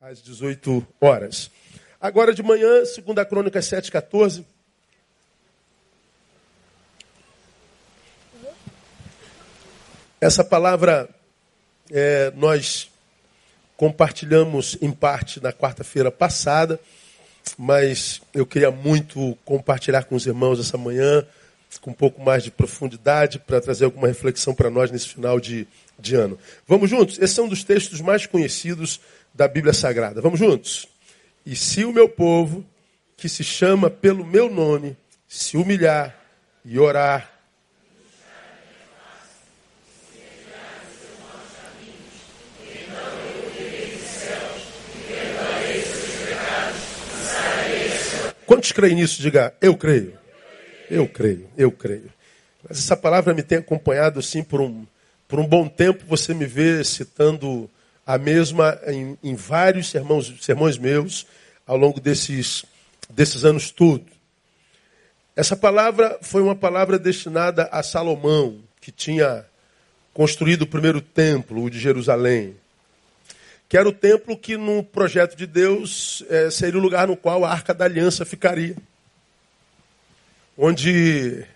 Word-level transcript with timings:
às 0.00 0.22
18 0.22 0.86
horas. 1.00 1.50
Agora 2.00 2.32
de 2.32 2.42
manhã, 2.42 2.84
segunda 2.86 3.24
crônica 3.24 3.60
7,14. 3.60 4.44
Essa 10.18 10.42
palavra 10.42 11.08
é, 11.90 12.32
nós 12.34 12.90
compartilhamos 13.76 14.76
em 14.80 14.90
parte 14.90 15.40
na 15.42 15.52
quarta-feira 15.52 16.10
passada, 16.10 16.80
mas 17.58 18.22
eu 18.32 18.46
queria 18.46 18.70
muito 18.70 19.36
compartilhar 19.44 20.04
com 20.04 20.14
os 20.14 20.26
irmãos 20.26 20.58
essa 20.58 20.78
manhã, 20.78 21.26
com 21.80 21.90
um 21.90 21.94
pouco 21.94 22.22
mais 22.22 22.42
de 22.42 22.50
profundidade, 22.50 23.38
para 23.38 23.60
trazer 23.60 23.84
alguma 23.84 24.08
reflexão 24.08 24.54
para 24.54 24.70
nós 24.70 24.90
nesse 24.90 25.08
final 25.08 25.38
de, 25.38 25.68
de 25.98 26.14
ano. 26.16 26.38
Vamos 26.66 26.88
juntos? 26.88 27.18
Esse 27.18 27.38
é 27.38 27.42
um 27.42 27.48
dos 27.48 27.64
textos 27.64 28.00
mais 28.00 28.26
conhecidos 28.26 29.00
da 29.34 29.48
Bíblia 29.48 29.72
Sagrada. 29.72 30.20
Vamos 30.20 30.38
juntos? 30.38 30.88
E 31.44 31.56
se 31.56 31.84
o 31.84 31.92
meu 31.92 32.08
povo, 32.08 32.64
que 33.16 33.28
se 33.28 33.42
chama 33.42 33.90
pelo 33.90 34.24
meu 34.24 34.50
nome, 34.50 34.96
se 35.28 35.56
humilhar 35.56 36.16
e 36.64 36.78
orar, 36.78 37.40
Quantos 48.50 48.72
creem 48.72 48.96
nisso? 48.96 49.22
Diga, 49.22 49.54
eu 49.60 49.76
creio. 49.76 50.18
Eu 50.90 51.06
creio, 51.06 51.48
eu 51.56 51.70
creio. 51.70 52.12
Mas 52.68 52.78
essa 52.78 52.96
palavra 52.96 53.32
me 53.32 53.44
tem 53.44 53.58
acompanhado 53.58 54.18
assim 54.18 54.42
por 54.42 54.60
um, 54.60 54.84
por 55.28 55.38
um 55.38 55.46
bom 55.46 55.68
tempo. 55.68 56.04
Você 56.08 56.34
me 56.34 56.46
vê 56.46 56.82
citando 56.82 57.70
a 58.12 58.18
mesma 58.18 58.76
em, 58.88 59.16
em 59.22 59.34
vários 59.36 59.88
sermões, 59.88 60.32
sermões 60.40 60.76
meus 60.76 61.26
ao 61.64 61.76
longo 61.76 62.00
desses, 62.00 62.64
desses 63.08 63.44
anos 63.44 63.70
todos. 63.70 64.08
Essa 65.36 65.56
palavra 65.56 66.18
foi 66.20 66.42
uma 66.42 66.56
palavra 66.56 66.98
destinada 66.98 67.68
a 67.70 67.82
Salomão, 67.84 68.58
que 68.80 68.90
tinha 68.90 69.46
construído 70.12 70.62
o 70.62 70.66
primeiro 70.66 71.00
templo, 71.00 71.62
o 71.62 71.70
de 71.70 71.78
Jerusalém 71.78 72.56
que 73.68 73.76
era 73.76 73.88
o 73.88 73.92
templo 73.92 74.36
que, 74.36 74.56
no 74.56 74.82
projeto 74.82 75.36
de 75.36 75.46
Deus, 75.46 76.24
é, 76.28 76.50
seria 76.50 76.76
o 76.76 76.82
lugar 76.82 77.06
no 77.06 77.16
qual 77.16 77.44
a 77.44 77.52
Arca 77.52 77.72
da 77.72 77.84
Aliança 77.84 78.24
ficaria. 78.24 78.74
Onde 80.58 81.46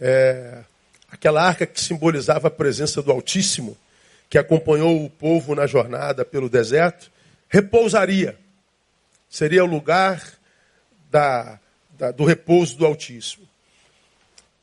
é, 0.00 0.60
aquela 1.10 1.42
arca 1.42 1.66
que 1.66 1.78
simbolizava 1.78 2.48
a 2.48 2.50
presença 2.50 3.02
do 3.02 3.12
Altíssimo, 3.12 3.76
que 4.30 4.38
acompanhou 4.38 5.04
o 5.04 5.10
povo 5.10 5.56
na 5.56 5.66
jornada 5.66 6.24
pelo 6.24 6.48
deserto, 6.48 7.10
repousaria. 7.48 8.38
Seria 9.28 9.64
o 9.64 9.66
lugar 9.66 10.22
da, 11.10 11.58
da, 11.98 12.12
do 12.12 12.24
repouso 12.24 12.78
do 12.78 12.86
Altíssimo. 12.86 13.46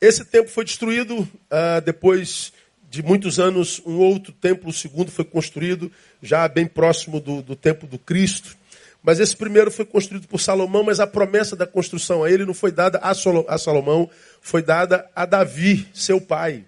Esse 0.00 0.24
templo 0.24 0.50
foi 0.50 0.64
destruído 0.64 1.28
ah, 1.50 1.80
depois 1.80 2.52
de 2.90 3.02
muitos 3.02 3.38
anos, 3.38 3.82
um 3.84 3.98
outro 3.98 4.32
templo, 4.32 4.70
o 4.70 4.72
segundo, 4.72 5.10
foi 5.10 5.24
construído 5.24 5.92
já 6.22 6.48
bem 6.48 6.66
próximo 6.66 7.20
do, 7.20 7.42
do 7.42 7.54
tempo 7.54 7.86
do 7.86 7.98
Cristo. 7.98 8.56
Mas 9.02 9.20
esse 9.20 9.36
primeiro 9.36 9.70
foi 9.70 9.84
construído 9.84 10.26
por 10.26 10.40
Salomão, 10.40 10.82
mas 10.82 10.98
a 10.98 11.06
promessa 11.06 11.54
da 11.54 11.66
construção 11.66 12.24
a 12.24 12.30
ele 12.30 12.46
não 12.46 12.54
foi 12.54 12.72
dada 12.72 12.98
a 12.98 13.58
Salomão, 13.58 14.08
foi 14.40 14.62
dada 14.62 15.08
a 15.14 15.26
Davi, 15.26 15.86
seu 15.92 16.20
pai. 16.20 16.64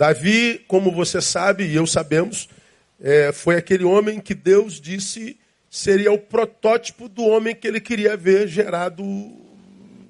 Davi, 0.00 0.64
como 0.66 0.90
você 0.90 1.20
sabe 1.20 1.66
e 1.66 1.76
eu 1.76 1.86
sabemos, 1.86 2.48
é, 2.98 3.32
foi 3.32 3.56
aquele 3.56 3.84
homem 3.84 4.18
que 4.18 4.34
Deus 4.34 4.80
disse 4.80 5.38
seria 5.68 6.10
o 6.10 6.16
protótipo 6.16 7.06
do 7.06 7.22
homem 7.22 7.54
que 7.54 7.68
ele 7.68 7.82
queria 7.82 8.16
ver 8.16 8.48
gerado 8.48 9.04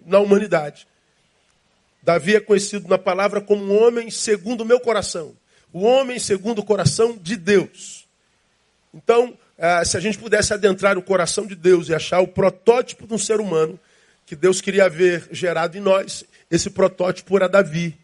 na 0.06 0.20
humanidade. 0.20 0.86
Davi 2.04 2.36
é 2.36 2.40
conhecido 2.40 2.86
na 2.86 2.98
palavra 2.98 3.40
como 3.40 3.64
um 3.64 3.82
homem 3.82 4.12
segundo 4.12 4.60
o 4.60 4.64
meu 4.64 4.78
coração. 4.78 5.34
O 5.72 5.80
homem 5.80 6.20
segundo 6.20 6.60
o 6.60 6.64
coração 6.64 7.18
de 7.20 7.36
Deus. 7.36 8.06
Então, 8.94 9.36
ah, 9.58 9.84
se 9.84 9.96
a 9.96 10.00
gente 10.00 10.18
pudesse 10.18 10.54
adentrar 10.54 10.94
no 10.94 11.02
coração 11.02 11.48
de 11.48 11.56
Deus 11.56 11.88
e 11.88 11.94
achar 11.96 12.20
o 12.20 12.28
protótipo 12.28 13.08
de 13.08 13.14
um 13.14 13.18
ser 13.18 13.40
humano 13.40 13.76
que 14.24 14.36
Deus 14.36 14.60
queria 14.60 14.88
ver 14.88 15.26
gerado 15.32 15.76
em 15.76 15.80
nós, 15.80 16.22
esse 16.48 16.70
protótipo 16.70 17.36
era 17.36 17.48
Davi. 17.48 17.99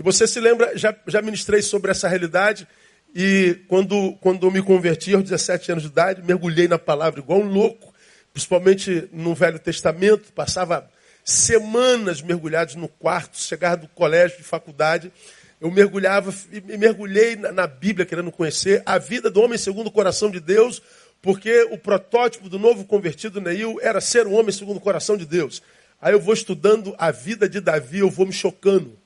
E 0.00 0.02
você 0.02 0.26
se 0.26 0.40
lembra, 0.40 0.78
já, 0.78 0.96
já 1.06 1.20
ministrei 1.20 1.60
sobre 1.60 1.90
essa 1.90 2.08
realidade, 2.08 2.66
e 3.14 3.58
quando, 3.68 4.14
quando 4.14 4.46
eu 4.46 4.50
me 4.50 4.62
converti 4.62 5.12
aos 5.12 5.24
17 5.24 5.72
anos 5.72 5.84
de 5.84 5.90
idade, 5.90 6.22
mergulhei 6.22 6.66
na 6.66 6.78
palavra 6.78 7.20
igual 7.20 7.40
um 7.40 7.52
louco, 7.52 7.92
principalmente 8.32 9.10
no 9.12 9.34
Velho 9.34 9.58
Testamento, 9.58 10.32
passava 10.32 10.90
semanas 11.22 12.22
mergulhados 12.22 12.76
no 12.76 12.88
quarto, 12.88 13.38
chegar 13.38 13.74
do 13.76 13.88
colégio, 13.88 14.38
de 14.38 14.42
faculdade, 14.42 15.12
eu 15.60 15.70
mergulhava 15.70 16.32
e 16.50 16.78
mergulhei 16.78 17.36
na, 17.36 17.52
na 17.52 17.66
Bíblia 17.66 18.06
querendo 18.06 18.32
conhecer 18.32 18.82
a 18.86 18.96
vida 18.96 19.30
do 19.30 19.42
homem 19.42 19.58
segundo 19.58 19.88
o 19.88 19.92
coração 19.92 20.30
de 20.30 20.40
Deus, 20.40 20.80
porque 21.20 21.64
o 21.64 21.76
protótipo 21.76 22.48
do 22.48 22.58
novo 22.58 22.86
convertido 22.86 23.38
Neil 23.38 23.78
era 23.82 24.00
ser 24.00 24.26
um 24.26 24.32
homem 24.32 24.50
segundo 24.50 24.78
o 24.78 24.80
coração 24.80 25.18
de 25.18 25.26
Deus. 25.26 25.62
Aí 26.00 26.14
eu 26.14 26.20
vou 26.20 26.32
estudando 26.32 26.94
a 26.96 27.10
vida 27.10 27.46
de 27.46 27.60
Davi, 27.60 27.98
eu 27.98 28.08
vou 28.08 28.24
me 28.24 28.32
chocando. 28.32 28.98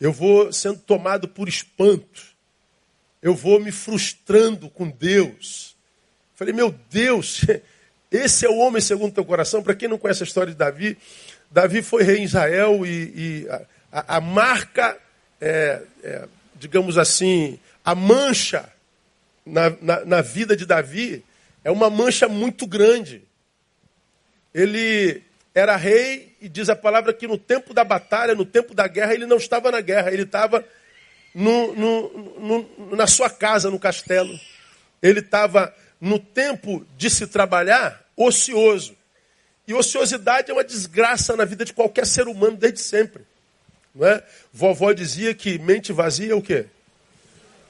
Eu 0.00 0.12
vou 0.12 0.52
sendo 0.52 0.78
tomado 0.78 1.28
por 1.28 1.48
espanto. 1.48 2.22
Eu 3.22 3.34
vou 3.34 3.58
me 3.60 3.72
frustrando 3.72 4.68
com 4.68 4.88
Deus. 4.90 5.76
Falei, 6.34 6.52
meu 6.52 6.74
Deus, 6.90 7.42
esse 8.10 8.44
é 8.44 8.48
o 8.48 8.58
homem 8.58 8.82
segundo 8.82 9.10
o 9.10 9.14
teu 9.14 9.24
coração. 9.24 9.62
Para 9.62 9.74
quem 9.74 9.88
não 9.88 9.98
conhece 9.98 10.22
a 10.22 10.26
história 10.26 10.52
de 10.52 10.58
Davi, 10.58 10.98
Davi 11.50 11.82
foi 11.82 12.02
rei 12.02 12.18
em 12.18 12.24
Israel 12.24 12.84
e, 12.84 12.90
e 12.90 13.48
a, 13.92 14.16
a, 14.16 14.20
marca, 14.20 14.98
é, 15.40 15.82
é, 16.02 16.28
digamos 16.56 16.98
assim, 16.98 17.58
a 17.84 17.94
mancha 17.94 18.68
na, 19.46 19.70
na, 19.80 20.04
na 20.04 20.20
vida 20.20 20.56
de 20.56 20.66
Davi 20.66 21.24
é 21.62 21.70
uma 21.70 21.88
mancha 21.88 22.28
muito 22.28 22.66
grande. 22.66 23.22
Ele 24.52 25.22
era 25.54 25.76
rei 25.76 26.33
e 26.44 26.48
diz 26.50 26.68
a 26.68 26.76
palavra 26.76 27.14
que 27.14 27.26
no 27.26 27.38
tempo 27.38 27.72
da 27.72 27.82
batalha, 27.82 28.34
no 28.34 28.44
tempo 28.44 28.74
da 28.74 28.86
guerra, 28.86 29.14
ele 29.14 29.24
não 29.24 29.38
estava 29.38 29.70
na 29.70 29.80
guerra, 29.80 30.12
ele 30.12 30.24
estava 30.24 30.62
no, 31.34 31.74
no, 31.74 32.38
no, 32.38 32.96
na 32.96 33.06
sua 33.06 33.30
casa, 33.30 33.70
no 33.70 33.78
castelo. 33.78 34.38
Ele 35.00 35.20
estava 35.20 35.74
no 35.98 36.18
tempo 36.18 36.86
de 36.98 37.08
se 37.08 37.26
trabalhar, 37.26 38.06
ocioso. 38.14 38.94
E 39.66 39.72
ociosidade 39.72 40.50
é 40.50 40.52
uma 40.52 40.62
desgraça 40.62 41.34
na 41.34 41.46
vida 41.46 41.64
de 41.64 41.72
qualquer 41.72 42.06
ser 42.06 42.28
humano 42.28 42.58
desde 42.58 42.80
sempre. 42.80 43.22
Não 43.94 44.06
é? 44.06 44.22
Vovó 44.52 44.92
dizia 44.92 45.34
que 45.34 45.58
mente 45.58 45.94
vazia 45.94 46.32
é 46.32 46.34
o 46.34 46.42
quê? 46.42 46.66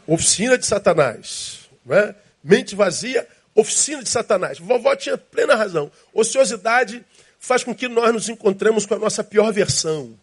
Oficina 0.05 0.59
de 0.59 0.67
Satanás. 0.67 1.71
Não 1.87 1.97
é? 1.97 2.13
Mente 2.43 2.75
vazia, 2.75 3.25
oficina 3.55 4.03
de 4.03 4.09
Satanás. 4.09 4.59
Vovó 4.59 4.97
tinha 4.97 5.17
plena 5.17 5.55
razão. 5.55 5.93
Ociosidade 6.13 7.05
faz 7.45 7.63
com 7.63 7.75
que 7.75 7.89
nós 7.89 8.11
nos 8.11 8.29
encontremos 8.31 8.87
com 8.87 8.95
a 8.95 8.99
nossa 8.99 9.23
pior 9.23 9.53
versão. 9.53 10.19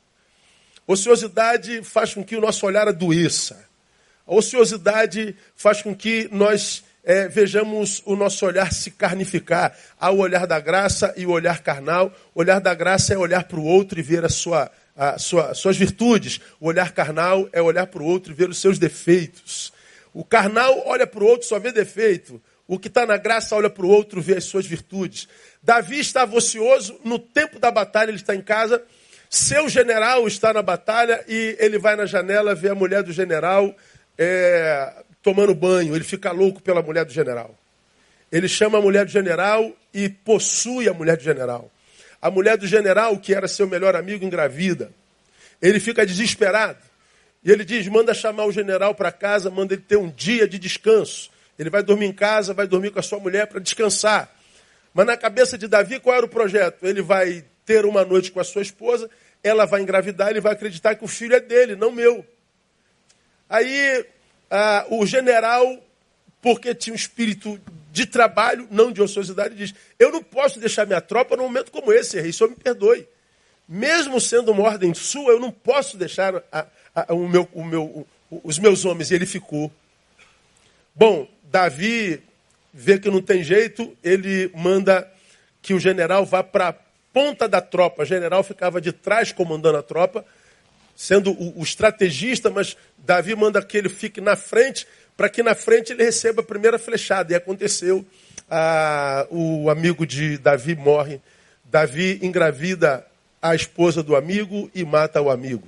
Ociosidade 0.88 1.84
faz 1.84 2.16
com 2.16 2.24
que 2.24 2.36
o 2.36 2.42
nosso 2.42 2.66
olhar 2.66 2.88
adoeça. 2.88 3.64
A 4.26 4.34
ociosidade 4.34 5.36
faz 5.56 5.84
com 5.84 5.96
que 5.96 6.28
nós 6.32 6.84
é, 7.04 7.28
vejamos 7.28 8.02
o 8.06 8.16
nosso 8.16 8.44
olhar 8.44 8.74
se 8.74 8.90
carnificar. 8.90 9.78
Há 10.00 10.10
o 10.10 10.18
olhar 10.18 10.48
da 10.48 10.60
graça 10.60 11.14
e 11.16 11.28
o 11.28 11.30
olhar 11.30 11.62
carnal. 11.62 12.12
O 12.34 12.40
olhar 12.40 12.60
da 12.60 12.74
graça 12.74 13.14
é 13.14 13.18
olhar 13.18 13.44
para 13.44 13.60
o 13.60 13.66
outro 13.66 14.00
e 14.00 14.02
ver 14.02 14.26
a 14.26 14.30
sua, 14.30 14.72
a 14.98 15.20
sua, 15.20 15.54
suas 15.54 15.78
virtudes. 15.78 16.42
O 16.60 16.68
olhar 16.70 16.92
carnal 16.92 17.48
é 17.54 17.62
olhar 17.62 17.86
para 17.86 18.02
o 18.02 18.06
outro 18.06 18.34
e 18.34 18.36
ver 18.36 18.50
os 18.50 18.58
seus 18.58 18.80
defeitos. 18.80 19.72
O 20.12 20.26
carnal 20.26 20.84
olha 20.88 21.06
para 21.06 21.24
o 21.24 21.28
outro 21.28 21.48
só 21.48 21.60
vê 21.60 21.72
defeito. 21.72 22.42
O 22.68 22.80
que 22.80 22.88
está 22.88 23.06
na 23.06 23.18
graça 23.18 23.56
olha 23.56 23.70
para 23.70 23.86
o 23.86 23.90
outro 23.90 24.22
vê 24.22 24.38
as 24.38 24.46
suas 24.46 24.66
virtudes. 24.66 25.28
Davi 25.62 26.00
estava 26.00 26.36
ocioso, 26.36 27.00
no 27.04 27.20
tempo 27.20 27.60
da 27.60 27.70
batalha 27.70 28.10
ele 28.10 28.18
está 28.18 28.36
em 28.36 28.42
casa. 28.42 28.82
Seu 29.30 29.68
general 29.70 30.28
está 30.28 30.54
na 30.54 30.62
batalha 30.62 31.24
e 31.28 31.56
ele 31.60 31.78
vai 31.78 31.96
na 31.96 32.06
janela 32.06 32.56
ver 32.56 32.72
a 32.72 32.76
mulher 32.76 33.04
do 33.04 33.12
general 33.12 33.76
é, 34.24 34.94
tomando 35.24 35.56
banho, 35.56 35.96
ele 35.96 36.04
fica 36.04 36.32
louco 36.32 36.62
pela 36.62 36.82
mulher 36.82 37.06
do 37.06 37.12
general. 37.12 37.58
Ele 38.32 38.48
chama 38.48 38.78
a 38.78 38.82
mulher 38.82 39.04
do 39.04 39.12
general 39.12 39.72
e 39.92 40.08
possui 40.08 40.88
a 40.88 40.94
mulher 40.94 41.18
do 41.18 41.24
general. 41.24 41.72
A 42.22 42.30
mulher 42.30 42.56
do 42.56 42.68
general, 42.68 43.18
que 43.18 43.34
era 43.34 43.48
seu 43.48 43.68
melhor 43.68 43.96
amigo, 43.96 44.24
engravida. 44.24 44.92
Ele 45.60 45.80
fica 45.80 46.06
desesperado. 46.06 46.80
E 47.44 47.52
ele 47.52 47.66
diz: 47.66 47.88
manda 47.88 48.14
chamar 48.14 48.46
o 48.46 48.52
general 48.52 48.94
para 48.94 49.12
casa, 49.12 49.50
manda 49.50 49.74
ele 49.74 49.82
ter 49.82 49.98
um 49.98 50.10
dia 50.10 50.48
de 50.48 50.60
descanso. 50.60 51.31
Ele 51.58 51.70
vai 51.70 51.84
dormir 51.84 52.06
em 52.06 52.14
casa, 52.14 52.54
vai 52.54 52.68
dormir 52.68 52.92
com 52.92 53.00
a 53.00 53.04
sua 53.04 53.20
mulher 53.20 53.48
para 53.48 53.60
descansar. 53.60 54.34
Mas 54.94 55.06
na 55.06 55.16
cabeça 55.16 55.58
de 55.58 55.68
Davi, 55.68 56.00
qual 56.00 56.16
era 56.16 56.26
o 56.26 56.30
projeto? 56.30 56.86
Ele 56.86 57.02
vai 57.02 57.46
ter 57.66 57.86
uma 57.86 58.04
noite 58.04 58.32
com 58.32 58.40
a 58.40 58.44
sua 58.44 58.62
esposa, 58.62 59.10
ela 59.44 59.66
vai 59.66 59.82
engravidar, 59.82 60.30
ele 60.30 60.42
vai 60.42 60.54
acreditar 60.54 60.96
que 60.96 61.06
o 61.06 61.08
filho 61.08 61.36
é 61.36 61.40
dele, 61.40 61.76
não 61.76 61.92
meu. 61.92 62.26
Aí 63.50 64.06
ah, 64.50 64.86
o 64.90 65.06
general 65.06 65.82
porque 66.42 66.74
tinha 66.74 66.94
um 66.94 66.96
espírito 66.96 67.60
de 67.92 68.06
trabalho, 68.06 68.68
não 68.72 68.92
de 68.92 69.02
ociosidade, 69.02 69.56
diz: 69.56 69.74
Eu 70.00 70.12
não 70.12 70.24
posso 70.24 70.60
deixar 70.60 70.88
minha 70.88 71.00
tropa 71.00 71.38
num 71.38 71.44
momento 71.44 71.72
como 71.72 71.94
esse, 71.94 72.20
rei, 72.20 72.34
só 72.34 72.48
me 72.48 72.56
perdoe. 72.56 73.08
Mesmo 73.68 74.20
sendo 74.20 74.52
uma 74.52 74.64
ordem 74.64 74.94
sua, 74.94 75.32
eu 75.32 75.40
não 75.40 75.52
posso 75.52 75.96
deixar 75.96 76.44
a, 76.52 76.66
a, 76.96 77.14
o 77.14 77.28
meu, 77.30 77.48
o 77.54 77.64
meu, 77.64 78.08
os 78.44 78.60
meus 78.60 78.84
homens. 78.84 79.12
E 79.12 79.16
ele 79.16 79.26
ficou. 79.26 79.72
Bom, 80.94 81.30
Davi 81.52 82.24
vê 82.74 82.98
que 82.98 83.12
não 83.12 83.22
tem 83.22 83.44
jeito, 83.44 83.96
ele 84.02 84.50
manda 84.56 85.06
que 85.62 85.74
o 85.74 85.80
general 85.80 86.26
vá 86.26 86.42
para 86.42 86.70
a 86.70 86.76
ponta 87.14 87.48
da 87.48 87.60
tropa. 87.60 88.04
O 88.04 88.06
general 88.06 88.42
ficava 88.42 88.80
de 88.80 88.94
trás 88.94 89.34
comandando 89.34 89.78
a 89.78 89.84
tropa, 89.84 90.26
sendo 90.96 91.32
o, 91.32 91.60
o 91.60 91.64
estrategista, 91.64 92.50
mas 92.50 92.78
Davi 92.98 93.36
manda 93.36 93.62
que 93.62 93.78
ele 93.78 93.90
fique 93.90 94.22
na 94.22 94.36
frente 94.36 94.88
para 95.18 95.28
que 95.30 95.44
na 95.44 95.54
frente 95.54 95.92
ele 95.92 96.04
receba 96.04 96.42
a 96.42 96.46
primeira 96.46 96.80
flechada. 96.80 97.34
E 97.34 97.36
aconteceu, 97.36 98.06
ah, 98.50 99.28
o 99.30 99.70
amigo 99.70 100.06
de 100.06 100.38
Davi 100.38 100.74
morre. 100.74 101.20
Davi 101.66 102.20
engravida 102.22 103.06
a 103.42 103.54
esposa 103.54 104.02
do 104.02 104.16
amigo 104.16 104.72
e 104.74 104.86
mata 104.86 105.22
o 105.22 105.30
amigo. 105.30 105.68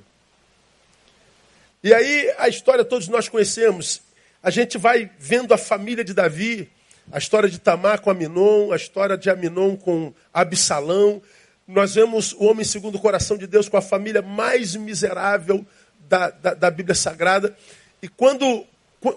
E 1.84 1.94
aí 1.94 2.34
a 2.38 2.48
história 2.48 2.86
todos 2.86 3.10
nós 3.10 3.28
conhecemos. 3.28 4.02
A 4.44 4.50
gente 4.50 4.78
vai 4.78 5.10
vendo 5.18 5.54
a 5.54 5.57
família 5.57 6.04
de 6.04 6.13
Davi, 6.13 6.69
a 7.10 7.18
história 7.18 7.50
de 7.50 7.57
Tamar 7.57 8.01
com 8.01 8.10
Aminon, 8.10 8.74
a 8.74 8.75
história 8.75 9.18
de 9.18 9.30
Aminon 9.30 9.78
com 9.78 10.13
Absalão. 10.34 11.22
Nós 11.66 11.95
vemos 11.95 12.34
o 12.34 12.44
homem 12.44 12.66
segundo 12.66 12.95
o 12.95 13.00
coração 13.00 13.38
de 13.38 13.48
Deus 13.48 13.69
com 13.69 13.78
a 13.78 13.81
família 13.81 14.22
mais 14.22 14.75
miserável 14.75 15.66
da, 16.10 16.30
da, 16.30 16.54
da 16.56 16.69
Bíblia 16.69 16.94
Sagrada. 16.94 17.56
E 18.01 18.10
quando 18.10 18.66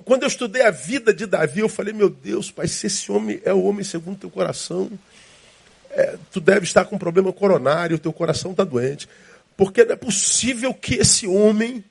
quando 0.04 0.24
eu 0.24 0.28
estudei 0.28 0.62
a 0.62 0.70
vida 0.72 1.14
de 1.14 1.26
Davi, 1.26 1.60
eu 1.60 1.68
falei, 1.68 1.92
meu 1.92 2.10
Deus, 2.10 2.50
pai, 2.50 2.66
se 2.66 2.88
esse 2.88 3.12
homem 3.12 3.40
é 3.44 3.52
o 3.52 3.62
homem 3.62 3.84
segundo 3.84 4.16
o 4.16 4.18
teu 4.18 4.30
coração, 4.30 4.90
é, 5.90 6.18
tu 6.32 6.40
deve 6.40 6.64
estar 6.64 6.84
com 6.86 6.96
um 6.96 6.98
problema 6.98 7.32
coronário, 7.32 7.96
teu 7.96 8.12
coração 8.12 8.50
está 8.50 8.64
doente. 8.64 9.08
Porque 9.56 9.84
não 9.84 9.92
é 9.92 9.96
possível 9.96 10.74
que 10.74 10.94
esse 10.94 11.28
homem 11.28 11.84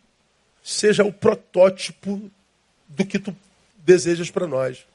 seja 0.62 1.06
o 1.06 1.14
protótipo 1.14 2.30
do 2.88 3.06
que 3.06 3.20
tu 3.20 3.36
desejas 3.78 4.30
para 4.30 4.48
nós. 4.48 4.86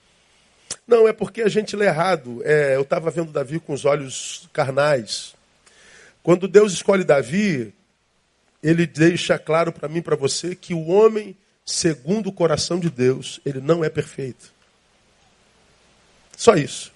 Não, 0.87 1.07
é 1.07 1.13
porque 1.13 1.43
a 1.43 1.49
gente 1.49 1.77
lê 1.77 1.87
errado. 1.87 2.43
É, 2.45 2.77
eu 2.77 2.83
estava 2.83 3.11
vendo 3.11 3.33
Davi 3.33 3.61
com 3.61 3.73
os 3.73 3.85
olhos 3.85 4.49
carnais. 4.53 5.35
Quando 6.23 6.49
Deus 6.49 6.73
escolhe 6.73 7.05
Davi, 7.05 7.73
ele 8.63 8.87
deixa 8.87 9.39
claro 9.39 9.73
para 9.73 9.89
mim, 9.89 10.03
para 10.03 10.17
você, 10.17 10.55
que 10.55 10.75
o 10.75 10.89
homem 10.89 11.37
segundo 11.65 12.29
o 12.29 12.33
coração 12.33 12.79
de 12.79 12.91
Deus, 12.91 13.41
ele 13.45 13.61
não 13.61 13.85
é 13.85 13.89
perfeito. 13.89 14.53
Só 16.37 16.55
isso. 16.55 16.93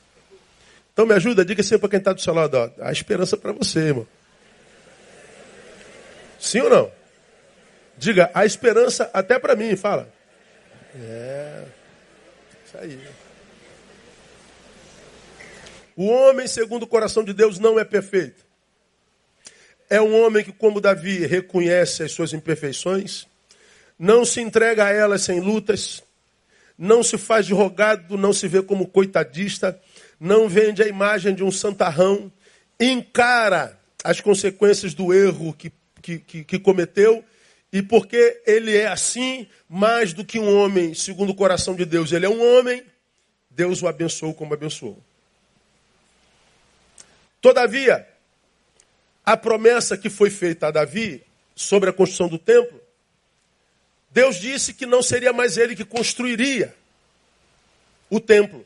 Então 0.92 1.06
me 1.06 1.14
ajuda, 1.14 1.44
diga 1.44 1.62
sempre 1.62 1.80
para 1.80 1.90
quem 1.90 1.98
está 1.98 2.12
do 2.12 2.20
seu 2.20 2.34
lado, 2.34 2.56
ó, 2.56 2.70
a 2.80 2.92
esperança 2.92 3.36
para 3.36 3.52
você, 3.52 3.80
irmão. 3.80 4.06
Sim 6.38 6.60
ou 6.60 6.70
não? 6.70 6.92
Diga, 7.96 8.30
a 8.34 8.44
esperança 8.44 9.10
até 9.12 9.38
para 9.38 9.56
mim, 9.56 9.76
fala. 9.76 10.12
É, 10.96 11.64
isso 12.64 12.78
aí. 12.78 12.98
O 15.96 16.06
homem, 16.06 16.46
segundo 16.46 16.84
o 16.84 16.88
coração 16.88 17.24
de 17.24 17.32
Deus, 17.32 17.58
não 17.58 17.78
é 17.78 17.84
perfeito. 17.84 18.44
É 19.90 20.00
um 20.00 20.24
homem 20.24 20.44
que, 20.44 20.52
como 20.52 20.80
Davi, 20.80 21.26
reconhece 21.26 22.02
as 22.02 22.12
suas 22.12 22.32
imperfeições, 22.32 23.26
não 23.98 24.24
se 24.24 24.40
entrega 24.40 24.86
a 24.86 24.90
elas 24.90 25.22
sem 25.22 25.40
lutas, 25.40 26.02
não 26.76 27.02
se 27.02 27.16
faz 27.16 27.46
de 27.46 27.52
rogado, 27.52 28.16
não 28.16 28.32
se 28.32 28.48
vê 28.48 28.62
como 28.62 28.88
coitadista, 28.88 29.78
não 30.18 30.48
vende 30.48 30.82
a 30.82 30.88
imagem 30.88 31.34
de 31.34 31.44
um 31.44 31.50
santarrão, 31.50 32.32
encara 32.80 33.78
as 34.02 34.20
consequências 34.20 34.94
do 34.94 35.14
erro 35.14 35.52
que, 35.52 35.72
que, 36.02 36.18
que, 36.18 36.44
que 36.44 36.58
cometeu, 36.58 37.24
e 37.74 37.82
porque 37.82 38.40
ele 38.46 38.74
é 38.74 38.86
assim, 38.86 39.46
mais 39.68 40.14
do 40.14 40.24
que 40.24 40.38
um 40.38 40.56
homem, 40.56 40.94
segundo 40.94 41.30
o 41.30 41.34
coração 41.34 41.74
de 41.74 41.84
Deus, 41.84 42.10
ele 42.10 42.24
é 42.24 42.28
um 42.28 42.56
homem, 42.56 42.82
Deus 43.50 43.82
o 43.82 43.86
abençoou 43.86 44.32
como 44.32 44.54
abençoou. 44.54 45.02
Todavia, 47.42 48.08
a 49.26 49.36
promessa 49.36 49.98
que 49.98 50.08
foi 50.08 50.30
feita 50.30 50.68
a 50.68 50.70
Davi 50.70 51.22
sobre 51.54 51.90
a 51.90 51.92
construção 51.92 52.28
do 52.28 52.38
templo 52.38 52.84
Deus 54.14 54.36
disse 54.36 54.72
que 54.72 54.86
não 54.86 55.02
seria 55.02 55.32
mais 55.32 55.58
ele 55.58 55.74
que 55.74 55.84
construiria 55.84 56.72
o 58.08 58.20
templo. 58.20 58.64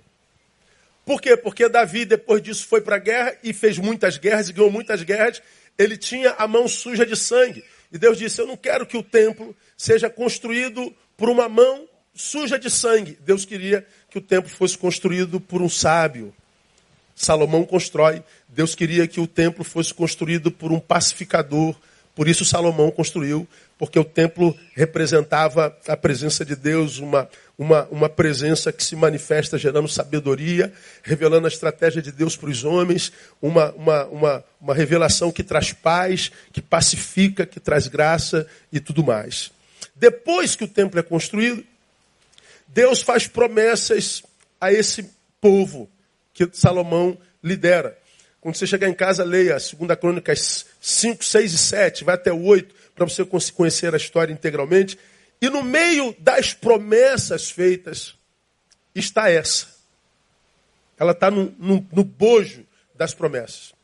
Por 1.06 1.22
quê? 1.22 1.38
Porque 1.38 1.66
Davi, 1.70 2.04
depois 2.04 2.42
disso, 2.42 2.66
foi 2.66 2.82
para 2.82 2.96
a 2.96 2.98
guerra 2.98 3.38
e 3.42 3.54
fez 3.54 3.78
muitas 3.78 4.18
guerras 4.18 4.50
e 4.50 4.52
ganhou 4.52 4.70
muitas 4.70 5.02
guerras. 5.02 5.40
Ele 5.78 5.96
tinha 5.96 6.32
a 6.32 6.46
mão 6.46 6.68
suja 6.68 7.06
de 7.06 7.16
sangue. 7.16 7.64
E 7.92 7.98
Deus 7.98 8.18
disse: 8.18 8.40
Eu 8.40 8.46
não 8.46 8.56
quero 8.56 8.86
que 8.86 8.96
o 8.96 9.02
templo 9.02 9.56
seja 9.76 10.10
construído 10.10 10.94
por 11.16 11.28
uma 11.28 11.48
mão 11.48 11.88
suja 12.14 12.58
de 12.58 12.68
sangue. 12.70 13.18
Deus 13.20 13.44
queria 13.44 13.86
que 14.10 14.18
o 14.18 14.20
templo 14.20 14.50
fosse 14.50 14.76
construído 14.76 15.40
por 15.40 15.62
um 15.62 15.68
sábio. 15.68 16.34
Salomão 17.14 17.64
constrói. 17.64 18.22
Deus 18.48 18.74
queria 18.74 19.06
que 19.06 19.20
o 19.20 19.26
templo 19.26 19.64
fosse 19.64 19.92
construído 19.92 20.50
por 20.50 20.72
um 20.72 20.78
pacificador. 20.78 21.74
Por 22.18 22.26
isso 22.26 22.44
Salomão 22.44 22.90
construiu 22.90 23.46
porque 23.78 23.96
o 23.96 24.04
templo 24.04 24.52
representava 24.74 25.78
a 25.86 25.96
presença 25.96 26.44
de 26.44 26.56
Deus, 26.56 26.98
uma, 26.98 27.28
uma, 27.56 27.84
uma 27.92 28.08
presença 28.08 28.72
que 28.72 28.82
se 28.82 28.96
manifesta 28.96 29.56
gerando 29.56 29.86
sabedoria, 29.86 30.72
revelando 31.04 31.46
a 31.46 31.48
estratégia 31.48 32.02
de 32.02 32.10
Deus 32.10 32.34
para 32.34 32.50
os 32.50 32.64
homens, 32.64 33.12
uma, 33.40 33.70
uma, 33.70 34.04
uma, 34.06 34.44
uma 34.60 34.74
revelação 34.74 35.30
que 35.30 35.44
traz 35.44 35.72
paz, 35.72 36.32
que 36.52 36.60
pacifica, 36.60 37.46
que 37.46 37.60
traz 37.60 37.86
graça 37.86 38.48
e 38.72 38.80
tudo 38.80 39.04
mais. 39.04 39.52
Depois 39.94 40.56
que 40.56 40.64
o 40.64 40.68
templo 40.68 40.98
é 40.98 41.04
construído, 41.04 41.64
Deus 42.66 43.00
faz 43.00 43.28
promessas 43.28 44.24
a 44.60 44.72
esse 44.72 45.08
povo 45.40 45.88
que 46.34 46.50
Salomão 46.52 47.16
lidera. 47.44 47.96
Quando 48.48 48.56
você 48.56 48.66
chegar 48.66 48.88
em 48.88 48.94
casa, 48.94 49.24
leia 49.24 49.58
2 49.58 49.98
Crônicas 50.00 50.64
5, 50.80 51.22
6 51.22 51.52
e 51.52 51.58
7, 51.58 52.02
vai 52.02 52.14
até 52.14 52.32
o 52.32 52.42
8 52.44 52.74
para 52.94 53.04
você 53.04 53.22
conhecer 53.52 53.92
a 53.92 53.98
história 53.98 54.32
integralmente. 54.32 54.98
E 55.38 55.50
no 55.50 55.62
meio 55.62 56.16
das 56.18 56.54
promessas 56.54 57.50
feitas 57.50 58.14
está 58.94 59.28
essa. 59.28 59.66
Ela 60.98 61.12
está 61.12 61.30
no, 61.30 61.54
no, 61.58 61.86
no, 61.92 62.02
bojo 62.02 62.64
das 62.94 63.12
promessas. 63.12 63.74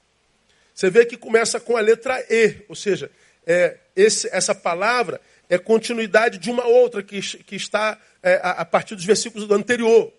Você 0.74 0.88
vê 0.88 1.04
que 1.04 1.18
começa 1.18 1.60
com 1.60 1.76
a 1.76 1.80
letra 1.82 2.18
E, 2.30 2.64
ou 2.66 2.74
seja, 2.74 3.10
é, 3.46 3.76
esse, 3.94 4.30
essa 4.32 4.54
palavra 4.54 5.20
é 5.46 5.58
continuidade 5.58 6.38
de 6.38 6.50
uma 6.50 6.64
outra 6.64 7.02
que, 7.02 7.20
que 7.20 7.54
está 7.54 8.00
é, 8.22 8.36
a, 8.36 8.50
a, 8.52 8.64
partir 8.64 8.94
dos 8.94 9.04
versículos 9.04 9.46
do 9.46 9.52
anterior. 9.52 10.10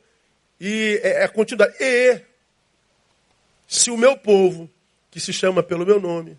E 0.61 1.01
é, 1.01 1.23
é 1.23 1.27
continuidade. 1.27 1.75
E 1.79 2.21
se 3.67 3.89
o 3.91 3.97
meu 3.97 4.17
povo, 4.17 4.69
que 5.09 5.19
se 5.19 5.33
chama 5.33 5.63
pelo 5.63 5.85
meu 5.85 5.99
nome, 5.99 6.37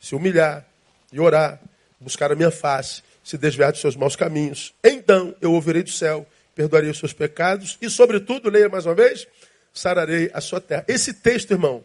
se 0.00 0.14
humilhar 0.14 0.66
e 1.12 1.18
orar, 1.18 1.60
buscar 2.00 2.30
a 2.30 2.34
minha 2.34 2.50
face, 2.50 3.02
se 3.24 3.36
desviar 3.36 3.72
dos 3.72 3.80
seus 3.80 3.96
maus 3.96 4.16
caminhos. 4.16 4.74
Então 4.82 5.34
eu 5.40 5.52
ouvirei 5.52 5.82
do 5.82 5.90
céu, 5.90 6.26
perdoarei 6.54 6.90
os 6.90 6.98
seus 6.98 7.12
pecados 7.12 7.78
e, 7.80 7.90
sobretudo, 7.90 8.50
leia 8.50 8.68
mais 8.68 8.86
uma 8.86 8.94
vez, 8.94 9.26
sararei 9.72 10.30
a 10.32 10.40
sua 10.40 10.60
terra. 10.60 10.84
Esse 10.88 11.12
texto, 11.12 11.50
irmão, 11.52 11.84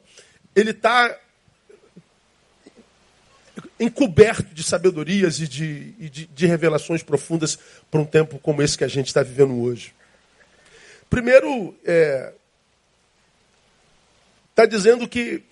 ele 0.55 0.71
está 0.71 1.17
encoberto 3.79 4.53
de 4.53 4.63
sabedorias 4.63 5.39
e 5.39 5.47
de, 5.47 5.93
e 5.99 6.09
de, 6.09 6.25
de 6.27 6.45
revelações 6.45 7.03
profundas 7.03 7.57
para 7.89 7.99
um 7.99 8.05
tempo 8.05 8.39
como 8.39 8.61
esse 8.61 8.77
que 8.77 8.83
a 8.83 8.87
gente 8.87 9.07
está 9.07 9.21
vivendo 9.21 9.61
hoje. 9.61 9.93
Primeiro, 11.09 11.75
é, 11.85 12.33
tá 14.55 14.65
dizendo 14.65 15.07
que 15.07 15.43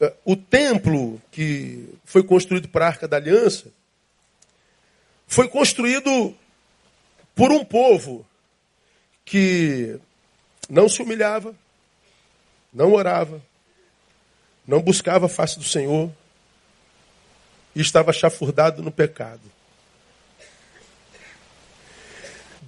é, 0.00 0.12
o 0.24 0.36
templo 0.36 1.20
que 1.30 1.88
foi 2.04 2.22
construído 2.22 2.68
para 2.68 2.84
a 2.84 2.88
Arca 2.88 3.08
da 3.08 3.16
Aliança 3.16 3.66
foi 5.26 5.48
construído 5.48 6.36
por 7.34 7.50
um 7.50 7.64
povo 7.64 8.26
que 9.24 9.98
não 10.68 10.88
se 10.88 11.02
humilhava, 11.02 11.54
não 12.72 12.92
orava, 12.92 13.42
não 14.66 14.80
buscava 14.80 15.26
a 15.26 15.28
face 15.28 15.58
do 15.58 15.64
Senhor 15.64 16.10
e 17.74 17.80
estava 17.80 18.12
chafurdado 18.12 18.82
no 18.82 18.90
pecado. 18.90 19.42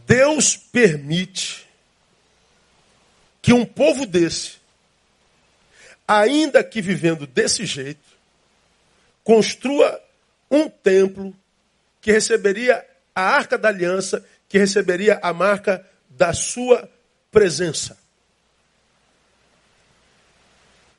Deus 0.06 0.56
permite 0.56 1.68
que 3.40 3.52
um 3.52 3.64
povo 3.64 4.06
desse, 4.06 4.57
ainda 6.08 6.64
que 6.64 6.80
vivendo 6.80 7.26
desse 7.26 7.66
jeito, 7.66 8.00
construa 9.22 10.02
um 10.50 10.66
templo 10.70 11.36
que 12.00 12.10
receberia 12.10 12.82
a 13.14 13.20
arca 13.20 13.58
da 13.58 13.68
aliança, 13.68 14.24
que 14.48 14.56
receberia 14.56 15.20
a 15.22 15.34
marca 15.34 15.86
da 16.08 16.32
sua 16.32 16.90
presença. 17.30 17.98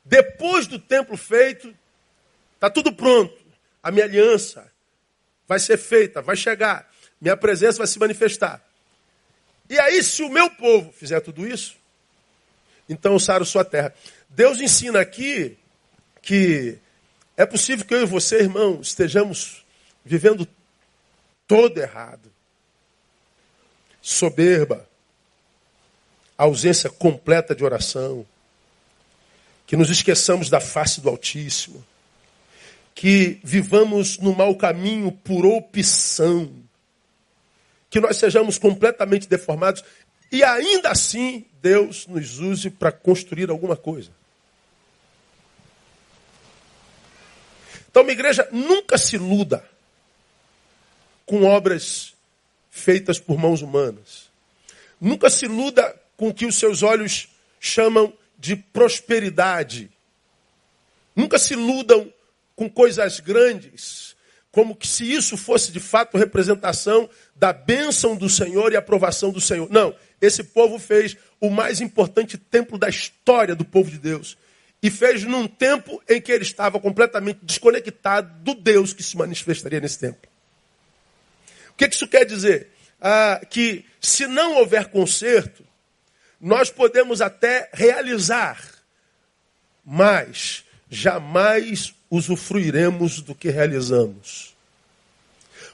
Depois 0.04 0.68
do 0.68 0.78
templo 0.78 1.16
feito, 1.16 1.74
está 2.54 2.70
tudo 2.70 2.92
pronto. 2.92 3.36
A 3.82 3.90
minha 3.90 4.04
aliança 4.04 4.70
vai 5.48 5.58
ser 5.58 5.76
feita, 5.76 6.22
vai 6.22 6.36
chegar. 6.36 6.88
Minha 7.20 7.36
presença 7.36 7.78
vai 7.78 7.86
se 7.86 7.98
manifestar. 7.98 8.62
E 9.68 9.78
aí, 9.78 10.02
se 10.02 10.22
o 10.22 10.28
meu 10.28 10.50
povo 10.50 10.92
fizer 10.92 11.20
tudo 11.20 11.46
isso, 11.46 11.76
então 12.88 13.12
eu 13.12 13.20
saro 13.20 13.44
sua 13.44 13.64
terra. 13.64 13.94
Deus 14.30 14.60
ensina 14.60 15.00
aqui 15.00 15.58
que 16.22 16.78
é 17.36 17.44
possível 17.44 17.84
que 17.84 17.94
eu 17.94 18.02
e 18.02 18.06
você, 18.06 18.36
irmão, 18.36 18.80
estejamos 18.80 19.64
vivendo 20.04 20.46
todo 21.46 21.78
errado. 21.78 22.30
Soberba, 24.00 24.88
ausência 26.38 26.88
completa 26.88 27.54
de 27.54 27.64
oração, 27.64 28.24
que 29.66 29.76
nos 29.76 29.90
esqueçamos 29.90 30.48
da 30.48 30.60
face 30.60 31.00
do 31.00 31.08
Altíssimo, 31.08 31.84
que 32.94 33.40
vivamos 33.42 34.18
no 34.18 34.34
mau 34.34 34.54
caminho 34.54 35.12
por 35.12 35.44
opção, 35.44 36.52
que 37.88 38.00
nós 38.00 38.16
sejamos 38.16 38.58
completamente 38.58 39.28
deformados. 39.28 39.82
E 40.30 40.44
ainda 40.44 40.90
assim 40.90 41.44
Deus 41.60 42.06
nos 42.06 42.38
use 42.38 42.70
para 42.70 42.92
construir 42.92 43.50
alguma 43.50 43.76
coisa. 43.76 44.19
Então, 47.90 48.04
minha 48.04 48.14
igreja, 48.14 48.48
nunca 48.52 48.96
se 48.96 49.16
iluda 49.16 49.64
com 51.26 51.44
obras 51.44 52.14
feitas 52.70 53.18
por 53.18 53.36
mãos 53.36 53.62
humanas. 53.62 54.30
Nunca 55.00 55.28
se 55.28 55.46
iluda 55.46 55.94
com 56.16 56.28
o 56.28 56.34
que 56.34 56.46
os 56.46 56.56
seus 56.56 56.82
olhos 56.82 57.28
chamam 57.58 58.12
de 58.38 58.54
prosperidade. 58.54 59.90
Nunca 61.16 61.38
se 61.38 61.54
iludam 61.54 62.12
com 62.54 62.68
coisas 62.68 63.20
grandes, 63.20 64.14
como 64.52 64.76
que 64.76 64.86
se 64.86 65.10
isso 65.10 65.36
fosse 65.36 65.72
de 65.72 65.80
fato 65.80 66.18
representação 66.18 67.08
da 67.34 67.52
bênção 67.52 68.14
do 68.14 68.28
Senhor 68.28 68.72
e 68.72 68.76
aprovação 68.76 69.30
do 69.30 69.40
Senhor. 69.40 69.68
Não, 69.70 69.94
esse 70.20 70.44
povo 70.44 70.78
fez 70.78 71.16
o 71.40 71.48
mais 71.48 71.80
importante 71.80 72.36
templo 72.36 72.78
da 72.78 72.88
história 72.88 73.54
do 73.54 73.64
povo 73.64 73.90
de 73.90 73.98
Deus. 73.98 74.36
E 74.82 74.90
fez 74.90 75.24
num 75.24 75.46
tempo 75.46 76.02
em 76.08 76.20
que 76.20 76.32
ele 76.32 76.42
estava 76.42 76.80
completamente 76.80 77.40
desconectado 77.42 78.32
do 78.42 78.54
Deus 78.54 78.92
que 78.92 79.02
se 79.02 79.16
manifestaria 79.16 79.80
nesse 79.80 79.98
templo. 79.98 80.30
O 81.70 81.74
que 81.74 81.86
isso 81.86 82.08
quer 82.08 82.24
dizer? 82.24 82.68
Ah, 83.00 83.40
que 83.48 83.84
se 84.00 84.26
não 84.26 84.56
houver 84.56 84.88
conserto, 84.88 85.64
nós 86.40 86.70
podemos 86.70 87.20
até 87.20 87.68
realizar, 87.72 88.62
mas 89.84 90.64
jamais 90.88 91.94
usufruiremos 92.10 93.20
do 93.20 93.34
que 93.34 93.50
realizamos. 93.50 94.54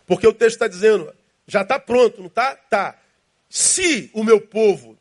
Porque 0.06 0.26
o 0.26 0.32
texto 0.32 0.56
está 0.56 0.68
dizendo, 0.68 1.12
já 1.46 1.62
está 1.62 1.78
pronto, 1.78 2.20
não 2.20 2.26
está? 2.26 2.54
Tá. 2.54 2.98
Se 3.48 4.10
o 4.12 4.22
meu 4.22 4.40
povo, 4.40 4.98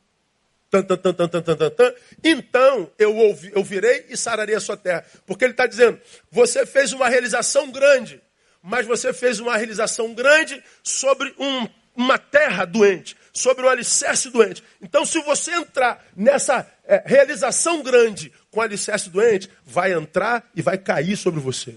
tan, 0.84 0.98
tan, 0.98 1.14
tan, 1.14 1.28
tan, 1.28 1.42
tan, 1.42 1.56
tan, 1.56 1.70
tan, 1.70 1.94
então 2.24 2.92
eu, 2.98 3.16
ouvi, 3.16 3.52
eu 3.54 3.64
virei 3.64 4.06
e 4.10 4.18
sararei 4.18 4.56
a 4.56 4.60
sua 4.60 4.78
terra. 4.78 5.06
Porque 5.26 5.46
ele 5.46 5.54
está 5.54 5.68
dizendo, 5.68 6.00
você 6.32 6.66
fez 6.66 6.94
uma 6.94 7.10
realização 7.10 7.72
grande, 7.72 8.22
mas 8.62 8.86
você 8.86 9.14
fez 9.14 9.40
uma 9.40 9.58
realização 9.58 10.14
grande 10.14 10.62
sobre 10.84 11.34
um, 11.40 11.68
uma 11.96 12.18
terra 12.18 12.66
doente 12.66 13.16
sobre 13.36 13.66
o 13.66 13.70
alicerce 13.70 14.30
doente. 14.30 14.64
Então, 14.82 15.06
se 15.06 15.22
você 15.22 15.52
entrar 15.52 16.04
nessa 16.16 16.66
é, 16.86 17.04
realização 17.06 17.84
grande 17.84 18.32
com 18.50 18.62
alicerce 18.62 19.10
doente, 19.10 19.50
vai 19.66 19.92
entrar 19.94 20.50
e 20.56 20.62
vai 20.62 20.78
cair 20.78 21.18
sobre 21.18 21.42
você. 21.42 21.76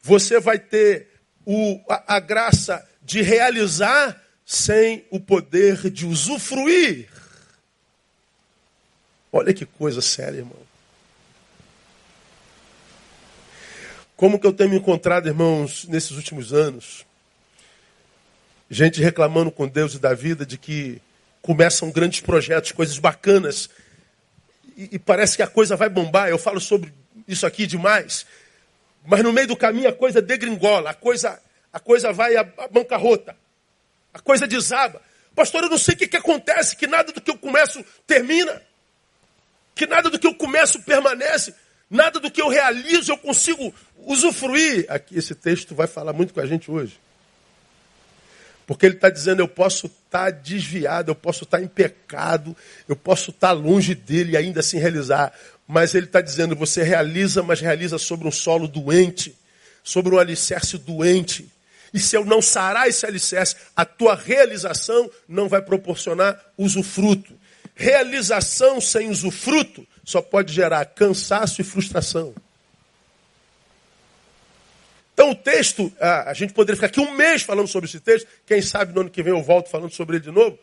Você 0.00 0.38
vai 0.38 0.60
ter 0.60 1.08
o, 1.44 1.80
a, 1.88 2.16
a 2.16 2.20
graça 2.20 2.88
de 3.02 3.20
realizar 3.20 4.22
sem 4.46 5.04
o 5.10 5.18
poder 5.18 5.90
de 5.90 6.06
usufruir. 6.06 7.08
Olha 9.32 9.54
que 9.54 9.64
coisa 9.64 10.02
séria, 10.02 10.38
irmão. 10.38 10.58
Como 14.14 14.38
que 14.38 14.46
eu 14.46 14.52
tenho 14.52 14.68
me 14.68 14.76
encontrado, 14.76 15.26
irmãos, 15.26 15.86
nesses 15.88 16.12
últimos 16.12 16.52
anos? 16.52 17.06
Gente 18.70 19.00
reclamando 19.00 19.50
com 19.50 19.66
Deus 19.66 19.94
e 19.94 19.98
da 19.98 20.12
vida 20.12 20.44
de 20.44 20.58
que 20.58 21.00
começam 21.40 21.90
grandes 21.90 22.20
projetos, 22.20 22.72
coisas 22.72 22.98
bacanas, 22.98 23.70
e, 24.76 24.90
e 24.92 24.98
parece 24.98 25.36
que 25.36 25.42
a 25.42 25.46
coisa 25.46 25.76
vai 25.76 25.88
bombar. 25.88 26.28
Eu 26.28 26.38
falo 26.38 26.60
sobre 26.60 26.92
isso 27.26 27.46
aqui 27.46 27.66
demais, 27.66 28.26
mas 29.04 29.22
no 29.22 29.32
meio 29.32 29.48
do 29.48 29.56
caminho 29.56 29.88
a 29.88 29.92
coisa 29.92 30.20
degringola, 30.20 30.90
a 30.90 30.94
coisa, 30.94 31.40
a 31.72 31.80
coisa 31.80 32.12
vai 32.12 32.36
a 32.36 32.44
bancarrota, 32.70 33.34
a 34.12 34.20
coisa 34.20 34.46
desaba. 34.46 35.00
Pastor, 35.34 35.64
eu 35.64 35.70
não 35.70 35.78
sei 35.78 35.94
o 35.94 35.98
que, 35.98 36.06
que 36.06 36.16
acontece, 36.18 36.76
que 36.76 36.86
nada 36.86 37.12
do 37.12 37.20
que 37.20 37.30
eu 37.30 37.38
começo 37.38 37.82
termina, 38.06 38.62
que 39.74 39.86
nada 39.86 40.10
do 40.10 40.18
que 40.18 40.26
eu 40.26 40.34
começo 40.34 40.82
permanece, 40.82 41.54
nada 41.90 42.20
do 42.20 42.30
que 42.30 42.40
eu 42.40 42.48
realizo 42.48 43.12
eu 43.12 43.18
consigo 43.18 43.74
usufruir. 43.96 44.86
Aqui 44.88 45.18
esse 45.18 45.34
texto 45.34 45.74
vai 45.74 45.86
falar 45.86 46.12
muito 46.12 46.34
com 46.34 46.40
a 46.40 46.46
gente 46.46 46.70
hoje. 46.70 46.98
Porque 48.66 48.86
ele 48.86 48.94
está 48.94 49.10
dizendo: 49.10 49.40
eu 49.40 49.48
posso 49.48 49.86
estar 49.86 50.24
tá 50.24 50.30
desviado, 50.30 51.10
eu 51.10 51.14
posso 51.14 51.44
estar 51.44 51.58
tá 51.58 51.62
em 51.62 51.68
pecado, 51.68 52.56
eu 52.88 52.96
posso 52.96 53.30
estar 53.30 53.48
tá 53.48 53.52
longe 53.52 53.94
dele 53.94 54.32
e 54.32 54.36
ainda 54.36 54.60
assim 54.60 54.78
realizar. 54.78 55.32
Mas 55.66 55.94
ele 55.94 56.06
está 56.06 56.20
dizendo: 56.20 56.56
você 56.56 56.82
realiza, 56.82 57.42
mas 57.42 57.60
realiza 57.60 57.98
sobre 57.98 58.26
um 58.26 58.30
solo 58.30 58.68
doente, 58.68 59.36
sobre 59.82 60.14
um 60.14 60.18
alicerce 60.18 60.78
doente. 60.78 61.48
E 61.92 62.00
se 62.00 62.16
eu 62.16 62.24
não 62.24 62.40
sarar 62.40 62.88
esse 62.88 63.04
alicerce, 63.04 63.56
a 63.76 63.84
tua 63.84 64.14
realização 64.14 65.10
não 65.28 65.48
vai 65.48 65.60
proporcionar 65.60 66.40
usufruto. 66.56 67.34
Realização 67.74 68.80
sem 68.80 69.10
usufruto 69.10 69.86
só 70.04 70.20
pode 70.20 70.52
gerar 70.52 70.84
cansaço 70.86 71.60
e 71.60 71.64
frustração. 71.64 72.34
Então 75.14 75.30
o 75.30 75.34
texto, 75.34 75.92
a, 76.00 76.32
gente 76.34 76.52
poderia 76.52 76.76
ficar 76.76 76.88
aqui 76.88 77.00
um 77.00 77.14
mês 77.14 77.42
falando 77.42 77.68
sobre 77.68 77.88
esse 77.88 78.00
texto, 78.00 78.26
quem 78.46 78.60
sabe 78.60 78.94
no 78.94 79.02
ano 79.02 79.10
que 79.10 79.22
vem 79.22 79.32
eu 79.32 79.42
volto 79.42 79.68
falando 79.68 79.92
sobre 79.92 80.16
ele 80.16 80.24
de 80.24 80.30
novo. 80.30 80.58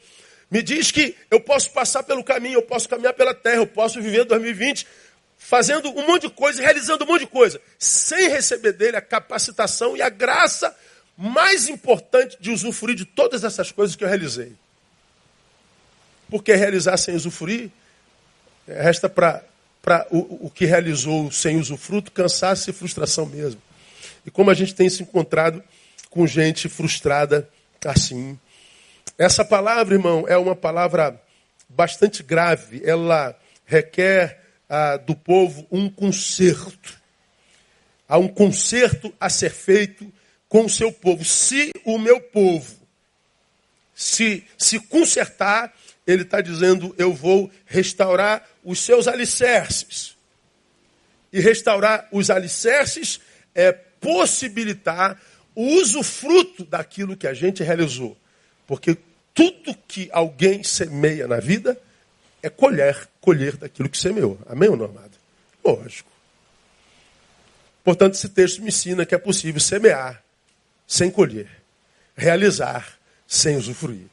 Me 0.49 0.63
diz 0.63 0.91
que 0.91 1.15
eu 1.29 1.39
posso 1.39 1.71
passar 1.71 2.03
pelo 2.03 2.23
caminho, 2.23 2.55
eu 2.55 2.63
posso 2.63 2.89
caminhar 2.89 3.13
pela 3.13 3.33
terra, 3.33 3.57
eu 3.57 3.67
posso 3.67 4.01
viver 4.01 4.25
2020 4.25 4.85
fazendo 5.37 5.89
um 5.89 6.05
monte 6.05 6.23
de 6.23 6.33
coisa, 6.33 6.61
realizando 6.61 7.05
um 7.05 7.07
monte 7.07 7.21
de 7.21 7.27
coisa, 7.27 7.61
sem 7.77 8.27
receber 8.29 8.73
dele 8.73 8.97
a 8.97 9.01
capacitação 9.01 9.95
e 9.95 10.01
a 10.01 10.09
graça 10.09 10.75
mais 11.15 11.69
importante 11.69 12.37
de 12.39 12.51
usufruir 12.51 12.95
de 12.95 13.05
todas 13.05 13.43
essas 13.43 13.71
coisas 13.71 13.95
que 13.95 14.03
eu 14.03 14.07
realizei. 14.07 14.53
Porque 16.29 16.55
realizar 16.55 16.97
sem 16.97 17.15
usufruir, 17.15 17.71
resta 18.67 19.09
para 19.09 19.43
o, 20.11 20.47
o 20.47 20.49
que 20.49 20.65
realizou 20.65 21.31
sem 21.31 21.57
usufruto, 21.57 22.11
cansaço 22.11 22.69
e 22.69 22.73
frustração 22.73 23.25
mesmo. 23.25 23.61
E 24.25 24.31
como 24.31 24.51
a 24.51 24.53
gente 24.53 24.75
tem 24.75 24.89
se 24.89 25.01
encontrado 25.01 25.63
com 26.09 26.25
gente 26.27 26.67
frustrada 26.67 27.49
assim. 27.85 28.37
Essa 29.17 29.45
palavra, 29.45 29.95
irmão, 29.95 30.25
é 30.27 30.37
uma 30.37 30.55
palavra 30.55 31.21
bastante 31.67 32.23
grave. 32.23 32.81
Ela 32.83 33.37
requer 33.65 34.41
ah, 34.67 34.97
do 34.97 35.15
povo 35.15 35.65
um 35.71 35.89
conserto. 35.89 36.99
Há 38.07 38.17
um 38.17 38.27
conserto 38.27 39.13
a 39.19 39.29
ser 39.29 39.51
feito 39.51 40.11
com 40.47 40.65
o 40.65 40.69
seu 40.69 40.91
povo. 40.91 41.23
Se 41.23 41.71
o 41.85 41.97
meu 41.97 42.19
povo 42.19 42.79
se, 43.93 44.43
se 44.57 44.79
consertar, 44.79 45.73
ele 46.09 46.23
está 46.23 46.41
dizendo: 46.41 46.93
eu 46.97 47.13
vou 47.13 47.51
restaurar 47.65 48.47
os 48.63 48.79
seus 48.79 49.07
alicerces. 49.07 50.17
E 51.31 51.39
restaurar 51.39 52.07
os 52.11 52.31
alicerces 52.31 53.19
é 53.53 53.71
possibilitar 53.71 55.21
o 55.53 55.63
usufruto 55.79 56.65
daquilo 56.65 57.15
que 57.15 57.27
a 57.27 57.33
gente 57.33 57.61
realizou. 57.61 58.17
Porque 58.65 58.97
tudo 59.33 59.75
que 59.87 60.09
alguém 60.11 60.63
semeia 60.63 61.27
na 61.27 61.39
vida 61.39 61.79
é 62.41 62.49
colher, 62.49 63.07
colher 63.21 63.55
daquilo 63.57 63.89
que 63.89 63.97
semeou. 63.97 64.39
Amém 64.47 64.69
ou 64.69 64.77
não, 64.77 64.85
amado? 64.85 65.17
Lógico. 65.63 66.09
Portanto, 67.83 68.15
esse 68.15 68.29
texto 68.29 68.61
me 68.61 68.69
ensina 68.69 69.05
que 69.05 69.13
é 69.13 69.17
possível 69.17 69.61
semear 69.61 70.23
sem 70.87 71.11
colher, 71.11 71.49
realizar 72.15 72.97
sem 73.27 73.57
usufruir. 73.57 74.07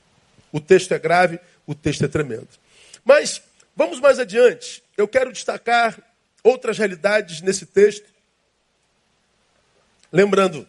O 0.52 0.60
texto 0.60 0.92
é 0.92 0.98
grave, 0.98 1.40
o 1.66 1.74
texto 1.74 2.04
é 2.04 2.08
tremendo. 2.08 2.48
Mas 3.04 3.42
vamos 3.74 4.00
mais 4.00 4.18
adiante. 4.18 4.82
Eu 4.96 5.08
quero 5.08 5.32
destacar 5.32 5.98
outras 6.42 6.78
realidades 6.78 7.40
nesse 7.40 7.66
texto 7.66 8.16
Lembrando 10.12 10.66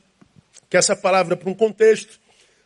que 0.70 0.78
essa 0.78 0.96
palavra 0.96 1.34
é 1.34 1.38
para 1.38 1.50
um 1.50 1.54
contexto, 1.54 2.20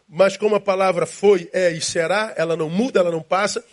mas 0.08 0.36
como 0.36 0.56
a 0.56 0.60
palavra 0.60 1.06
foi, 1.06 1.50
é 1.54 1.72
e 1.72 1.82
será, 1.82 2.34
ela 2.36 2.56
não 2.56 2.70
muda, 2.70 3.00
ela 3.00 3.12
não 3.12 3.22
passa. 3.22 3.64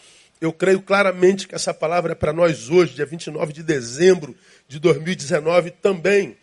Eu 0.40 0.52
creio 0.52 0.82
claramente 0.82 1.48
que 1.48 1.54
essa 1.54 1.72
palavra 1.72 2.12
é 2.12 2.14
para 2.14 2.32
nós 2.32 2.68
hoje, 2.68 2.94
dia 2.94 3.06
29 3.06 3.52
de 3.52 3.62
dezembro 3.62 4.36
de 4.68 4.78
2019 4.78 5.70
também. 5.70 6.36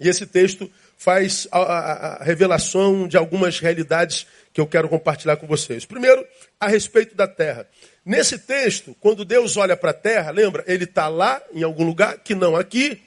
E 0.00 0.08
esse 0.08 0.26
texto 0.26 0.70
faz 0.98 1.46
a, 1.52 1.58
a, 1.58 2.16
a, 2.16 2.24
revelação 2.24 3.06
de 3.06 3.16
algumas 3.16 3.60
realidades 3.60 4.26
que 4.52 4.60
eu 4.60 4.66
quero 4.66 4.88
compartilhar 4.88 5.36
com 5.36 5.46
vocês. 5.46 5.86
Primeiro, 5.86 6.26
a 6.58 6.66
respeito 6.66 7.14
da 7.14 7.28
terra. 7.28 7.68
Nesse 8.04 8.36
texto, 8.36 8.96
quando 9.00 9.24
Deus 9.24 9.56
olha 9.56 9.76
para 9.76 9.92
a 9.92 9.94
terra, 9.94 10.32
lembra, 10.32 10.64
ele 10.66 10.84
está 10.84 11.06
lá, 11.06 11.40
em 11.54 11.62
algum 11.62 11.84
lugar, 11.84 12.18
que 12.18 12.34
não 12.34 12.56
aqui. 12.56 13.00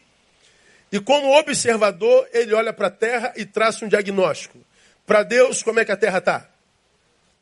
E 0.90 1.02
como 1.02 1.38
observador, 1.38 2.28
ele 2.32 2.54
olha 2.54 2.72
para 2.72 2.88
a 2.88 2.92
terra 2.92 3.34
e 3.36 3.46
traça 3.46 3.84
um 3.84 3.90
diagnóstico. 3.90 4.58
Para 5.06 5.24
Deus, 5.24 5.62
como 5.62 5.80
é 5.82 5.86
que 5.86 5.92
a 5.92 5.98
terra 5.98 6.20
está? 6.20 6.50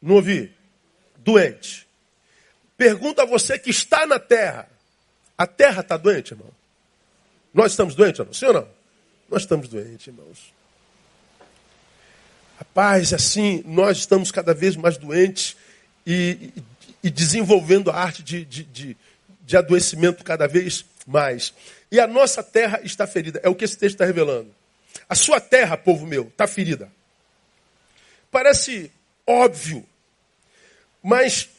Não 0.01 0.15
ouvi. 0.15 0.51
Doente. 1.17 1.87
Pergunta 2.75 3.21
a 3.21 3.25
você 3.25 3.59
que 3.59 3.69
está 3.69 4.07
na 4.07 4.17
terra. 4.17 4.67
A 5.37 5.45
terra 5.45 5.81
está 5.81 5.95
doente, 5.95 6.31
irmão? 6.31 6.49
Nós 7.53 7.71
estamos 7.71 7.93
doentes, 7.93 8.19
irmão? 8.19 8.33
Sim 8.33 8.45
ou 8.47 8.53
não? 8.53 8.78
Nós 9.29 9.43
estamos 9.43 9.67
doentes, 9.67 10.07
irmãos. 10.07 10.53
Rapaz, 12.57 13.13
assim, 13.13 13.63
nós 13.65 13.99
estamos 13.99 14.31
cada 14.31 14.53
vez 14.53 14.75
mais 14.75 14.97
doentes 14.97 15.55
e, 16.05 16.51
e, 16.55 16.63
e 17.03 17.09
desenvolvendo 17.09 17.91
a 17.91 17.95
arte 17.95 18.23
de, 18.23 18.43
de, 18.43 18.63
de, 18.63 18.97
de 19.41 19.57
adoecimento 19.57 20.23
cada 20.23 20.47
vez 20.47 20.83
mais. 21.05 21.53
E 21.91 21.99
a 21.99 22.07
nossa 22.07 22.43
terra 22.43 22.81
está 22.83 23.05
ferida. 23.05 23.39
É 23.43 23.49
o 23.49 23.55
que 23.55 23.65
esse 23.65 23.77
texto 23.77 23.95
está 23.95 24.05
revelando. 24.05 24.53
A 25.07 25.15
sua 25.15 25.39
terra, 25.39 25.77
povo 25.77 26.05
meu, 26.05 26.23
está 26.23 26.47
ferida. 26.47 26.91
Parece 28.31 28.91
óbvio, 29.25 29.85
mas 31.01 31.49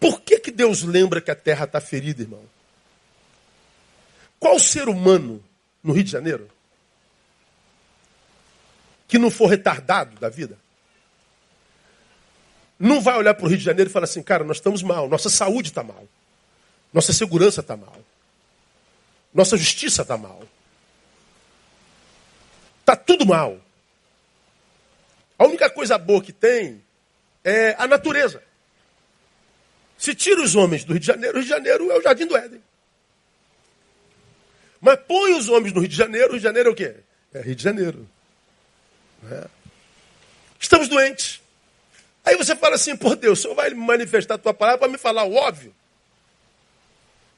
por 0.00 0.20
que, 0.20 0.38
que 0.38 0.50
Deus 0.50 0.82
lembra 0.82 1.20
que 1.20 1.30
a 1.30 1.36
terra 1.36 1.64
está 1.64 1.80
ferida, 1.80 2.22
irmão? 2.22 2.42
Qual 4.38 4.58
ser 4.58 4.88
humano 4.88 5.42
no 5.84 5.92
Rio 5.92 6.02
de 6.02 6.10
Janeiro 6.10 6.48
que 9.06 9.18
não 9.18 9.30
for 9.30 9.46
retardado 9.46 10.18
da 10.18 10.28
vida 10.28 10.58
não 12.78 13.00
vai 13.00 13.16
olhar 13.16 13.34
para 13.34 13.44
o 13.44 13.48
Rio 13.48 13.58
de 13.58 13.64
Janeiro 13.64 13.88
e 13.88 13.92
falar 13.92 14.04
assim, 14.04 14.22
cara, 14.22 14.42
nós 14.42 14.56
estamos 14.56 14.82
mal, 14.82 15.08
nossa 15.08 15.30
saúde 15.30 15.68
está 15.68 15.84
mal, 15.84 16.08
nossa 16.92 17.12
segurança 17.12 17.60
está 17.60 17.76
mal, 17.76 17.96
nossa 19.34 19.56
justiça 19.56 20.02
está 20.02 20.16
mal. 20.16 20.42
Está 22.80 22.94
tudo 22.94 23.26
mal. 23.26 23.58
A 25.38 25.44
única 25.44 25.70
coisa 25.70 25.96
boa 25.96 26.22
que 26.22 26.32
tem 26.32 26.84
é 27.42 27.74
a 27.78 27.86
natureza. 27.88 28.42
Se 29.98 30.14
tira 30.14 30.42
os 30.42 30.54
homens 30.54 30.84
do 30.84 30.92
Rio 30.92 31.00
de 31.00 31.06
Janeiro, 31.06 31.38
o 31.38 31.40
Rio 31.40 31.44
de 31.44 31.48
Janeiro 31.48 31.90
é 31.90 31.98
o 31.98 32.02
Jardim 32.02 32.26
do 32.26 32.36
Éden. 32.36 32.62
Mas 34.84 34.98
põe 35.08 35.32
os 35.32 35.48
homens 35.48 35.72
no 35.72 35.80
Rio 35.80 35.88
de 35.88 35.96
Janeiro, 35.96 36.28
o 36.28 36.30
Rio 36.32 36.40
de 36.40 36.44
Janeiro 36.44 36.68
é 36.68 36.72
o 36.72 36.74
quê? 36.74 36.94
É 37.32 37.40
Rio 37.40 37.54
de 37.54 37.62
Janeiro. 37.62 38.06
É. 39.30 39.44
Estamos 40.60 40.88
doentes. 40.88 41.40
Aí 42.22 42.36
você 42.36 42.54
fala 42.54 42.74
assim, 42.74 42.94
por 42.94 43.16
Deus, 43.16 43.38
o 43.38 43.42
Senhor 43.42 43.54
vai 43.54 43.70
manifestar 43.70 44.34
a 44.34 44.38
tua 44.38 44.52
palavra 44.52 44.80
para 44.80 44.88
me 44.88 44.98
falar 44.98 45.24
o 45.24 45.36
óbvio. 45.36 45.74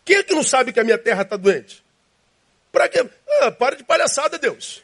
Quem 0.04 0.16
é 0.16 0.24
que 0.24 0.34
não 0.34 0.42
sabe 0.42 0.72
que 0.72 0.80
a 0.80 0.84
minha 0.84 0.98
terra 0.98 1.22
está 1.22 1.36
doente? 1.36 1.84
Para 2.72 2.88
quê? 2.88 3.08
Ah, 3.42 3.52
para 3.52 3.76
de 3.76 3.84
palhaçada, 3.84 4.38
Deus. 4.38 4.82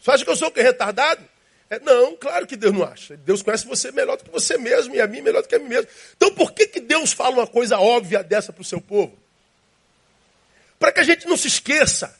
Você 0.00 0.12
acha 0.12 0.24
que 0.24 0.30
eu 0.30 0.36
sou? 0.36 0.52
Retardado? 0.54 1.24
É, 1.68 1.80
não, 1.80 2.16
claro 2.16 2.46
que 2.46 2.54
Deus 2.54 2.72
não 2.72 2.84
acha. 2.84 3.16
Deus 3.16 3.42
conhece 3.42 3.66
você 3.66 3.90
melhor 3.90 4.16
do 4.16 4.22
que 4.22 4.30
você 4.30 4.56
mesmo 4.56 4.94
e 4.94 5.00
a 5.00 5.08
mim 5.08 5.22
melhor 5.22 5.42
do 5.42 5.48
que 5.48 5.56
a 5.56 5.58
mim 5.58 5.68
mesmo. 5.68 5.90
Então 6.16 6.32
por 6.32 6.52
que, 6.52 6.68
que 6.68 6.78
Deus 6.78 7.12
fala 7.12 7.34
uma 7.34 7.48
coisa 7.48 7.78
óbvia 7.80 8.22
dessa 8.22 8.52
para 8.52 8.62
o 8.62 8.64
seu 8.64 8.80
povo? 8.80 9.18
Para 10.78 10.92
que 10.92 11.00
a 11.00 11.04
gente 11.04 11.26
não 11.26 11.36
se 11.36 11.48
esqueça 11.48 12.18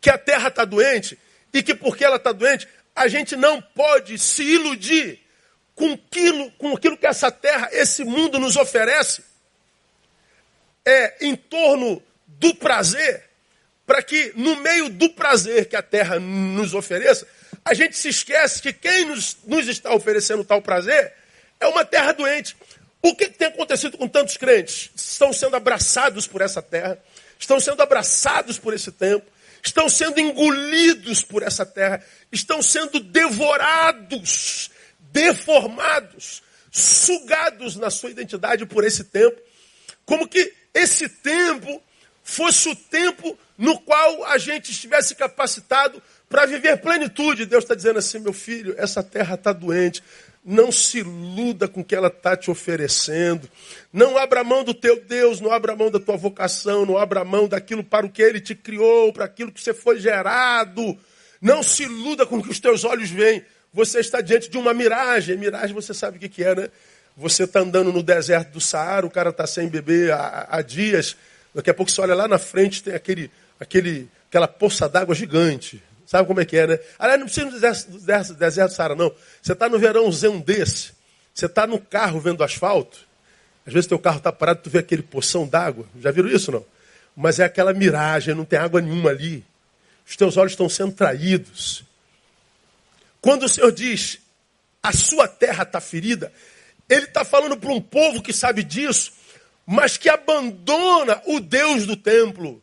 que 0.00 0.10
a 0.10 0.18
terra 0.18 0.48
está 0.48 0.64
doente 0.64 1.18
e 1.52 1.62
que 1.62 1.74
porque 1.74 2.04
ela 2.04 2.16
está 2.16 2.32
doente, 2.32 2.68
a 2.94 3.08
gente 3.08 3.34
não 3.36 3.60
pode 3.60 4.18
se 4.18 4.42
iludir 4.42 5.20
com 5.74 5.92
aquilo, 5.92 6.50
com 6.52 6.74
aquilo 6.74 6.96
que 6.96 7.06
essa 7.06 7.30
terra, 7.30 7.68
esse 7.72 8.04
mundo 8.04 8.38
nos 8.38 8.56
oferece. 8.56 9.22
É 10.84 11.26
em 11.26 11.34
torno 11.34 12.02
do 12.26 12.54
prazer, 12.54 13.24
para 13.84 14.02
que 14.02 14.32
no 14.36 14.56
meio 14.56 14.88
do 14.88 15.10
prazer 15.10 15.66
que 15.66 15.76
a 15.76 15.82
terra 15.82 16.18
nos 16.18 16.74
ofereça, 16.74 17.26
a 17.64 17.74
gente 17.74 17.96
se 17.96 18.08
esquece 18.08 18.62
que 18.62 18.72
quem 18.72 19.04
nos, 19.04 19.36
nos 19.44 19.68
está 19.68 19.92
oferecendo 19.92 20.44
tal 20.44 20.62
prazer 20.62 21.12
é 21.58 21.66
uma 21.66 21.84
terra 21.84 22.12
doente. 22.12 22.56
O 23.02 23.14
que, 23.14 23.28
que 23.28 23.38
tem 23.38 23.48
acontecido 23.48 23.96
com 23.96 24.08
tantos 24.08 24.36
crentes? 24.36 24.90
Estão 24.94 25.32
sendo 25.32 25.56
abraçados 25.56 26.26
por 26.26 26.40
essa 26.40 26.60
terra, 26.60 26.98
estão 27.38 27.60
sendo 27.60 27.80
abraçados 27.82 28.58
por 28.58 28.74
esse 28.74 28.90
tempo, 28.90 29.26
estão 29.64 29.88
sendo 29.88 30.18
engolidos 30.20 31.22
por 31.22 31.42
essa 31.42 31.64
terra, 31.64 32.02
estão 32.32 32.62
sendo 32.62 33.00
devorados, 33.00 34.70
deformados, 35.12 36.42
sugados 36.70 37.76
na 37.76 37.90
sua 37.90 38.10
identidade 38.10 38.66
por 38.66 38.84
esse 38.84 39.04
tempo, 39.04 39.40
como 40.04 40.28
que 40.28 40.52
esse 40.74 41.08
tempo 41.08 41.82
fosse 42.22 42.68
o 42.68 42.76
tempo 42.76 43.38
no 43.56 43.78
qual 43.80 44.24
a 44.24 44.36
gente 44.36 44.70
estivesse 44.70 45.14
capacitado 45.14 46.02
para 46.28 46.44
viver 46.44 46.78
plenitude. 46.78 47.46
Deus 47.46 47.64
está 47.64 47.74
dizendo 47.74 47.98
assim, 47.98 48.18
meu 48.18 48.32
filho, 48.32 48.74
essa 48.76 49.02
terra 49.02 49.36
está 49.36 49.52
doente. 49.52 50.02
Não 50.48 50.70
se 50.70 50.98
iluda 50.98 51.66
com 51.66 51.80
o 51.80 51.84
que 51.84 51.92
ela 51.92 52.06
está 52.06 52.36
te 52.36 52.52
oferecendo. 52.52 53.50
Não 53.92 54.16
abra 54.16 54.44
mão 54.44 54.62
do 54.62 54.72
teu 54.72 55.02
Deus, 55.02 55.40
não 55.40 55.50
abra 55.50 55.74
mão 55.74 55.90
da 55.90 55.98
tua 55.98 56.16
vocação, 56.16 56.86
não 56.86 56.96
abra 56.96 57.24
mão 57.24 57.48
daquilo 57.48 57.82
para 57.82 58.06
o 58.06 58.08
que 58.08 58.22
Ele 58.22 58.40
te 58.40 58.54
criou, 58.54 59.12
para 59.12 59.24
aquilo 59.24 59.50
que 59.50 59.60
você 59.60 59.74
foi 59.74 59.98
gerado. 59.98 60.96
Não 61.40 61.64
se 61.64 61.82
iluda 61.82 62.24
com 62.24 62.38
o 62.38 62.42
que 62.44 62.50
os 62.50 62.60
teus 62.60 62.84
olhos 62.84 63.10
veem. 63.10 63.44
Você 63.74 63.98
está 63.98 64.20
diante 64.20 64.48
de 64.48 64.56
uma 64.56 64.72
miragem. 64.72 65.36
Miragem 65.36 65.74
você 65.74 65.92
sabe 65.92 66.16
o 66.16 66.30
que, 66.30 66.44
é, 66.44 66.54
né? 66.54 66.68
Você 67.16 67.42
está 67.42 67.58
andando 67.58 67.92
no 67.92 68.02
deserto 68.02 68.52
do 68.52 68.60
Saara, 68.60 69.04
o 69.04 69.10
cara 69.10 69.30
está 69.30 69.48
sem 69.48 69.68
beber 69.68 70.12
há, 70.12 70.46
há 70.48 70.62
dias. 70.62 71.16
Daqui 71.52 71.70
a 71.70 71.74
pouco 71.74 71.90
você 71.90 72.00
olha 72.00 72.14
lá 72.14 72.28
na 72.28 72.38
frente, 72.38 72.84
tem 72.84 72.94
aquele, 72.94 73.30
aquele, 73.58 74.08
aquela 74.28 74.46
poça 74.46 74.88
d'água 74.88 75.12
gigante. 75.12 75.82
Sabe 76.06 76.28
como 76.28 76.40
é 76.40 76.44
que 76.44 76.56
é, 76.56 76.66
né? 76.68 76.78
Aliás, 76.98 77.18
não 77.18 77.26
precisa 77.26 77.46
do 77.46 77.52
deserto, 77.52 77.90
deserto, 77.90 78.34
deserto 78.34 78.72
Saara, 78.72 78.94
não. 78.94 79.12
Você 79.42 79.52
está 79.52 79.68
no 79.68 79.78
verãozão 79.78 80.38
desse, 80.38 80.92
você 81.34 81.46
está 81.46 81.66
no 81.66 81.80
carro 81.80 82.20
vendo 82.20 82.44
asfalto, 82.44 83.06
às 83.66 83.72
vezes 83.72 83.88
teu 83.88 83.98
carro 83.98 84.18
está 84.18 84.32
parado, 84.32 84.60
tu 84.62 84.70
vê 84.70 84.78
aquele 84.78 85.02
poção 85.02 85.46
d'água. 85.46 85.86
Já 86.00 86.12
viram 86.12 86.28
isso, 86.28 86.52
não? 86.52 86.64
Mas 87.16 87.40
é 87.40 87.44
aquela 87.44 87.72
miragem, 87.72 88.34
não 88.34 88.44
tem 88.44 88.58
água 88.58 88.80
nenhuma 88.80 89.10
ali. 89.10 89.44
Os 90.08 90.14
teus 90.14 90.36
olhos 90.36 90.52
estão 90.52 90.68
sendo 90.68 90.92
traídos. 90.92 91.82
Quando 93.20 93.42
o 93.42 93.48
Senhor 93.48 93.72
diz, 93.72 94.20
a 94.80 94.92
sua 94.92 95.26
terra 95.26 95.64
está 95.64 95.80
ferida, 95.80 96.32
Ele 96.88 97.06
está 97.06 97.24
falando 97.24 97.56
para 97.56 97.72
um 97.72 97.80
povo 97.80 98.22
que 98.22 98.32
sabe 98.32 98.62
disso, 98.62 99.12
mas 99.66 99.96
que 99.96 100.08
abandona 100.08 101.20
o 101.26 101.40
Deus 101.40 101.86
do 101.86 101.96
templo, 101.96 102.62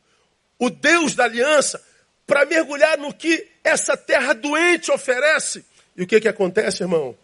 o 0.57 0.69
Deus 0.69 1.15
da 1.15 1.25
aliança, 1.25 1.83
para 2.25 2.45
mergulhar 2.45 2.97
no 2.97 3.13
que 3.13 3.47
essa 3.63 3.97
terra 3.97 4.33
doente 4.33 4.91
oferece. 4.91 5.65
E 5.95 6.03
o 6.03 6.07
que, 6.07 6.19
que 6.19 6.27
acontece, 6.27 6.83
irmão? 6.83 7.15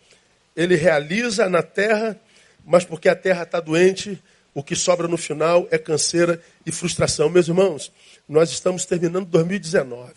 Ele 0.55 0.75
realiza 0.75 1.49
na 1.49 1.63
terra, 1.63 2.19
mas 2.65 2.83
porque 2.83 3.09
a 3.09 3.15
terra 3.15 3.43
está 3.43 3.59
doente, 3.59 4.21
o 4.53 4.63
que 4.63 4.75
sobra 4.75 5.07
no 5.07 5.17
final 5.17 5.67
é 5.71 5.77
canseira 5.77 6.41
e 6.65 6.71
frustração. 6.71 7.29
Meus 7.29 7.47
irmãos, 7.47 7.91
nós 8.27 8.51
estamos 8.51 8.85
terminando 8.85 9.25
2019. 9.25 10.13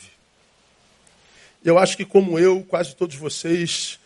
Eu 1.64 1.78
acho 1.78 1.96
que, 1.96 2.04
como 2.04 2.38
eu, 2.38 2.62
quase 2.64 2.94
todos 2.96 3.14
vocês, 3.14 4.00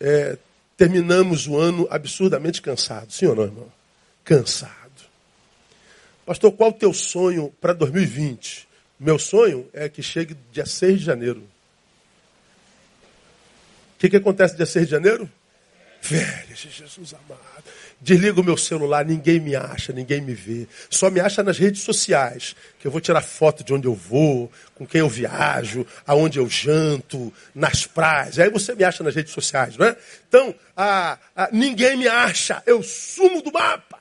é, 0.00 0.36
terminamos 0.76 1.46
o 1.46 1.56
ano 1.56 1.86
absurdamente 1.90 2.60
cansados. 2.60 3.16
Sim 3.16 3.26
ou 3.26 3.36
não, 3.36 3.44
irmão? 3.44 3.72
Cansado. 4.24 4.74
Pastor, 6.26 6.52
qual 6.52 6.70
o 6.70 6.74
teu 6.74 6.92
sonho 6.92 7.54
para 7.60 7.72
2020? 7.72 8.67
Meu 8.98 9.18
sonho 9.18 9.68
é 9.72 9.88
que 9.88 10.02
chegue 10.02 10.36
dia 10.50 10.66
6 10.66 10.98
de 10.98 11.04
janeiro. 11.04 11.40
O 13.94 13.98
que, 13.98 14.08
que 14.08 14.16
acontece 14.16 14.56
dia 14.56 14.66
6 14.66 14.86
de 14.86 14.90
janeiro? 14.90 15.30
Velho, 16.00 16.54
Jesus 16.54 17.14
amado. 17.14 17.64
Desliga 18.00 18.40
o 18.40 18.44
meu 18.44 18.56
celular, 18.56 19.04
ninguém 19.04 19.40
me 19.40 19.56
acha, 19.56 19.92
ninguém 19.92 20.20
me 20.20 20.32
vê. 20.32 20.68
Só 20.88 21.10
me 21.10 21.18
acha 21.18 21.42
nas 21.42 21.58
redes 21.58 21.82
sociais, 21.82 22.54
que 22.78 22.86
eu 22.86 22.90
vou 22.92 23.00
tirar 23.00 23.20
foto 23.20 23.64
de 23.64 23.74
onde 23.74 23.88
eu 23.88 23.94
vou, 23.94 24.50
com 24.74 24.86
quem 24.86 25.00
eu 25.00 25.08
viajo, 25.08 25.84
aonde 26.06 26.38
eu 26.38 26.48
janto, 26.48 27.32
nas 27.52 27.86
praias. 27.86 28.38
Aí 28.38 28.50
você 28.50 28.74
me 28.74 28.84
acha 28.84 29.02
nas 29.02 29.16
redes 29.16 29.32
sociais, 29.32 29.76
não 29.76 29.86
é? 29.86 29.96
Então, 30.28 30.54
a, 30.76 31.18
a, 31.34 31.48
ninguém 31.50 31.96
me 31.96 32.06
acha, 32.06 32.62
eu 32.66 32.82
sumo 32.84 33.42
do 33.42 33.52
mapa. 33.52 33.98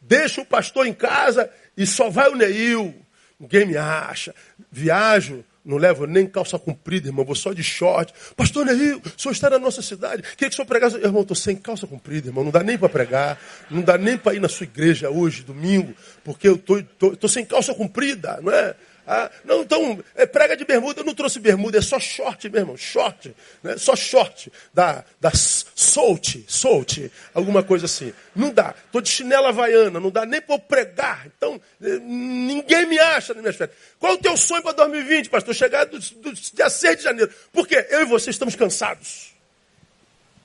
Deixa 0.00 0.40
o 0.40 0.46
pastor 0.46 0.86
em 0.86 0.94
casa 0.94 1.50
e 1.76 1.86
só 1.86 2.08
vai 2.08 2.30
o 2.30 2.36
Neil, 2.36 2.94
ninguém 3.40 3.66
me 3.66 3.76
acha. 3.76 4.34
Viajo 4.70 5.42
Não 5.64 5.76
levo 5.76 6.06
nem 6.06 6.26
calça 6.26 6.58
comprida, 6.58 7.08
irmão, 7.08 7.24
vou 7.24 7.34
só 7.34 7.52
de 7.52 7.62
short. 7.62 8.12
Pastor 8.36 8.64
Neil, 8.64 9.00
o 9.04 9.20
senhor 9.20 9.32
está 9.32 9.50
na 9.50 9.58
nossa 9.58 9.82
cidade, 9.82 10.22
queria 10.22 10.48
que 10.48 10.54
o 10.54 10.56
senhor 10.56 10.66
pregasse. 10.66 10.96
Irmão, 10.96 11.22
estou 11.22 11.36
sem 11.36 11.56
calça 11.56 11.86
comprida, 11.86 12.28
irmão, 12.28 12.44
não 12.44 12.50
dá 12.50 12.62
nem 12.62 12.78
para 12.78 12.88
pregar, 12.88 13.38
não 13.70 13.82
dá 13.82 13.98
nem 13.98 14.16
para 14.16 14.34
ir 14.34 14.40
na 14.40 14.48
sua 14.48 14.64
igreja 14.64 15.10
hoje, 15.10 15.42
domingo, 15.42 15.94
porque 16.24 16.48
eu 16.48 16.54
estou 16.54 17.28
sem 17.28 17.44
calça 17.44 17.74
comprida, 17.74 18.40
não 18.42 18.52
é? 18.52 18.74
Ah, 19.12 19.28
não, 19.44 19.62
então, 19.62 19.98
é 20.14 20.24
prega 20.24 20.56
de 20.56 20.64
bermuda. 20.64 21.00
Eu 21.00 21.04
não 21.04 21.16
trouxe 21.16 21.40
bermuda, 21.40 21.76
é 21.76 21.80
só 21.82 21.98
short, 21.98 22.48
meu 22.48 22.60
irmão. 22.60 22.76
Short. 22.76 23.34
Né? 23.60 23.76
Só 23.76 23.96
short. 23.96 24.52
Da, 24.72 25.04
da 25.20 25.32
solte, 25.34 26.44
solte. 26.46 27.10
Alguma 27.34 27.64
coisa 27.64 27.86
assim. 27.86 28.14
Não 28.36 28.52
dá. 28.52 28.72
Estou 28.86 29.00
de 29.00 29.08
chinela 29.08 29.48
havaiana, 29.48 29.98
não 29.98 30.12
dá 30.12 30.24
nem 30.24 30.40
para 30.40 30.60
pregar. 30.60 31.26
Então, 31.26 31.60
eh, 31.82 31.98
ninguém 31.98 32.86
me 32.86 33.00
acha 33.00 33.34
nas 33.34 33.42
minhas 33.42 33.56
férias. 33.56 33.76
Qual 33.98 34.12
é 34.12 34.14
o 34.14 34.18
teu 34.18 34.36
sonho 34.36 34.62
para 34.62 34.74
2020, 34.74 35.28
pastor? 35.28 35.56
Chegar 35.56 35.86
do, 35.86 35.98
do 35.98 36.32
dia 36.32 36.70
6 36.70 36.98
de 36.98 37.02
janeiro. 37.02 37.32
Porque 37.52 37.84
eu 37.90 38.02
e 38.02 38.04
você 38.04 38.30
estamos 38.30 38.54
cansados. 38.54 39.34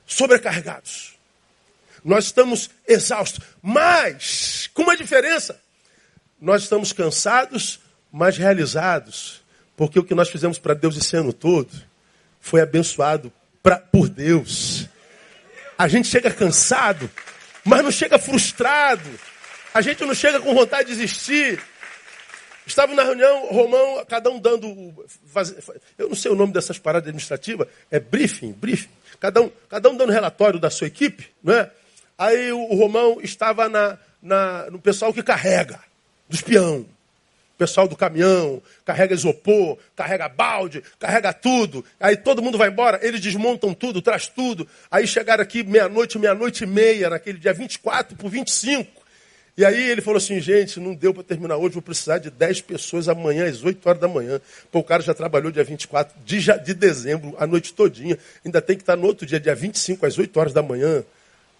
Sobrecarregados. 0.08 1.14
Nós 2.04 2.24
estamos 2.24 2.68
exaustos. 2.84 3.46
Mas, 3.62 4.68
com 4.74 4.82
uma 4.82 4.96
diferença. 4.96 5.60
Nós 6.40 6.64
estamos 6.64 6.92
cansados 6.92 7.85
mas 8.16 8.38
realizados, 8.38 9.42
porque 9.76 9.98
o 9.98 10.02
que 10.02 10.14
nós 10.14 10.30
fizemos 10.30 10.58
para 10.58 10.72
Deus 10.72 10.96
esse 10.96 11.14
ano 11.14 11.34
todo 11.34 11.70
foi 12.40 12.62
abençoado 12.62 13.30
pra, 13.62 13.76
por 13.76 14.08
Deus. 14.08 14.86
A 15.76 15.86
gente 15.86 16.08
chega 16.08 16.30
cansado, 16.30 17.10
mas 17.62 17.84
não 17.84 17.90
chega 17.90 18.18
frustrado. 18.18 19.06
A 19.74 19.82
gente 19.82 20.02
não 20.02 20.14
chega 20.14 20.40
com 20.40 20.54
vontade 20.54 20.88
de 20.88 20.94
desistir. 20.94 21.62
Estava 22.66 22.94
na 22.94 23.02
reunião, 23.02 23.48
Romão, 23.48 24.02
cada 24.06 24.30
um 24.30 24.40
dando. 24.40 24.66
Eu 25.98 26.08
não 26.08 26.16
sei 26.16 26.30
o 26.30 26.34
nome 26.34 26.54
dessas 26.54 26.78
paradas 26.78 27.08
administrativas, 27.08 27.68
é 27.90 28.00
briefing, 28.00 28.52
briefing. 28.52 28.88
Cada 29.20 29.42
um, 29.42 29.50
cada 29.68 29.90
um 29.90 29.96
dando 29.96 30.10
relatório 30.10 30.58
da 30.58 30.70
sua 30.70 30.86
equipe, 30.86 31.30
não 31.42 31.52
é? 31.52 31.70
Aí 32.16 32.50
o, 32.50 32.60
o 32.60 32.76
Romão 32.76 33.20
estava 33.22 33.68
na, 33.68 33.98
na, 34.22 34.70
no 34.70 34.78
pessoal 34.78 35.12
que 35.12 35.22
carrega, 35.22 35.78
dos 36.30 36.40
peão 36.40 36.95
pessoal 37.56 37.88
do 37.88 37.96
caminhão, 37.96 38.62
carrega 38.84 39.14
isopor, 39.14 39.78
carrega 39.94 40.28
balde, 40.28 40.82
carrega 40.98 41.32
tudo. 41.32 41.84
Aí 41.98 42.16
todo 42.16 42.42
mundo 42.42 42.58
vai 42.58 42.68
embora, 42.68 43.00
eles 43.02 43.20
desmontam 43.20 43.72
tudo, 43.74 44.02
traz 44.02 44.28
tudo. 44.28 44.68
Aí 44.90 45.06
chegaram 45.06 45.42
aqui 45.42 45.62
meia-noite, 45.62 46.18
meia-noite 46.18 46.64
e 46.64 46.66
meia, 46.66 47.10
naquele 47.10 47.38
dia 47.38 47.52
24 47.52 48.16
por 48.16 48.30
25. 48.30 49.06
E 49.56 49.64
aí 49.64 49.88
ele 49.88 50.02
falou 50.02 50.18
assim, 50.18 50.38
gente, 50.38 50.78
não 50.78 50.94
deu 50.94 51.14
para 51.14 51.22
terminar 51.22 51.56
hoje, 51.56 51.72
vou 51.72 51.82
precisar 51.82 52.18
de 52.18 52.30
10 52.30 52.60
pessoas 52.60 53.08
amanhã, 53.08 53.48
às 53.48 53.64
8 53.64 53.88
horas 53.88 54.00
da 54.00 54.06
manhã. 54.06 54.38
Pô, 54.70 54.80
o 54.80 54.84
cara 54.84 55.02
já 55.02 55.14
trabalhou 55.14 55.50
dia 55.50 55.64
24 55.64 56.14
de, 56.22 56.40
de 56.62 56.74
dezembro, 56.74 57.34
a 57.38 57.46
noite 57.46 57.72
todinha. 57.72 58.18
Ainda 58.44 58.60
tem 58.60 58.76
que 58.76 58.82
estar 58.82 58.96
no 58.96 59.06
outro 59.06 59.24
dia, 59.24 59.40
dia 59.40 59.54
25, 59.54 60.04
às 60.04 60.18
8 60.18 60.38
horas 60.38 60.52
da 60.52 60.62
manhã. 60.62 61.02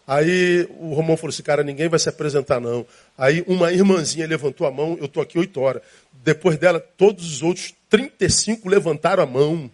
Aí 0.07 0.69
o 0.79 0.95
Romão 0.95 1.17
falou 1.17 1.31
assim, 1.31 1.43
cara, 1.43 1.65
ninguém 1.65 1.89
vai 1.89 1.99
se 1.99 2.09
apresentar 2.09 2.61
não. 2.61 2.87
Aí 3.19 3.45
uma 3.47 3.73
irmãzinha 3.73 4.27
levantou 4.27 4.67
a 4.67 4.71
mão, 4.71 4.97
eu 5.01 5.07
estou 5.07 5.23
aqui 5.23 5.39
oito 5.39 5.61
horas. 5.61 5.83
Depois 6.13 6.57
dela, 6.59 6.79
todos 6.79 7.25
os 7.25 7.43
outros 7.43 7.75
35 7.89 8.69
levantaram 8.69 9.23
a 9.23 9.27
mão. 9.27 9.71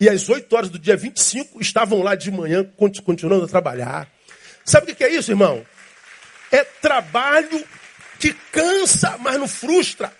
E 0.00 0.08
às 0.08 0.28
8 0.28 0.52
horas 0.56 0.68
do 0.68 0.78
dia 0.78 0.96
25 0.96 1.60
estavam 1.60 2.02
lá 2.02 2.16
de 2.16 2.30
manhã, 2.30 2.68
continuando 3.04 3.44
a 3.44 3.48
trabalhar. 3.48 4.10
Sabe 4.64 4.90
o 4.90 4.96
que 4.96 5.04
é 5.04 5.08
isso, 5.08 5.30
irmão? 5.30 5.64
É 6.50 6.64
trabalho 6.64 7.64
que 8.18 8.32
cansa, 8.50 9.16
mas 9.18 9.38
não 9.38 9.46
frustra. 9.46 10.12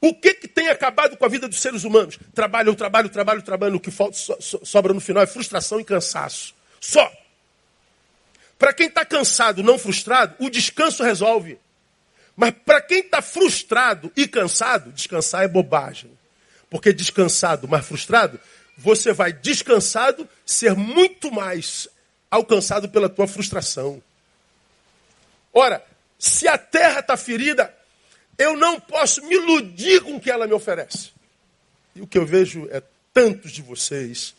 O 0.00 0.14
que, 0.14 0.34
que 0.34 0.48
tem 0.48 0.68
acabado 0.68 1.16
com 1.16 1.24
a 1.24 1.28
vida 1.28 1.48
dos 1.48 1.60
seres 1.60 1.84
humanos? 1.84 2.18
Trabalho, 2.34 2.74
trabalho, 2.74 3.08
trabalho, 3.08 3.42
trabalho. 3.42 3.76
O 3.76 3.80
que 3.80 3.90
falta, 3.90 4.16
sobra 4.40 4.94
no 4.94 5.00
final 5.00 5.22
é 5.22 5.26
frustração 5.26 5.78
e 5.80 5.84
cansaço. 5.84 6.54
Só. 6.80 7.10
Para 8.58 8.72
quem 8.72 8.86
está 8.86 9.04
cansado, 9.04 9.62
não 9.62 9.78
frustrado, 9.78 10.34
o 10.38 10.48
descanso 10.48 11.02
resolve. 11.02 11.58
Mas 12.34 12.54
para 12.64 12.80
quem 12.80 13.00
está 13.00 13.22
frustrado 13.22 14.12
e 14.16 14.26
cansado, 14.26 14.92
descansar 14.92 15.44
é 15.44 15.48
bobagem. 15.48 16.10
Porque 16.68 16.92
descansado, 16.92 17.68
mas 17.68 17.86
frustrado, 17.86 18.40
você 18.76 19.12
vai 19.12 19.32
descansado 19.32 20.28
ser 20.44 20.74
muito 20.74 21.32
mais 21.32 21.88
alcançado 22.30 22.88
pela 22.88 23.08
tua 23.08 23.26
frustração. 23.26 24.02
Ora, 25.52 25.82
se 26.18 26.46
a 26.48 26.58
terra 26.58 27.00
está 27.00 27.16
ferida, 27.16 27.74
eu 28.36 28.56
não 28.56 28.78
posso 28.78 29.22
me 29.24 29.34
iludir 29.34 30.02
com 30.02 30.16
o 30.16 30.20
que 30.20 30.30
ela 30.30 30.46
me 30.46 30.52
oferece. 30.52 31.10
E 31.94 32.02
o 32.02 32.06
que 32.06 32.18
eu 32.18 32.26
vejo 32.26 32.68
é 32.70 32.82
tantos 33.14 33.52
de 33.52 33.62
vocês 33.62 34.34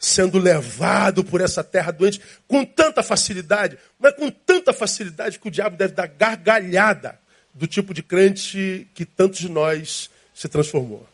sendo 0.00 0.38
levado 0.38 1.22
por 1.22 1.42
essa 1.42 1.62
terra 1.62 1.92
doente 1.92 2.22
com 2.48 2.64
tanta 2.64 3.02
facilidade, 3.02 3.78
mas 3.98 4.14
com 4.14 4.30
tanta 4.30 4.72
facilidade 4.72 5.38
que 5.38 5.46
o 5.46 5.50
diabo 5.50 5.76
deve 5.76 5.92
dar 5.92 6.06
gargalhada 6.06 7.20
do 7.52 7.66
tipo 7.66 7.92
de 7.92 8.02
crente 8.02 8.88
que 8.94 9.04
tantos 9.04 9.40
de 9.40 9.50
nós 9.50 10.08
se 10.34 10.48
transformou. 10.48 11.06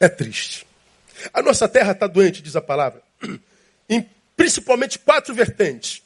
É 0.00 0.08
triste. 0.08 0.66
A 1.34 1.42
nossa 1.42 1.68
terra 1.68 1.92
está 1.92 2.06
doente, 2.06 2.40
diz 2.40 2.56
a 2.56 2.62
palavra, 2.62 3.02
em 3.86 4.08
principalmente 4.34 4.98
quatro 4.98 5.34
vertentes. 5.34 6.02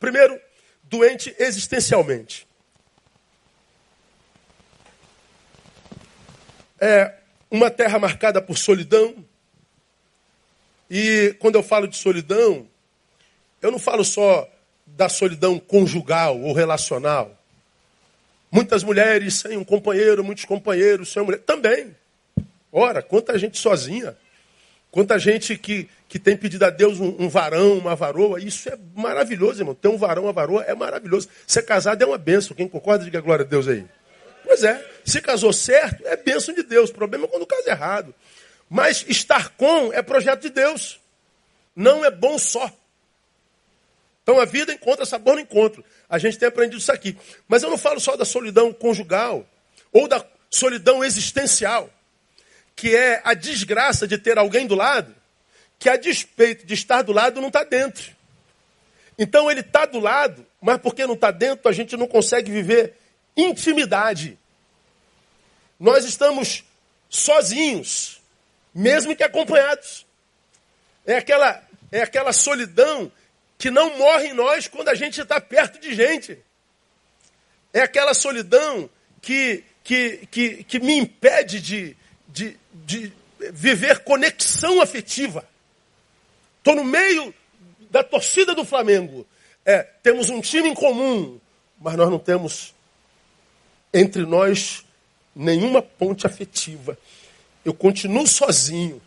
Primeiro, 0.00 0.38
doente 0.82 1.32
existencialmente. 1.38 2.48
É 6.80 7.14
uma 7.48 7.70
terra 7.70 7.96
marcada 8.00 8.42
por 8.42 8.58
solidão, 8.58 9.24
e 10.94 11.34
quando 11.38 11.54
eu 11.54 11.62
falo 11.62 11.88
de 11.88 11.96
solidão, 11.96 12.66
eu 13.62 13.70
não 13.70 13.78
falo 13.78 14.04
só 14.04 14.46
da 14.86 15.08
solidão 15.08 15.58
conjugal 15.58 16.38
ou 16.38 16.52
relacional. 16.52 17.34
Muitas 18.50 18.84
mulheres 18.84 19.36
sem 19.36 19.56
um 19.56 19.64
companheiro, 19.64 20.22
muitos 20.22 20.44
companheiros 20.44 21.10
sem 21.10 21.22
uma 21.22 21.24
mulher. 21.24 21.40
Também. 21.46 21.96
Ora, 22.70 23.00
quanta 23.00 23.38
gente 23.38 23.56
sozinha. 23.56 24.14
Quanta 24.90 25.18
gente 25.18 25.56
que, 25.56 25.88
que 26.10 26.18
tem 26.18 26.36
pedido 26.36 26.66
a 26.66 26.68
Deus 26.68 27.00
um, 27.00 27.16
um, 27.18 27.26
varão, 27.26 27.78
uma 27.78 27.96
varoa. 27.96 28.38
Isso 28.38 28.68
é 28.68 28.76
maravilhoso, 28.94 29.62
irmão. 29.62 29.74
Ter 29.74 29.88
um 29.88 29.96
varão, 29.96 30.24
uma 30.24 30.32
varoa 30.34 30.62
é 30.64 30.74
maravilhoso. 30.74 31.26
Ser 31.46 31.62
casado 31.62 32.02
é 32.02 32.06
uma 32.06 32.18
benção. 32.18 32.54
Quem 32.54 32.68
concorda, 32.68 33.02
diga 33.02 33.22
glória 33.22 33.46
a 33.46 33.48
Deus 33.48 33.66
aí. 33.66 33.86
Pois 34.44 34.62
é. 34.62 34.86
Se 35.06 35.22
casou 35.22 35.54
certo, 35.54 36.06
é 36.06 36.18
bênção 36.18 36.54
de 36.54 36.62
Deus. 36.62 36.90
O 36.90 36.92
problema 36.92 37.24
é 37.24 37.28
quando 37.28 37.46
casa 37.46 37.70
errado. 37.70 38.14
Mas 38.72 39.04
estar 39.06 39.50
com 39.50 39.92
é 39.92 40.00
projeto 40.00 40.40
de 40.40 40.48
Deus. 40.48 40.98
Não 41.76 42.02
é 42.06 42.10
bom 42.10 42.38
só. 42.38 42.72
Então 44.22 44.40
a 44.40 44.46
vida 44.46 44.72
encontra 44.72 45.04
sabor 45.04 45.34
no 45.34 45.42
encontro. 45.42 45.84
A 46.08 46.16
gente 46.16 46.38
tem 46.38 46.48
aprendido 46.48 46.78
isso 46.78 46.90
aqui. 46.90 47.14
Mas 47.46 47.62
eu 47.62 47.68
não 47.68 47.76
falo 47.76 48.00
só 48.00 48.16
da 48.16 48.24
solidão 48.24 48.72
conjugal 48.72 49.46
ou 49.92 50.08
da 50.08 50.24
solidão 50.48 51.04
existencial, 51.04 51.90
que 52.74 52.96
é 52.96 53.20
a 53.24 53.34
desgraça 53.34 54.08
de 54.08 54.16
ter 54.16 54.38
alguém 54.38 54.66
do 54.66 54.74
lado 54.74 55.14
que, 55.78 55.90
a 55.90 55.96
despeito 55.98 56.64
de 56.64 56.72
estar 56.72 57.02
do 57.02 57.12
lado, 57.12 57.42
não 57.42 57.48
está 57.48 57.64
dentro. 57.64 58.10
Então 59.18 59.50
ele 59.50 59.60
está 59.60 59.84
do 59.84 60.00
lado, 60.00 60.46
mas 60.62 60.78
porque 60.78 61.06
não 61.06 61.12
está 61.12 61.30
dentro, 61.30 61.68
a 61.68 61.72
gente 61.72 61.94
não 61.94 62.08
consegue 62.08 62.50
viver 62.50 62.94
intimidade. 63.36 64.38
Nós 65.78 66.06
estamos 66.06 66.64
sozinhos 67.10 68.21
mesmo 68.74 69.14
que 69.14 69.22
acompanhados. 69.22 70.06
É 71.06 71.16
aquela, 71.16 71.62
é 71.90 72.02
aquela 72.02 72.32
solidão 72.32 73.10
que 73.58 73.70
não 73.70 73.96
morre 73.98 74.28
em 74.28 74.32
nós 74.32 74.66
quando 74.66 74.88
a 74.88 74.94
gente 74.94 75.20
está 75.20 75.40
perto 75.40 75.78
de 75.80 75.94
gente. 75.94 76.38
É 77.72 77.80
aquela 77.82 78.14
solidão 78.14 78.88
que, 79.20 79.64
que, 79.82 80.26
que, 80.30 80.64
que 80.64 80.80
me 80.80 80.96
impede 80.96 81.60
de, 81.60 81.96
de, 82.28 82.58
de 82.72 83.12
viver 83.52 84.00
conexão 84.00 84.80
afetiva. 84.80 85.48
Estou 86.58 86.74
no 86.76 86.84
meio 86.84 87.34
da 87.90 88.02
torcida 88.02 88.54
do 88.54 88.64
Flamengo. 88.64 89.26
É, 89.64 89.82
temos 90.02 90.28
um 90.30 90.40
time 90.40 90.68
em 90.68 90.74
comum, 90.74 91.40
mas 91.80 91.96
nós 91.96 92.10
não 92.10 92.18
temos 92.18 92.74
entre 93.92 94.24
nós 94.24 94.84
nenhuma 95.34 95.82
ponte 95.82 96.26
afetiva 96.26 96.96
eu 97.64 97.72
continuo 97.72 98.26
sozinho. 98.26 99.00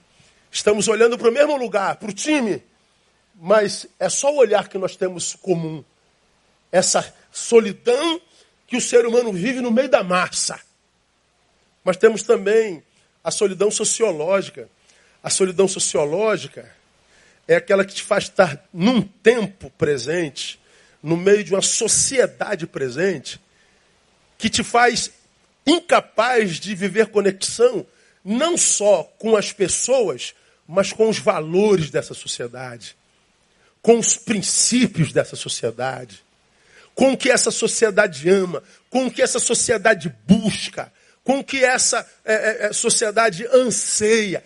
Estamos 0.51 0.87
olhando 0.87 1.17
para 1.17 1.29
o 1.29 1.33
mesmo 1.33 1.57
lugar, 1.57 1.97
para 1.97 2.09
o 2.09 2.13
time, 2.13 2.63
mas 3.35 3.85
é 3.99 4.07
só 4.09 4.33
o 4.33 4.37
olhar 4.37 4.69
que 4.69 4.77
nós 4.77 4.95
temos 4.95 5.35
comum. 5.35 5.83
Essa 6.71 7.13
solidão 7.31 8.21
que 8.67 8.77
o 8.77 8.81
ser 8.81 9.05
humano 9.05 9.31
vive 9.33 9.61
no 9.61 9.71
meio 9.71 9.89
da 9.89 10.03
massa. 10.03 10.59
Mas 11.83 11.97
temos 11.97 12.23
também 12.23 12.81
a 13.23 13.29
solidão 13.29 13.69
sociológica. 13.69 14.69
A 15.21 15.29
solidão 15.29 15.67
sociológica 15.67 16.73
é 17.47 17.55
aquela 17.55 17.83
que 17.83 17.93
te 17.93 18.03
faz 18.03 18.25
estar 18.25 18.65
num 18.73 19.01
tempo 19.01 19.69
presente, 19.71 20.59
no 21.03 21.17
meio 21.17 21.43
de 21.43 21.53
uma 21.53 21.61
sociedade 21.61 22.65
presente, 22.65 23.39
que 24.37 24.49
te 24.49 24.63
faz 24.63 25.11
incapaz 25.65 26.59
de 26.59 26.73
viver 26.75 27.07
conexão 27.07 27.85
não 28.25 28.57
só 28.57 29.03
com 29.19 29.37
as 29.37 29.53
pessoas, 29.53 30.33
mas 30.67 30.91
com 30.91 31.07
os 31.07 31.19
valores 31.19 31.91
dessa 31.91 32.15
sociedade, 32.15 32.97
com 33.83 33.99
os 33.99 34.17
princípios 34.17 35.13
dessa 35.13 35.35
sociedade, 35.35 36.25
com 36.95 37.11
o 37.13 37.17
que 37.17 37.29
essa 37.29 37.51
sociedade 37.51 38.27
ama, 38.27 38.63
com 38.89 39.05
o 39.05 39.11
que 39.11 39.21
essa 39.21 39.37
sociedade 39.37 40.11
busca, 40.25 40.91
com 41.23 41.39
o 41.39 41.43
que 41.43 41.63
essa 41.63 42.09
é, 42.23 42.33
é, 42.33 42.65
é 42.67 42.73
sociedade 42.73 43.45
anseia. 43.53 44.43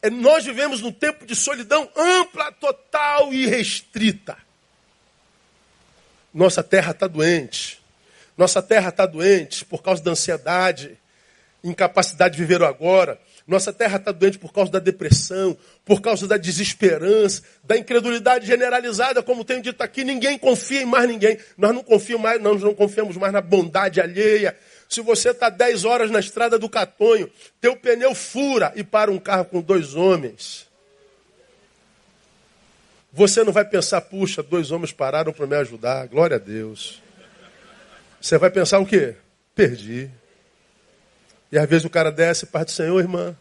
É, 0.00 0.08
nós 0.08 0.44
vivemos 0.44 0.80
num 0.80 0.92
tempo 0.92 1.26
de 1.26 1.36
solidão 1.36 1.90
ampla, 1.94 2.50
total 2.52 3.32
e 3.32 3.46
restrita. 3.46 4.38
Nossa 6.32 6.62
terra 6.62 6.92
está 6.92 7.06
doente. 7.06 7.82
Nossa 8.36 8.62
terra 8.62 8.88
está 8.88 9.04
doente 9.04 9.64
por 9.64 9.82
causa 9.82 10.02
da 10.02 10.12
ansiedade, 10.12 10.97
incapacidade 11.62 12.36
de 12.36 12.40
viver 12.42 12.62
o 12.62 12.66
agora. 12.66 13.18
Nossa 13.46 13.72
terra 13.72 13.96
está 13.96 14.12
doente 14.12 14.38
por 14.38 14.52
causa 14.52 14.70
da 14.70 14.78
depressão, 14.78 15.56
por 15.84 16.02
causa 16.02 16.26
da 16.26 16.36
desesperança, 16.36 17.42
da 17.64 17.78
incredulidade 17.78 18.46
generalizada, 18.46 19.22
como 19.22 19.44
tenho 19.44 19.62
dito 19.62 19.80
aqui, 19.82 20.04
ninguém 20.04 20.38
confia 20.38 20.82
em 20.82 20.84
mais 20.84 21.08
ninguém. 21.08 21.38
Nós 21.56 21.74
não 21.74 21.82
confiamos 21.82 22.22
mais, 22.22 22.42
nós 22.42 22.62
não 22.62 22.74
confiamos 22.74 23.16
mais 23.16 23.32
na 23.32 23.40
bondade 23.40 24.00
alheia. 24.00 24.54
Se 24.88 25.00
você 25.00 25.30
está 25.30 25.48
10 25.48 25.84
horas 25.84 26.10
na 26.10 26.20
estrada 26.20 26.58
do 26.58 26.68
Catonho, 26.68 27.30
teu 27.60 27.74
pneu 27.76 28.14
fura 28.14 28.72
e 28.76 28.84
para 28.84 29.10
um 29.10 29.18
carro 29.18 29.46
com 29.46 29.60
dois 29.60 29.94
homens. 29.94 30.66
Você 33.12 33.42
não 33.42 33.52
vai 33.52 33.64
pensar, 33.64 34.02
puxa, 34.02 34.42
dois 34.42 34.70
homens 34.70 34.92
pararam 34.92 35.32
para 35.32 35.46
me 35.46 35.56
ajudar, 35.56 36.06
glória 36.06 36.36
a 36.36 36.38
Deus. 36.38 37.02
Você 38.20 38.36
vai 38.36 38.50
pensar 38.50 38.78
o 38.78 38.86
quê? 38.86 39.14
Perdi. 39.54 40.10
E 41.50 41.58
às 41.58 41.68
vezes 41.68 41.84
o 41.84 41.90
cara 41.90 42.10
desce, 42.10 42.46
parte 42.46 42.68
do 42.68 42.72
Senhor, 42.72 42.98
irmã. 43.00 43.36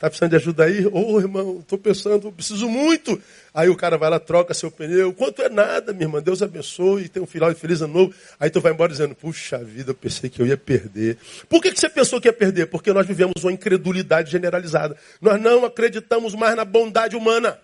Está 0.00 0.08
precisando 0.08 0.30
de 0.30 0.36
ajuda 0.36 0.64
aí? 0.64 0.86
Ô 0.86 1.12
oh, 1.12 1.20
irmão, 1.20 1.58
estou 1.60 1.78
pensando, 1.78 2.32
preciso 2.32 2.66
muito. 2.66 3.20
Aí 3.52 3.68
o 3.68 3.76
cara 3.76 3.98
vai 3.98 4.08
lá, 4.08 4.18
troca 4.18 4.54
seu 4.54 4.70
pneu. 4.70 5.12
Quanto 5.12 5.42
é 5.42 5.50
nada, 5.50 5.92
minha 5.92 6.06
irmã? 6.06 6.22
Deus 6.22 6.40
abençoe, 6.40 7.06
tem 7.06 7.22
um 7.22 7.26
final 7.26 7.52
de 7.52 7.60
feliz 7.60 7.82
ano 7.82 7.92
novo. 7.92 8.14
Aí 8.38 8.48
tu 8.48 8.62
vai 8.62 8.72
embora 8.72 8.90
dizendo, 8.90 9.14
puxa 9.14 9.58
vida, 9.58 9.90
eu 9.90 9.94
pensei 9.94 10.30
que 10.30 10.40
eu 10.40 10.46
ia 10.46 10.56
perder. 10.56 11.18
Por 11.50 11.60
que, 11.60 11.70
que 11.70 11.78
você 11.78 11.90
pensou 11.90 12.18
que 12.18 12.28
ia 12.28 12.32
perder? 12.32 12.68
Porque 12.68 12.94
nós 12.94 13.06
vivemos 13.06 13.44
uma 13.44 13.52
incredulidade 13.52 14.30
generalizada. 14.30 14.96
Nós 15.20 15.38
não 15.38 15.66
acreditamos 15.66 16.34
mais 16.34 16.56
na 16.56 16.64
bondade 16.64 17.14
humana. 17.14 17.58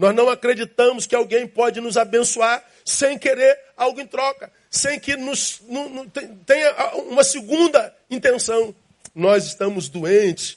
Nós 0.00 0.16
não 0.16 0.30
acreditamos 0.30 1.04
que 1.04 1.14
alguém 1.14 1.46
pode 1.46 1.78
nos 1.78 1.98
abençoar 1.98 2.64
sem 2.86 3.18
querer 3.18 3.58
algo 3.76 4.00
em 4.00 4.06
troca, 4.06 4.50
sem 4.70 4.98
que 4.98 5.14
nos, 5.14 5.60
no, 5.68 5.90
no, 5.90 6.06
tenha 6.46 6.94
uma 6.94 7.22
segunda 7.22 7.94
intenção. 8.08 8.74
Nós 9.14 9.44
estamos 9.44 9.90
doentes 9.90 10.56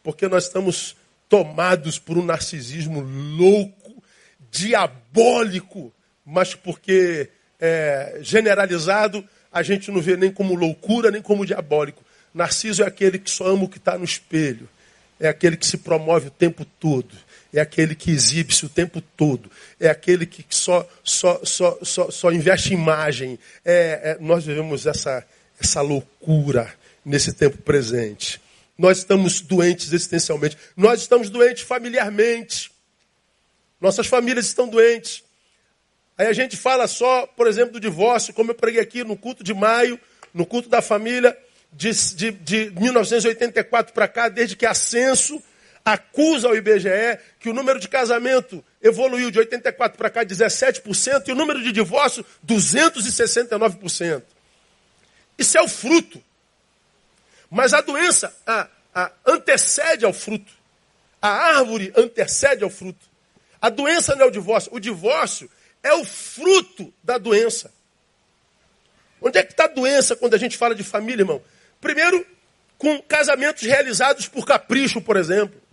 porque 0.00 0.28
nós 0.28 0.44
estamos 0.44 0.94
tomados 1.28 1.98
por 1.98 2.16
um 2.16 2.24
narcisismo 2.24 3.00
louco, 3.00 4.00
diabólico, 4.48 5.92
mas 6.24 6.54
porque 6.54 7.30
é, 7.58 8.20
generalizado 8.20 9.28
a 9.50 9.60
gente 9.64 9.90
não 9.90 10.00
vê 10.00 10.16
nem 10.16 10.30
como 10.30 10.54
loucura 10.54 11.10
nem 11.10 11.20
como 11.20 11.44
diabólico. 11.44 12.04
Narciso 12.32 12.84
é 12.84 12.86
aquele 12.86 13.18
que 13.18 13.28
só 13.28 13.48
ama 13.48 13.64
o 13.64 13.68
que 13.68 13.78
está 13.78 13.98
no 13.98 14.04
espelho, 14.04 14.68
é 15.18 15.26
aquele 15.26 15.56
que 15.56 15.66
se 15.66 15.78
promove 15.78 16.28
o 16.28 16.30
tempo 16.30 16.64
todo 16.78 17.23
é 17.54 17.60
aquele 17.60 17.94
que 17.94 18.10
exibe-se 18.10 18.66
o 18.66 18.68
tempo 18.68 19.00
todo, 19.00 19.50
é 19.78 19.88
aquele 19.88 20.26
que 20.26 20.44
só, 20.48 20.86
só, 21.04 21.40
só, 21.44 21.78
só, 21.82 22.10
só 22.10 22.32
investe 22.32 22.74
em 22.74 22.76
imagem. 22.76 23.38
É, 23.64 24.00
é, 24.02 24.18
nós 24.20 24.44
vivemos 24.44 24.86
essa, 24.86 25.24
essa 25.60 25.80
loucura 25.80 26.74
nesse 27.04 27.32
tempo 27.32 27.58
presente. 27.58 28.40
Nós 28.76 28.98
estamos 28.98 29.40
doentes 29.40 29.92
existencialmente, 29.92 30.58
nós 30.76 31.02
estamos 31.02 31.30
doentes 31.30 31.62
familiarmente, 31.62 32.72
nossas 33.80 34.08
famílias 34.08 34.46
estão 34.46 34.68
doentes. 34.68 35.22
Aí 36.18 36.26
a 36.26 36.32
gente 36.32 36.56
fala 36.56 36.88
só, 36.88 37.26
por 37.26 37.46
exemplo, 37.46 37.74
do 37.74 37.80
divórcio, 37.80 38.34
como 38.34 38.50
eu 38.50 38.54
preguei 38.54 38.80
aqui 38.80 39.04
no 39.04 39.16
culto 39.16 39.44
de 39.44 39.54
maio, 39.54 39.98
no 40.32 40.44
culto 40.44 40.68
da 40.68 40.82
família, 40.82 41.36
de, 41.72 41.92
de, 42.14 42.30
de 42.32 42.72
1984 42.80 43.92
para 43.92 44.08
cá, 44.08 44.28
desde 44.28 44.56
que 44.56 44.66
ascenso 44.66 45.40
acusa 45.84 46.48
ao 46.48 46.56
IBGE 46.56 47.18
que 47.38 47.48
o 47.48 47.52
número 47.52 47.78
de 47.78 47.88
casamento 47.88 48.64
evoluiu 48.82 49.30
de 49.30 49.38
84 49.38 49.98
para 49.98 50.10
cá 50.10 50.24
17% 50.24 51.28
e 51.28 51.32
o 51.32 51.34
número 51.34 51.62
de 51.62 51.72
divórcio 51.72 52.24
269%. 52.46 54.22
Isso 55.38 55.58
é 55.58 55.62
o 55.62 55.68
fruto. 55.68 56.22
Mas 57.50 57.74
a 57.74 57.80
doença 57.80 58.34
a, 58.46 58.68
a, 58.94 59.12
antecede 59.26 60.04
ao 60.04 60.12
fruto. 60.12 60.52
A 61.20 61.28
árvore 61.28 61.92
antecede 61.96 62.64
ao 62.64 62.70
fruto. 62.70 63.06
A 63.60 63.68
doença 63.68 64.14
não 64.14 64.26
é 64.26 64.28
o 64.28 64.30
divórcio. 64.30 64.72
O 64.74 64.80
divórcio 64.80 65.50
é 65.82 65.92
o 65.94 66.04
fruto 66.04 66.92
da 67.02 67.18
doença. 67.18 67.72
Onde 69.20 69.38
é 69.38 69.42
que 69.42 69.52
está 69.52 69.64
a 69.64 69.68
doença 69.68 70.16
quando 70.16 70.34
a 70.34 70.38
gente 70.38 70.56
fala 70.56 70.74
de 70.74 70.82
família, 70.82 71.22
irmão? 71.22 71.42
Primeiro, 71.80 72.26
com 72.76 73.00
casamentos 73.02 73.62
realizados 73.62 74.28
por 74.28 74.44
capricho, 74.44 75.00
por 75.00 75.16
exemplo. 75.16 75.63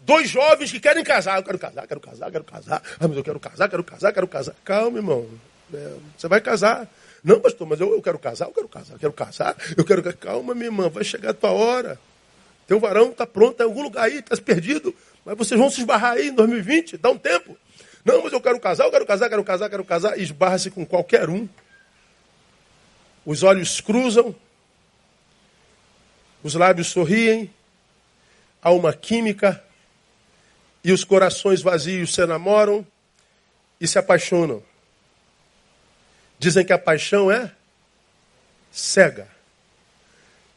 Dois 0.00 0.30
jovens 0.30 0.70
que 0.70 0.80
querem 0.80 1.04
casar. 1.04 1.38
Eu 1.38 1.42
quero 1.42 1.58
casar, 1.58 1.86
quero 1.86 2.00
casar, 2.00 2.30
quero 2.30 2.44
casar. 2.44 2.82
Ah, 2.98 3.08
mas 3.08 3.16
eu 3.16 3.24
quero 3.24 3.40
casar, 3.40 3.68
quero 3.68 3.84
casar, 3.84 4.12
quero 4.12 4.28
casar. 4.28 4.54
Calma, 4.64 4.98
irmão. 4.98 5.28
É, 5.72 5.92
você 6.16 6.28
vai 6.28 6.40
casar. 6.40 6.88
Não, 7.22 7.40
pastor, 7.40 7.66
mas 7.66 7.80
eu, 7.80 7.92
eu 7.92 8.00
quero 8.00 8.18
casar, 8.18 8.46
eu 8.46 8.52
quero 8.52 8.68
casar, 8.68 8.94
eu 8.94 8.98
quero 8.98 9.12
casar. 9.12 9.56
Eu 9.76 9.84
quero. 9.84 10.16
Calma, 10.16 10.54
minha 10.54 10.66
irmã, 10.66 10.88
vai 10.88 11.04
chegar 11.04 11.30
a 11.30 11.34
tua 11.34 11.50
hora. 11.50 12.00
Teu 12.66 12.78
varão 12.78 13.10
está 13.10 13.26
pronto, 13.26 13.60
em 13.60 13.64
algum 13.64 13.82
lugar 13.82 14.04
aí, 14.04 14.18
está 14.18 14.36
perdido. 14.36 14.94
Mas 15.24 15.36
vocês 15.36 15.58
vão 15.58 15.70
se 15.70 15.80
esbarrar 15.80 16.12
aí 16.12 16.28
em 16.28 16.34
2020, 16.34 16.96
dá 16.98 17.10
um 17.10 17.18
tempo. 17.18 17.56
Não, 18.04 18.22
mas 18.22 18.32
eu 18.32 18.40
quero 18.40 18.58
casar, 18.60 18.84
eu 18.84 18.90
quero 18.90 19.06
casar, 19.06 19.28
quero 19.28 19.44
casar, 19.44 19.68
quero 19.68 19.84
casar. 19.84 20.18
Esbarra-se 20.18 20.70
com 20.70 20.86
qualquer 20.86 21.28
um. 21.28 21.48
Os 23.26 23.42
olhos 23.42 23.80
cruzam, 23.80 24.34
os 26.42 26.54
lábios 26.54 26.88
sorriem, 26.88 27.50
há 28.62 28.70
uma 28.70 28.92
química 28.94 29.62
e 30.88 30.92
os 30.92 31.04
corações 31.04 31.60
vazios 31.60 32.14
se 32.14 32.24
namoram 32.24 32.86
e 33.78 33.86
se 33.86 33.98
apaixonam. 33.98 34.62
Dizem 36.38 36.64
que 36.64 36.72
a 36.72 36.78
paixão 36.78 37.30
é 37.30 37.52
cega. 38.72 39.28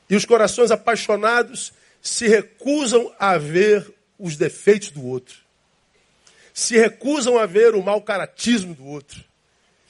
E 0.10 0.16
os 0.16 0.24
corações 0.24 0.72
apaixonados 0.72 1.74
se 2.02 2.30
recusam 2.30 3.14
a 3.20 3.38
ver 3.38 3.94
os 4.18 4.38
defeitos 4.38 4.92
do 4.92 5.06
outro. 5.06 5.38
Se 6.54 6.78
recusam 6.78 7.38
a 7.38 7.46
ver 7.46 7.76
o 7.76 7.84
mau 7.84 8.02
caratismo 8.02 8.74
do 8.74 8.86
outro. 8.86 9.22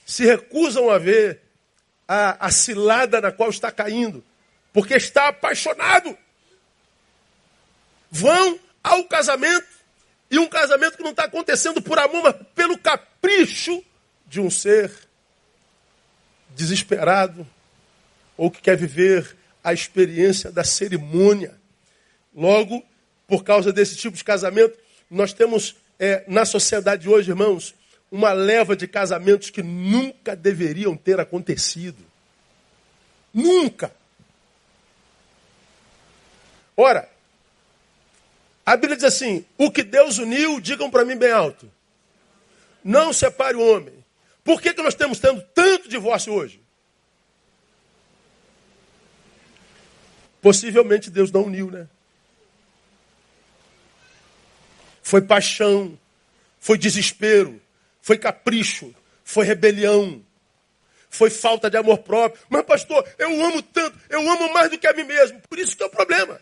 Se 0.07 0.25
recusam 0.25 0.89
a 0.89 0.97
ver 0.97 1.39
a, 2.07 2.47
a 2.47 2.49
cilada 2.49 3.21
na 3.21 3.31
qual 3.31 3.51
está 3.51 3.71
caindo. 3.71 4.23
Porque 4.73 4.95
está 4.95 5.27
apaixonado. 5.27 6.17
Vão 8.09 8.59
ao 8.83 9.03
casamento 9.03 9.80
e 10.31 10.39
um 10.39 10.47
casamento 10.47 10.95
que 10.95 11.03
não 11.03 11.11
está 11.11 11.25
acontecendo 11.25 11.81
por 11.81 11.99
amor, 11.99 12.23
mas 12.23 12.35
pelo 12.55 12.77
capricho 12.77 13.83
de 14.25 14.39
um 14.39 14.49
ser 14.49 14.89
desesperado 16.55 17.45
ou 18.37 18.49
que 18.49 18.61
quer 18.61 18.77
viver 18.77 19.35
a 19.61 19.73
experiência 19.73 20.49
da 20.49 20.63
cerimônia. 20.63 21.59
Logo, 22.33 22.81
por 23.27 23.43
causa 23.43 23.73
desse 23.73 23.97
tipo 23.97 24.15
de 24.15 24.23
casamento, 24.23 24.79
nós 25.09 25.33
temos 25.33 25.75
é, 25.99 26.23
na 26.27 26.45
sociedade 26.45 27.09
hoje, 27.09 27.31
irmãos, 27.31 27.75
uma 28.09 28.31
leva 28.31 28.73
de 28.73 28.87
casamentos 28.87 29.49
que 29.49 29.61
nunca 29.61 30.33
deveriam 30.33 30.95
ter 30.95 31.19
acontecido. 31.19 32.03
Nunca. 33.33 33.93
Ora, 36.75 37.09
a 38.71 38.77
Bíblia 38.77 38.95
diz 38.95 39.03
assim: 39.03 39.45
o 39.57 39.69
que 39.69 39.83
Deus 39.83 40.17
uniu, 40.17 40.61
digam 40.61 40.89
para 40.89 41.03
mim 41.03 41.17
bem 41.17 41.29
alto. 41.29 41.69
Não 42.81 43.11
separe 43.11 43.57
o 43.57 43.67
homem. 43.67 43.93
Por 44.45 44.61
que, 44.61 44.73
que 44.73 44.81
nós 44.81 44.95
temos 44.95 45.19
tendo 45.19 45.41
tanto 45.53 45.89
divórcio 45.89 46.31
hoje? 46.33 46.61
Possivelmente 50.41 51.09
Deus 51.09 51.33
não 51.33 51.43
uniu, 51.43 51.69
né? 51.69 51.85
Foi 55.03 55.21
paixão, 55.21 55.99
foi 56.57 56.77
desespero, 56.77 57.61
foi 58.01 58.17
capricho, 58.17 58.95
foi 59.25 59.45
rebelião, 59.45 60.23
foi 61.09 61.29
falta 61.29 61.69
de 61.69 61.75
amor 61.75 61.97
próprio. 61.97 62.41
Mas, 62.47 62.65
pastor, 62.65 63.05
eu 63.19 63.45
amo 63.45 63.61
tanto, 63.61 63.99
eu 64.09 64.21
amo 64.21 64.53
mais 64.53 64.71
do 64.71 64.77
que 64.77 64.87
a 64.87 64.93
mim 64.93 65.03
mesmo. 65.03 65.41
Por 65.41 65.59
isso 65.59 65.75
que 65.75 65.83
é 65.83 65.87
o 65.87 65.89
problema. 65.89 66.39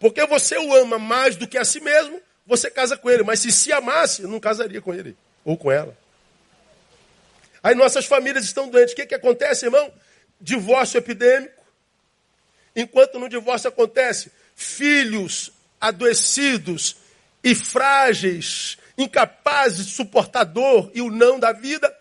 Porque 0.00 0.26
você 0.26 0.56
o 0.56 0.74
ama 0.74 0.98
mais 0.98 1.36
do 1.36 1.46
que 1.46 1.58
a 1.58 1.64
si 1.64 1.78
mesmo, 1.78 2.20
você 2.46 2.70
casa 2.70 2.96
com 2.96 3.10
ele. 3.10 3.22
Mas 3.22 3.40
se 3.40 3.52
se 3.52 3.70
amasse, 3.70 4.22
não 4.22 4.40
casaria 4.40 4.80
com 4.80 4.94
ele 4.94 5.14
ou 5.44 5.56
com 5.56 5.70
ela. 5.70 5.96
Aí 7.62 7.74
nossas 7.74 8.06
famílias 8.06 8.44
estão 8.44 8.68
doentes. 8.68 8.94
O 8.94 8.96
que, 8.96 9.06
que 9.06 9.14
acontece, 9.14 9.66
irmão? 9.66 9.92
Divórcio 10.40 10.98
epidêmico. 10.98 11.60
enquanto 12.74 13.18
no 13.18 13.28
divórcio 13.28 13.68
acontece 13.68 14.32
filhos 14.56 15.52
adoecidos 15.78 16.96
e 17.44 17.54
frágeis, 17.54 18.78
incapazes 18.96 19.86
de 19.86 19.92
suportar 19.92 20.44
dor 20.44 20.90
e 20.94 21.02
o 21.02 21.10
não 21.10 21.38
da 21.38 21.52
vida, 21.52 21.94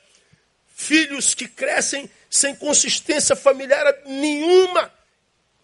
filhos 0.73 1.33
que 1.33 1.47
crescem 1.47 2.09
sem 2.29 2.55
consistência 2.55 3.35
familiar 3.35 3.85
nenhuma, 4.05 4.91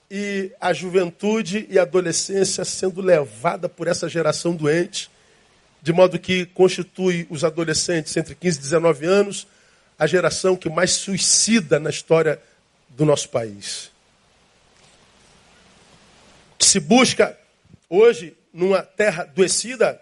e 0.09 0.51
a 0.59 0.71
juventude 0.73 1.67
e 1.69 1.79
a 1.79 1.81
adolescência 1.81 2.63
sendo 2.63 3.01
levada 3.01 3.67
por 3.67 3.87
essa 3.87 4.07
geração 4.07 4.55
doente, 4.55 5.09
de 5.81 5.91
modo 5.93 6.19
que 6.19 6.45
constitui 6.47 7.27
os 7.29 7.43
adolescentes 7.43 8.15
entre 8.17 8.35
15 8.35 8.57
e 8.57 8.61
19 8.61 9.05
anos 9.05 9.47
a 9.97 10.05
geração 10.07 10.55
que 10.55 10.69
mais 10.69 10.91
suicida 10.91 11.79
na 11.79 11.89
história 11.89 12.41
do 12.89 13.05
nosso 13.05 13.29
país. 13.29 13.91
O 16.53 16.57
que 16.57 16.65
se 16.65 16.79
busca 16.79 17.37
hoje 17.89 18.35
numa 18.53 18.81
terra 18.81 19.23
adoecida 19.23 20.01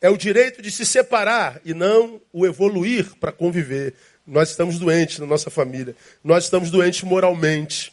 é 0.00 0.08
o 0.10 0.16
direito 0.16 0.60
de 0.60 0.70
se 0.70 0.84
separar 0.84 1.60
e 1.64 1.72
não 1.72 2.20
o 2.32 2.44
evoluir 2.44 3.14
para 3.20 3.30
conviver. 3.30 3.94
Nós 4.26 4.50
estamos 4.50 4.78
doentes 4.78 5.18
na 5.18 5.26
nossa 5.26 5.50
família, 5.50 5.94
nós 6.22 6.44
estamos 6.44 6.70
doentes 6.70 7.02
moralmente. 7.02 7.91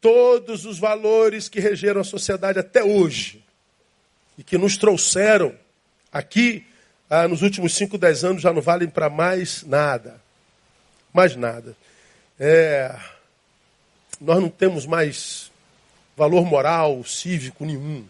Todos 0.00 0.64
os 0.64 0.78
valores 0.78 1.48
que 1.48 1.60
regeram 1.60 2.00
a 2.00 2.04
sociedade 2.04 2.58
até 2.58 2.84
hoje 2.84 3.44
e 4.36 4.42
que 4.44 4.56
nos 4.56 4.76
trouxeram 4.76 5.54
aqui 6.12 6.64
ah, 7.10 7.26
nos 7.26 7.42
últimos 7.42 7.74
5, 7.74 7.96
10 7.96 8.24
anos 8.24 8.42
já 8.42 8.52
não 8.52 8.60
valem 8.60 8.88
para 8.88 9.08
mais 9.08 9.62
nada. 9.64 10.20
Mais 11.12 11.34
nada. 11.34 11.74
É, 12.38 12.94
nós 14.20 14.40
não 14.40 14.48
temos 14.48 14.84
mais 14.84 15.50
valor 16.16 16.44
moral, 16.44 17.02
cívico 17.04 17.64
nenhum. 17.64 18.04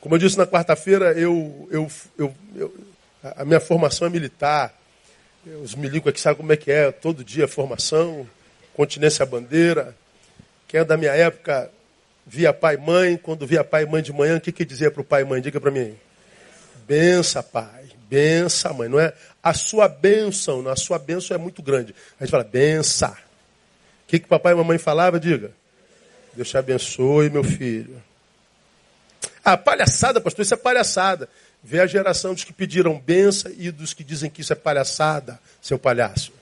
Como 0.00 0.14
eu 0.14 0.18
disse 0.18 0.36
na 0.36 0.46
quarta-feira, 0.46 1.12
eu, 1.12 1.68
eu, 1.70 1.90
eu, 2.18 2.34
eu, 2.54 2.74
a 3.22 3.44
minha 3.44 3.60
formação 3.60 4.06
é 4.06 4.10
militar. 4.10 4.74
Os 5.62 5.74
milicos 5.74 6.10
aqui 6.10 6.20
sabem 6.20 6.38
como 6.38 6.52
é 6.52 6.56
que 6.56 6.70
é, 6.70 6.90
todo 6.90 7.24
dia 7.24 7.48
formação, 7.48 8.28
continência 8.80 9.26
bandeira. 9.26 9.94
Quem 10.66 10.80
é 10.80 10.84
da 10.86 10.96
minha 10.96 11.12
época 11.12 11.70
via 12.26 12.50
pai 12.50 12.76
e 12.76 12.78
mãe, 12.78 13.14
quando 13.18 13.46
via 13.46 13.62
pai 13.62 13.82
e 13.82 13.86
mãe 13.86 14.02
de 14.02 14.10
manhã, 14.10 14.38
o 14.38 14.40
que, 14.40 14.50
que 14.50 14.64
dizia 14.64 14.90
para 14.90 15.02
o 15.02 15.04
pai 15.04 15.20
e 15.20 15.24
mãe? 15.26 15.42
Diga 15.42 15.60
para 15.60 15.70
mim. 15.70 15.94
Bença, 16.88 17.42
pai. 17.42 17.90
Bença, 18.08 18.72
mãe. 18.72 18.88
Não 18.88 18.98
é 18.98 19.12
a 19.42 19.52
sua 19.52 19.86
bênção, 19.86 20.66
a 20.66 20.76
sua 20.76 20.98
bênção 20.98 21.34
é 21.34 21.38
muito 21.38 21.62
grande. 21.62 21.94
A 22.18 22.24
gente 22.24 22.30
fala, 22.30 22.42
bença. 22.42 23.10
O 23.10 24.06
que, 24.06 24.18
que 24.18 24.26
papai 24.26 24.54
e 24.54 24.56
mamãe 24.56 24.78
falava? 24.78 25.20
Diga. 25.20 25.50
Deus 26.32 26.48
te 26.48 26.56
abençoe, 26.56 27.28
meu 27.28 27.44
filho. 27.44 28.02
Ah, 29.44 29.58
palhaçada, 29.58 30.22
pastor, 30.22 30.42
isso 30.42 30.54
é 30.54 30.56
palhaçada. 30.56 31.28
Vê 31.62 31.80
a 31.80 31.86
geração 31.86 32.32
dos 32.32 32.44
que 32.44 32.52
pediram 32.54 32.98
benção 32.98 33.52
e 33.58 33.70
dos 33.70 33.92
que 33.92 34.02
dizem 34.02 34.30
que 34.30 34.40
isso 34.40 34.54
é 34.54 34.56
palhaçada, 34.56 35.38
seu 35.60 35.78
palhaço. 35.78 36.39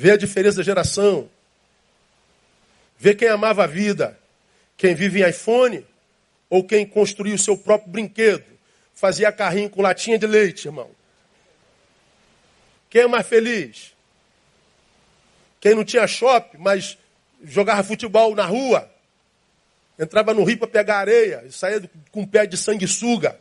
Vê 0.00 0.12
a 0.12 0.16
diferença 0.16 0.58
da 0.58 0.62
geração. 0.62 1.28
Vê 2.96 3.16
quem 3.16 3.26
amava 3.26 3.64
a 3.64 3.66
vida. 3.66 4.16
Quem 4.76 4.94
vive 4.94 5.20
em 5.20 5.28
iPhone 5.28 5.84
ou 6.48 6.62
quem 6.62 6.86
construiu 6.86 7.34
o 7.34 7.38
seu 7.38 7.58
próprio 7.58 7.90
brinquedo. 7.90 8.44
Fazia 8.94 9.32
carrinho 9.32 9.68
com 9.68 9.82
latinha 9.82 10.16
de 10.16 10.24
leite, 10.24 10.68
irmão. 10.68 10.88
Quem 12.88 13.02
é 13.02 13.06
mais 13.08 13.26
feliz? 13.26 13.92
Quem 15.60 15.74
não 15.74 15.84
tinha 15.84 16.06
shopping, 16.06 16.58
mas 16.58 16.96
jogava 17.42 17.82
futebol 17.82 18.36
na 18.36 18.46
rua. 18.46 18.88
Entrava 19.98 20.32
no 20.32 20.44
rio 20.44 20.58
para 20.58 20.68
pegar 20.68 20.98
areia 20.98 21.42
e 21.44 21.50
saía 21.50 21.90
com 22.12 22.22
o 22.22 22.28
pé 22.28 22.46
de 22.46 22.56
sanguessuga. 22.56 23.36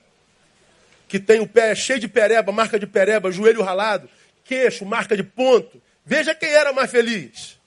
Que 1.08 1.20
tem 1.20 1.40
o 1.40 1.48
pé 1.48 1.76
cheio 1.76 2.00
de 2.00 2.08
pereba, 2.08 2.52
marca 2.52 2.80
de 2.80 2.88
pereba, 2.88 3.32
joelho 3.32 3.62
ralado, 3.62 4.10
queixo, 4.44 4.84
marca 4.88 5.16
de 5.16 5.22
ponto. 5.22 5.80
Veja 6.08 6.34
quem 6.34 6.50
era 6.50 6.72
mais 6.72 6.90
feliz. 6.90 7.58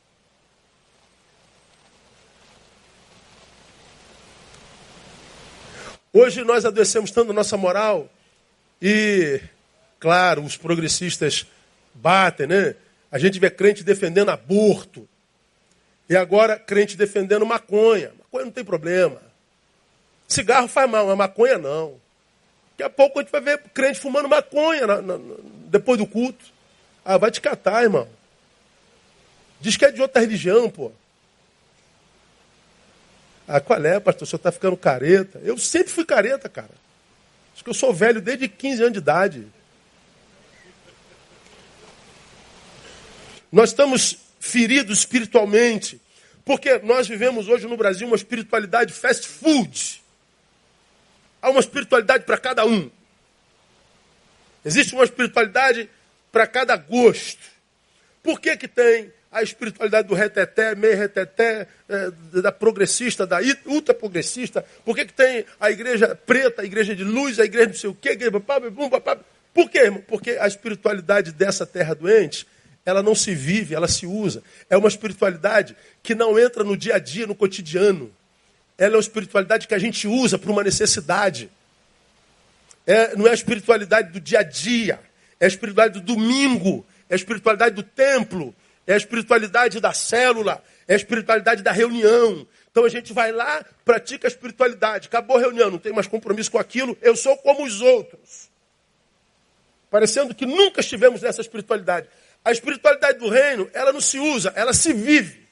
Hoje 6.10 6.42
nós 6.42 6.64
adoecemos 6.64 7.10
tanto 7.10 7.34
nossa 7.34 7.58
moral 7.58 8.08
e, 8.80 9.42
claro, 9.98 10.42
os 10.42 10.56
progressistas 10.56 11.46
batem, 11.92 12.46
né? 12.46 12.76
A 13.12 13.18
gente 13.18 13.38
vê 13.38 13.50
crente 13.50 13.84
defendendo 13.84 14.30
aborto. 14.30 15.06
E 16.08 16.16
agora 16.16 16.58
crente 16.58 16.96
defendendo 16.96 17.44
maconha. 17.44 18.10
Maconha 18.18 18.46
não 18.46 18.52
tem 18.52 18.64
problema. 18.64 19.20
Cigarro 20.26 20.66
faz 20.66 20.88
mal, 20.90 21.06
mas 21.06 21.18
maconha 21.18 21.58
não. 21.58 22.00
Daqui 22.70 22.84
a 22.84 22.90
pouco 22.90 23.18
a 23.18 23.22
gente 23.22 23.32
vai 23.32 23.42
ver 23.42 23.58
crente 23.74 24.00
fumando 24.00 24.30
maconha 24.30 24.86
na, 24.86 25.02
na, 25.02 25.18
depois 25.66 25.98
do 25.98 26.06
culto. 26.06 26.46
Ah, 27.04 27.18
vai 27.18 27.30
te 27.30 27.42
catar, 27.42 27.82
irmão. 27.82 28.08
Diz 29.60 29.76
que 29.76 29.84
é 29.84 29.90
de 29.90 30.00
outra 30.00 30.20
religião, 30.20 30.70
pô. 30.70 30.90
Ah, 33.46 33.60
qual 33.60 33.84
é, 33.84 33.98
pastor? 34.00 34.22
O 34.22 34.26
senhor 34.26 34.38
está 34.38 34.52
ficando 34.52 34.76
careta. 34.76 35.40
Eu 35.42 35.58
sempre 35.58 35.92
fui 35.92 36.04
careta, 36.04 36.48
cara. 36.48 36.70
Acho 37.52 37.64
que 37.64 37.70
eu 37.70 37.74
sou 37.74 37.92
velho 37.92 38.20
desde 38.20 38.48
15 38.48 38.80
anos 38.80 38.92
de 38.92 38.98
idade. 39.00 39.46
Nós 43.50 43.70
estamos 43.70 44.16
feridos 44.38 45.00
espiritualmente. 45.00 46.00
Porque 46.44 46.78
nós 46.78 47.06
vivemos 47.06 47.48
hoje 47.48 47.66
no 47.66 47.76
Brasil 47.76 48.06
uma 48.06 48.16
espiritualidade 48.16 48.92
fast 48.92 49.28
food. 49.28 50.02
Há 51.42 51.50
uma 51.50 51.60
espiritualidade 51.60 52.24
para 52.24 52.38
cada 52.38 52.64
um. 52.64 52.90
Existe 54.64 54.94
uma 54.94 55.04
espiritualidade 55.04 55.88
para 56.30 56.46
cada 56.46 56.76
gosto. 56.76 57.42
Por 58.22 58.40
que, 58.40 58.56
que 58.56 58.68
tem 58.68 59.12
a 59.30 59.42
espiritualidade 59.42 60.08
do 60.08 60.14
reteté, 60.14 60.74
meio 60.74 60.96
reteté, 60.96 61.68
é, 61.88 62.40
da 62.40 62.50
progressista, 62.50 63.26
da 63.26 63.38
ultra 63.66 63.94
progressista? 63.94 64.64
Por 64.84 64.96
que, 64.96 65.04
que 65.04 65.12
tem 65.12 65.44
a 65.60 65.70
igreja 65.70 66.14
preta, 66.14 66.62
a 66.62 66.64
igreja 66.64 66.96
de 66.96 67.04
luz, 67.04 67.38
a 67.38 67.44
igreja 67.44 67.68
não 67.68 67.74
sei 67.74 67.90
o 67.90 67.94
quê? 67.94 68.18
Por 69.54 69.70
quê, 69.70 69.78
irmão? 69.78 70.02
Porque 70.06 70.30
a 70.32 70.46
espiritualidade 70.46 71.32
dessa 71.32 71.64
terra 71.64 71.94
doente 71.94 72.46
ela 72.84 73.02
não 73.02 73.14
se 73.14 73.34
vive, 73.34 73.74
ela 73.74 73.88
se 73.88 74.06
usa. 74.06 74.42
É 74.68 74.76
uma 74.76 74.88
espiritualidade 74.88 75.76
que 76.02 76.14
não 76.14 76.38
entra 76.38 76.64
no 76.64 76.76
dia 76.76 76.96
a 76.96 76.98
dia, 76.98 77.26
no 77.26 77.34
cotidiano. 77.34 78.10
Ela 78.76 78.94
é 78.94 78.96
uma 78.96 79.02
espiritualidade 79.02 79.68
que 79.68 79.74
a 79.74 79.78
gente 79.78 80.08
usa 80.08 80.38
para 80.38 80.50
uma 80.50 80.64
necessidade. 80.64 81.50
É, 82.86 83.14
não 83.16 83.26
é 83.26 83.30
a 83.30 83.34
espiritualidade 83.34 84.10
do 84.10 84.20
dia 84.20 84.40
a 84.40 84.42
dia, 84.42 84.98
é 85.38 85.44
a 85.44 85.48
espiritualidade 85.48 86.00
do 86.00 86.14
domingo, 86.14 86.84
é 87.08 87.14
a 87.14 87.16
espiritualidade 87.16 87.74
do 87.74 87.82
templo, 87.82 88.54
é 88.90 88.94
a 88.94 88.96
espiritualidade 88.96 89.78
da 89.78 89.92
célula, 89.92 90.60
é 90.88 90.94
a 90.94 90.96
espiritualidade 90.96 91.62
da 91.62 91.70
reunião. 91.70 92.44
Então 92.72 92.84
a 92.84 92.88
gente 92.88 93.12
vai 93.12 93.30
lá, 93.30 93.64
pratica 93.84 94.26
a 94.26 94.30
espiritualidade. 94.30 95.06
Acabou 95.06 95.36
a 95.36 95.40
reunião, 95.40 95.70
não 95.70 95.78
tem 95.78 95.92
mais 95.92 96.08
compromisso 96.08 96.50
com 96.50 96.58
aquilo, 96.58 96.98
eu 97.00 97.14
sou 97.14 97.36
como 97.36 97.64
os 97.64 97.80
outros. 97.80 98.50
Parecendo 99.88 100.34
que 100.34 100.44
nunca 100.44 100.80
estivemos 100.80 101.22
nessa 101.22 101.40
espiritualidade. 101.40 102.08
A 102.44 102.50
espiritualidade 102.50 103.20
do 103.20 103.28
reino, 103.28 103.70
ela 103.72 103.92
não 103.92 104.00
se 104.00 104.18
usa, 104.18 104.52
ela 104.56 104.72
se 104.72 104.92
vive. 104.92 105.46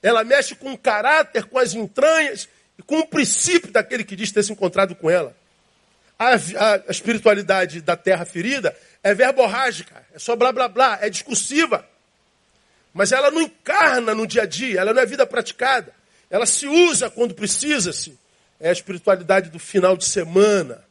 Ela 0.00 0.22
mexe 0.22 0.54
com 0.54 0.72
o 0.72 0.78
caráter, 0.78 1.46
com 1.46 1.58
as 1.58 1.74
entranhas 1.74 2.48
e 2.78 2.82
com 2.82 3.00
o 3.00 3.08
princípio 3.08 3.72
daquele 3.72 4.04
que 4.04 4.14
diz 4.14 4.30
ter 4.30 4.44
se 4.44 4.52
encontrado 4.52 4.94
com 4.94 5.10
ela. 5.10 5.36
A, 6.16 6.34
a, 6.34 6.74
a 6.86 6.90
espiritualidade 6.90 7.80
da 7.80 7.96
terra 7.96 8.24
ferida 8.24 8.76
é 9.02 9.12
verborrágica, 9.12 10.06
é 10.14 10.18
só 10.20 10.36
blá 10.36 10.52
blá 10.52 10.68
blá, 10.68 10.98
é 11.02 11.10
discursiva. 11.10 11.92
Mas 12.94 13.10
ela 13.10 13.28
não 13.30 13.42
encarna 13.42 14.14
no 14.14 14.24
dia 14.24 14.42
a 14.42 14.46
dia, 14.46 14.80
ela 14.80 14.94
não 14.94 15.02
é 15.02 15.06
vida 15.06 15.26
praticada. 15.26 15.92
Ela 16.30 16.46
se 16.46 16.68
usa 16.68 17.10
quando 17.10 17.34
precisa-se. 17.34 18.16
É 18.60 18.68
a 18.68 18.72
espiritualidade 18.72 19.50
do 19.50 19.58
final 19.58 19.96
de 19.96 20.04
semana. 20.04 20.84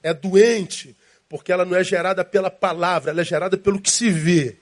É 0.00 0.14
doente, 0.14 0.96
porque 1.28 1.52
ela 1.52 1.64
não 1.64 1.76
é 1.76 1.82
gerada 1.82 2.24
pela 2.24 2.50
palavra, 2.50 3.10
ela 3.10 3.20
é 3.20 3.24
gerada 3.24 3.58
pelo 3.58 3.80
que 3.80 3.90
se 3.90 4.08
vê. 4.08 4.56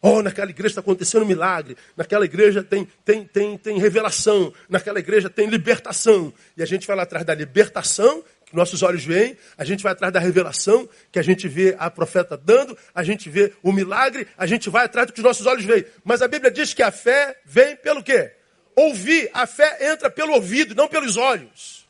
Oh, 0.00 0.22
naquela 0.22 0.50
igreja 0.50 0.72
está 0.72 0.80
acontecendo 0.80 1.22
um 1.22 1.26
milagre, 1.26 1.76
naquela 1.96 2.26
igreja 2.26 2.62
tem, 2.62 2.86
tem, 3.04 3.24
tem, 3.24 3.56
tem 3.56 3.78
revelação, 3.78 4.52
naquela 4.68 4.98
igreja 4.98 5.30
tem 5.30 5.46
libertação. 5.46 6.32
E 6.56 6.62
a 6.62 6.66
gente 6.66 6.86
vai 6.86 6.96
lá 6.96 7.04
atrás 7.04 7.24
da 7.24 7.34
libertação, 7.34 8.22
nossos 8.54 8.82
olhos 8.82 9.04
veem, 9.04 9.36
a 9.56 9.64
gente 9.64 9.82
vai 9.82 9.92
atrás 9.92 10.12
da 10.12 10.20
revelação, 10.20 10.88
que 11.10 11.18
a 11.18 11.22
gente 11.22 11.48
vê 11.48 11.74
a 11.78 11.90
profeta 11.90 12.36
dando, 12.36 12.76
a 12.94 13.02
gente 13.02 13.28
vê 13.28 13.52
o 13.62 13.72
milagre, 13.72 14.26
a 14.36 14.46
gente 14.46 14.70
vai 14.70 14.84
atrás 14.84 15.06
do 15.06 15.12
que 15.12 15.20
os 15.20 15.24
nossos 15.24 15.46
olhos 15.46 15.64
veem. 15.64 15.84
Mas 16.04 16.22
a 16.22 16.28
Bíblia 16.28 16.50
diz 16.50 16.72
que 16.72 16.82
a 16.82 16.90
fé 16.90 17.36
vem 17.44 17.76
pelo 17.76 18.02
quê? 18.02 18.32
Ouvir. 18.76 19.30
A 19.32 19.46
fé 19.46 19.92
entra 19.92 20.10
pelo 20.10 20.34
ouvido, 20.34 20.74
não 20.74 20.88
pelos 20.88 21.16
olhos. 21.16 21.86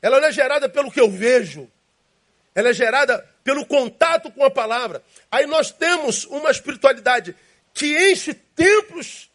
Ela 0.00 0.20
não 0.20 0.28
é 0.28 0.32
gerada 0.32 0.68
pelo 0.68 0.90
que 0.90 1.00
eu 1.00 1.10
vejo. 1.10 1.68
Ela 2.54 2.70
é 2.70 2.72
gerada 2.72 3.24
pelo 3.44 3.64
contato 3.64 4.30
com 4.30 4.44
a 4.44 4.50
palavra. 4.50 5.02
Aí 5.30 5.46
nós 5.46 5.70
temos 5.70 6.24
uma 6.26 6.50
espiritualidade 6.50 7.34
que 7.72 8.10
enche 8.10 8.34
templos 8.34 9.30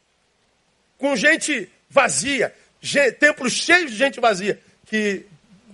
com 0.97 1.15
gente 1.15 1.69
vazia, 1.89 2.53
templos 3.19 3.53
cheios 3.53 3.91
de 3.91 3.97
gente 3.97 4.19
vazia, 4.19 4.59
que 4.85 5.25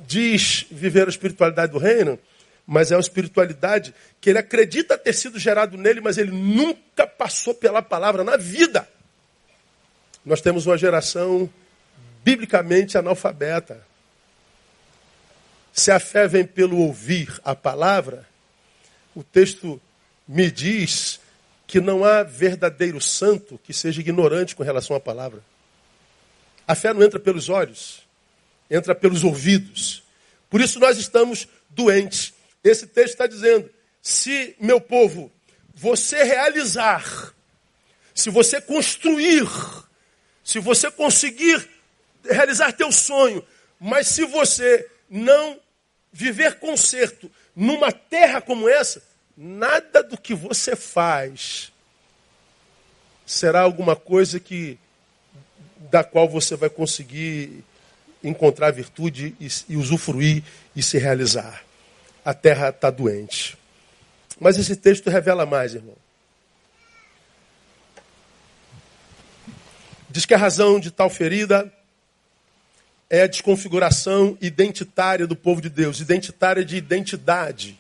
diz 0.10 0.66
viver 0.72 1.06
a 1.06 1.10
espiritualidade 1.10 1.72
do 1.72 1.78
reino, 1.78 2.18
mas 2.66 2.92
é 2.92 2.96
uma 2.96 3.02
espiritualidade 3.02 3.94
que 4.20 4.32
ele 4.32 4.40
acredita 4.40 4.98
ter 4.98 5.14
sido 5.14 5.38
gerado 5.38 5.78
nele, 5.78 6.02
mas 6.02 6.18
ele 6.18 6.32
nunca 6.32 7.06
passou 7.06 7.54
pela 7.54 7.80
palavra 7.80 8.24
na 8.24 8.36
vida. 8.36 8.90
Nós 10.26 10.42
temos 10.42 10.66
uma 10.66 10.80
geração 10.80 11.48
biblicamente 12.24 12.98
analfabeta. 12.98 13.86
Se 15.72 15.92
a 15.92 16.00
fé 16.00 16.28
vem 16.28 16.44
pelo 16.44 16.80
ouvir 16.80 17.40
a 17.46 17.56
palavra, 17.56 18.28
o 19.14 19.24
texto 19.24 19.80
me 20.28 20.50
diz 20.50 21.20
que 21.68 21.80
não 21.80 22.04
há 22.04 22.24
verdadeiro 22.24 23.00
santo 23.00 23.60
que 23.64 23.74
seja 23.74 24.02
ignorante 24.02 24.56
com 24.56 24.64
relação 24.64 24.96
à 24.96 25.00
palavra. 25.00 25.44
A 26.68 26.74
fé 26.74 26.94
não 26.94 27.04
entra 27.04 27.20
pelos 27.20 27.48
olhos, 27.48 28.09
entra 28.70 28.94
pelos 28.94 29.24
ouvidos. 29.24 30.04
Por 30.50 30.62
isso 30.62 30.80
nós 30.80 30.98
estamos 30.98 31.48
doentes. 31.70 32.34
Esse 32.64 32.88
texto 32.88 33.14
está 33.14 33.28
dizendo: 33.28 33.70
se 34.02 34.56
meu 34.60 34.80
povo, 34.80 35.32
você 35.74 36.24
realizar, 36.24 37.34
se 38.14 38.30
você 38.30 38.60
construir, 38.62 39.48
se 40.44 40.60
você 40.60 40.92
conseguir 40.92 41.68
realizar 42.24 42.74
teu 42.74 42.92
sonho, 42.92 43.46
mas 43.80 44.08
se 44.08 44.26
você 44.26 44.90
não 45.10 45.60
viver 46.12 46.60
conserto 46.60 47.32
numa 47.56 47.92
terra 47.92 48.42
como 48.42 48.68
essa, 48.68 49.02
nada 49.38 50.04
do 50.04 50.18
que 50.18 50.34
você 50.34 50.76
faz 50.76 51.72
será 53.26 53.62
alguma 53.62 53.96
coisa 53.96 54.40
que 54.40 54.78
da 55.92 56.04
qual 56.04 56.28
você 56.28 56.56
vai 56.56 56.70
conseguir 56.70 57.64
encontrar 58.24 58.72
virtude 58.72 59.36
e, 59.40 59.48
e 59.70 59.78
usufruir 59.78 60.44
e 60.76 60.84
se 60.84 60.98
realizar. 60.98 61.64
A 62.24 62.34
terra 62.34 62.70
está 62.70 62.90
doente. 62.90 63.58
Mas 64.40 64.58
esse 64.58 64.76
texto 64.76 65.10
revela 65.10 65.46
mais, 65.46 65.74
irmão. 65.74 65.96
Diz 70.10 70.26
que 70.26 70.34
a 70.34 70.38
razão 70.38 70.80
de 70.80 70.90
tal 70.90 71.10
ferida 71.10 71.72
é 73.10 73.24
a 73.24 73.28
desconfiguração 73.28 74.38
identitária 74.42 75.26
do 75.26 75.36
povo 75.36 75.62
de 75.62 75.70
Deus, 75.70 76.00
identitária 76.00 76.64
de 76.64 76.78
identidade. 76.78 77.80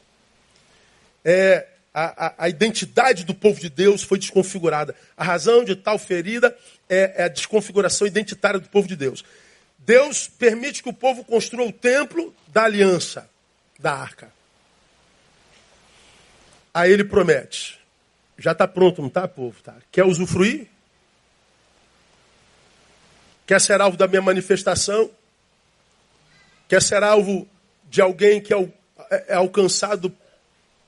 É, 1.23 1.67
a, 1.93 2.25
a, 2.25 2.33
a, 2.45 2.49
identidade 2.49 3.23
do 3.23 3.33
povo 3.33 3.59
de 3.59 3.69
Deus 3.69 4.03
foi 4.03 4.17
desconfigurada. 4.17 4.95
A 5.15 5.23
razão 5.23 5.63
de 5.63 5.75
tal 5.75 5.99
ferida 5.99 6.55
é, 6.87 7.13
é 7.17 7.23
a 7.23 7.27
desconfiguração 7.27 8.07
identitária 8.07 8.59
do 8.59 8.69
povo 8.69 8.87
de 8.87 8.95
Deus. 8.95 9.23
Deus 9.89 10.27
permite 10.27 10.83
que 10.83 10.89
o 10.89 10.93
povo 10.93 11.23
construa 11.23 11.67
o 11.67 11.73
templo 11.73 12.31
da 12.49 12.65
aliança, 12.65 13.27
da 13.79 13.91
arca. 13.91 14.31
Aí 16.71 16.91
ele 16.91 17.03
promete: 17.03 17.79
já 18.37 18.51
está 18.51 18.67
pronto, 18.67 19.01
não 19.01 19.07
está, 19.07 19.27
povo? 19.27 19.59
Tá. 19.63 19.75
Quer 19.91 20.05
usufruir? 20.05 20.67
Quer 23.47 23.59
ser 23.59 23.81
alvo 23.81 23.97
da 23.97 24.07
minha 24.07 24.21
manifestação? 24.21 25.09
Quer 26.67 26.83
ser 26.83 27.01
alvo 27.01 27.47
de 27.85 27.99
alguém 27.99 28.39
que 28.39 28.53
é, 28.53 28.71
é 29.29 29.33
alcançado 29.33 30.15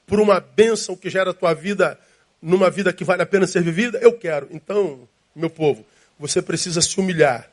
por 0.06 0.20
uma 0.20 0.40
bênção 0.40 0.96
que 0.96 1.10
gera 1.10 1.32
a 1.32 1.34
tua 1.34 1.56
vida 1.56 2.00
numa 2.40 2.70
vida 2.70 2.94
que 2.94 3.04
vale 3.04 3.24
a 3.24 3.26
pena 3.26 3.48
ser 3.48 3.64
vivida? 3.64 3.98
Eu 3.98 4.14
quero. 4.14 4.48
Então, 4.52 5.10
meu 5.36 5.50
povo, 5.50 5.84
você 6.20 6.40
precisa 6.40 6.82
se 6.82 7.00
humilhar. 7.00 7.51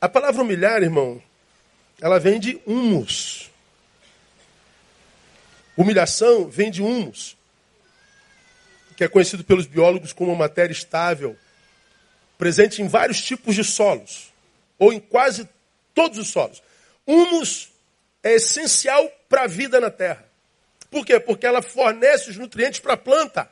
A 0.00 0.08
palavra 0.08 0.42
humilhar, 0.42 0.82
irmão, 0.82 1.20
ela 2.00 2.20
vem 2.20 2.38
de 2.38 2.60
humus. 2.64 3.50
Humilhação 5.76 6.48
vem 6.48 6.70
de 6.70 6.82
humus, 6.82 7.36
que 8.96 9.02
é 9.02 9.08
conhecido 9.08 9.42
pelos 9.44 9.66
biólogos 9.66 10.12
como 10.12 10.30
uma 10.30 10.38
matéria 10.38 10.72
estável, 10.72 11.36
presente 12.36 12.80
em 12.80 12.88
vários 12.88 13.20
tipos 13.22 13.54
de 13.54 13.64
solos, 13.64 14.32
ou 14.78 14.92
em 14.92 15.00
quase 15.00 15.48
todos 15.94 16.18
os 16.18 16.28
solos. 16.28 16.62
Humus 17.04 17.70
é 18.22 18.34
essencial 18.34 19.08
para 19.28 19.42
a 19.42 19.46
vida 19.48 19.80
na 19.80 19.90
terra. 19.90 20.24
Por 20.90 21.04
quê? 21.04 21.18
Porque 21.18 21.46
ela 21.46 21.60
fornece 21.60 22.30
os 22.30 22.36
nutrientes 22.36 22.80
para 22.80 22.94
a 22.94 22.96
planta. 22.96 23.50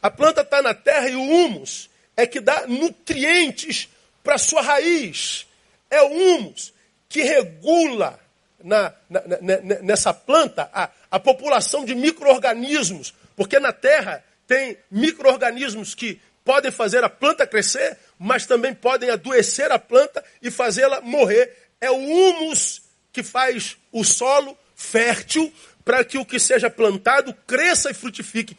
A 0.00 0.10
planta 0.10 0.42
está 0.42 0.62
na 0.62 0.74
terra 0.74 1.08
e 1.08 1.16
o 1.16 1.22
humus 1.22 1.90
é 2.16 2.26
que 2.26 2.40
dá 2.40 2.66
nutrientes 2.66 3.88
para 4.22 4.34
a 4.34 4.38
sua 4.38 4.62
raiz. 4.62 5.46
É 5.90 6.02
o 6.02 6.08
humus 6.08 6.72
que 7.08 7.22
regula 7.22 8.18
na, 8.62 8.92
na, 9.08 9.20
na, 9.40 9.80
nessa 9.82 10.14
planta 10.14 10.70
a, 10.72 10.90
a 11.10 11.18
população 11.18 11.84
de 11.84 11.94
micro-organismos. 11.94 13.14
Porque 13.36 13.58
na 13.58 13.72
terra 13.72 14.24
tem 14.46 14.76
micro-organismos 14.90 15.94
que 15.94 16.20
podem 16.44 16.70
fazer 16.70 17.02
a 17.04 17.08
planta 17.08 17.46
crescer, 17.46 17.98
mas 18.18 18.46
também 18.46 18.74
podem 18.74 19.10
adoecer 19.10 19.70
a 19.72 19.78
planta 19.78 20.24
e 20.42 20.50
fazê-la 20.50 21.00
morrer 21.00 21.56
é 21.80 21.90
o 21.90 21.96
humus 21.96 22.82
que 23.12 23.22
faz 23.22 23.76
o 23.90 24.04
solo 24.04 24.56
fértil 24.76 25.52
para 25.84 26.04
que 26.04 26.18
o 26.18 26.24
que 26.24 26.38
seja 26.38 26.68
plantado 26.68 27.34
cresça 27.46 27.90
e 27.90 27.94
frutifique. 27.94 28.56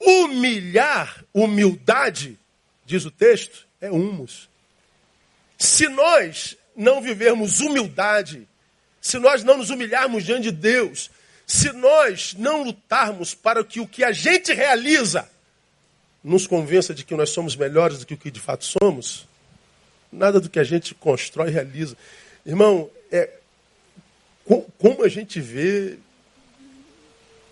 Humilhar, 0.00 1.24
humildade, 1.32 2.38
diz 2.84 3.04
o 3.04 3.10
texto, 3.10 3.66
é 3.80 3.90
humus. 3.90 4.48
Se 5.62 5.88
nós 5.88 6.56
não 6.74 7.00
vivermos 7.00 7.60
humildade, 7.60 8.48
se 9.00 9.16
nós 9.20 9.44
não 9.44 9.56
nos 9.56 9.70
humilharmos 9.70 10.24
diante 10.24 10.42
de 10.42 10.50
Deus, 10.50 11.08
se 11.46 11.70
nós 11.70 12.34
não 12.36 12.64
lutarmos 12.64 13.32
para 13.32 13.62
que 13.62 13.78
o 13.78 13.86
que 13.86 14.02
a 14.02 14.10
gente 14.10 14.52
realiza 14.52 15.30
nos 16.22 16.48
convença 16.48 16.92
de 16.92 17.04
que 17.04 17.14
nós 17.14 17.30
somos 17.30 17.54
melhores 17.54 18.00
do 18.00 18.06
que 18.06 18.14
o 18.14 18.16
que 18.16 18.28
de 18.28 18.40
fato 18.40 18.64
somos, 18.64 19.24
nada 20.10 20.40
do 20.40 20.50
que 20.50 20.58
a 20.58 20.64
gente 20.64 20.96
constrói 20.96 21.50
e 21.50 21.52
realiza. 21.52 21.96
Irmão, 22.44 22.90
é, 23.12 23.30
como 24.78 25.04
a 25.04 25.08
gente 25.08 25.40
vê 25.40 25.96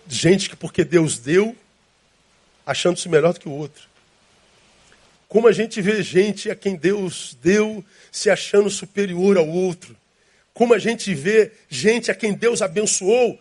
gente 0.05 0.49
que 0.49 0.57
porque 0.57 0.83
Deus 0.83 1.17
deu, 1.17 1.55
achando-se 2.65 3.07
melhor 3.07 3.31
do 3.31 3.39
que 3.39 3.47
o 3.47 3.53
outro. 3.53 3.90
Como 5.31 5.47
a 5.47 5.53
gente 5.53 5.81
vê 5.81 6.03
gente 6.03 6.51
a 6.51 6.55
quem 6.57 6.75
Deus 6.75 7.37
deu 7.41 7.81
se 8.11 8.29
achando 8.29 8.69
superior 8.69 9.37
ao 9.37 9.47
outro. 9.47 9.95
Como 10.53 10.73
a 10.73 10.77
gente 10.77 11.15
vê 11.15 11.53
gente 11.69 12.11
a 12.11 12.13
quem 12.13 12.33
Deus 12.33 12.61
abençoou, 12.61 13.39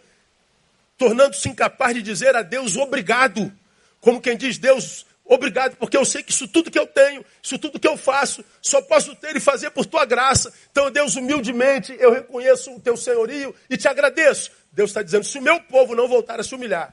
tornando-se 0.96 1.48
incapaz 1.48 1.92
de 1.96 2.00
dizer 2.00 2.36
a 2.36 2.42
Deus 2.42 2.76
obrigado. 2.76 3.52
Como 4.00 4.20
quem 4.20 4.36
diz, 4.36 4.56
Deus, 4.56 5.04
Obrigado, 5.24 5.76
porque 5.76 5.96
eu 5.96 6.04
sei 6.04 6.22
que 6.22 6.30
isso 6.30 6.46
tudo 6.46 6.70
que 6.70 6.78
eu 6.78 6.86
tenho, 6.86 7.24
isso 7.40 7.58
tudo 7.58 7.78
que 7.78 7.86
eu 7.86 7.96
faço, 7.96 8.44
só 8.60 8.82
posso 8.82 9.14
ter 9.16 9.36
e 9.36 9.40
fazer 9.40 9.70
por 9.70 9.86
tua 9.86 10.04
graça. 10.04 10.52
Então, 10.70 10.90
Deus, 10.90 11.14
humildemente, 11.14 11.96
eu 12.00 12.12
reconheço 12.12 12.72
o 12.72 12.80
teu 12.80 12.96
senhorio 12.96 13.54
e 13.68 13.76
te 13.76 13.86
agradeço. 13.86 14.50
Deus 14.72 14.90
está 14.90 15.02
dizendo: 15.02 15.24
se 15.24 15.38
o 15.38 15.42
meu 15.42 15.60
povo 15.60 15.94
não 15.94 16.08
voltar 16.08 16.40
a 16.40 16.42
se 16.42 16.52
humilhar, 16.52 16.92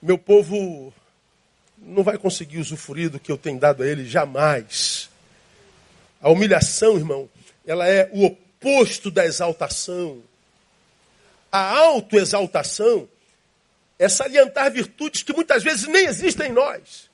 meu 0.00 0.16
povo 0.16 0.92
não 1.86 2.02
vai 2.02 2.18
conseguir 2.18 2.58
usufruir 2.58 3.10
do 3.10 3.20
que 3.20 3.30
eu 3.30 3.38
tenho 3.38 3.58
dado 3.58 3.82
a 3.82 3.86
ele 3.86 4.06
jamais. 4.06 5.08
A 6.20 6.30
humilhação, 6.30 6.96
irmão, 6.96 7.28
ela 7.66 7.86
é 7.86 8.08
o 8.12 8.24
oposto 8.24 9.10
da 9.10 9.24
exaltação. 9.24 10.22
A 11.52 11.78
autoexaltação 11.78 13.08
é 13.98 14.08
salientar 14.08 14.72
virtudes 14.72 15.22
que 15.22 15.32
muitas 15.32 15.62
vezes 15.62 15.86
nem 15.86 16.06
existem 16.06 16.50
em 16.50 16.52
nós. 16.52 17.10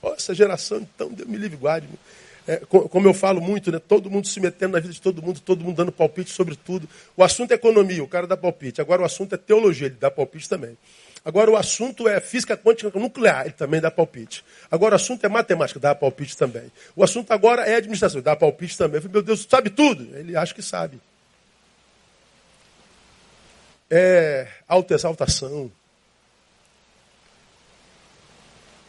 Oh, 0.00 0.14
essa 0.14 0.34
geração, 0.34 0.78
então, 0.78 1.08
Deus 1.10 1.28
me 1.28 1.36
livre 1.36 1.56
guarde. 1.56 1.88
É, 2.46 2.56
como 2.66 3.06
eu 3.06 3.14
falo 3.14 3.40
muito, 3.40 3.70
né, 3.70 3.78
todo 3.78 4.10
mundo 4.10 4.26
se 4.26 4.40
metendo 4.40 4.72
na 4.72 4.80
vida 4.80 4.92
de 4.92 5.00
todo 5.00 5.22
mundo, 5.22 5.40
todo 5.40 5.62
mundo 5.62 5.76
dando 5.76 5.92
palpite 5.92 6.30
sobre 6.30 6.56
tudo. 6.56 6.88
O 7.16 7.22
assunto 7.22 7.52
é 7.52 7.54
economia, 7.54 8.02
o 8.02 8.08
cara 8.08 8.26
dá 8.26 8.36
palpite. 8.36 8.80
Agora 8.80 9.02
o 9.02 9.04
assunto 9.04 9.34
é 9.34 9.38
teologia, 9.38 9.86
ele 9.86 9.96
dá 9.98 10.10
palpite 10.10 10.48
também. 10.48 10.76
Agora 11.24 11.50
o 11.50 11.56
assunto 11.56 12.08
é 12.08 12.20
física 12.20 12.56
quântica 12.56 12.98
nuclear, 12.98 13.42
ele 13.42 13.54
também 13.54 13.80
dá 13.80 13.90
palpite. 13.90 14.44
Agora 14.70 14.94
o 14.94 14.96
assunto 14.96 15.24
é 15.24 15.28
matemática, 15.28 15.78
dá 15.78 15.94
palpite 15.94 16.36
também. 16.36 16.70
O 16.96 17.04
assunto 17.04 17.30
agora 17.32 17.62
é 17.62 17.76
administração, 17.76 18.20
dá 18.20 18.34
palpite 18.34 18.76
também. 18.76 19.00
Falei, 19.00 19.12
meu 19.12 19.22
Deus, 19.22 19.46
sabe 19.48 19.70
tudo? 19.70 20.16
Ele 20.16 20.36
acha 20.36 20.52
que 20.52 20.62
sabe 20.62 21.00
é 23.94 24.48
autoexaltação. 24.66 25.70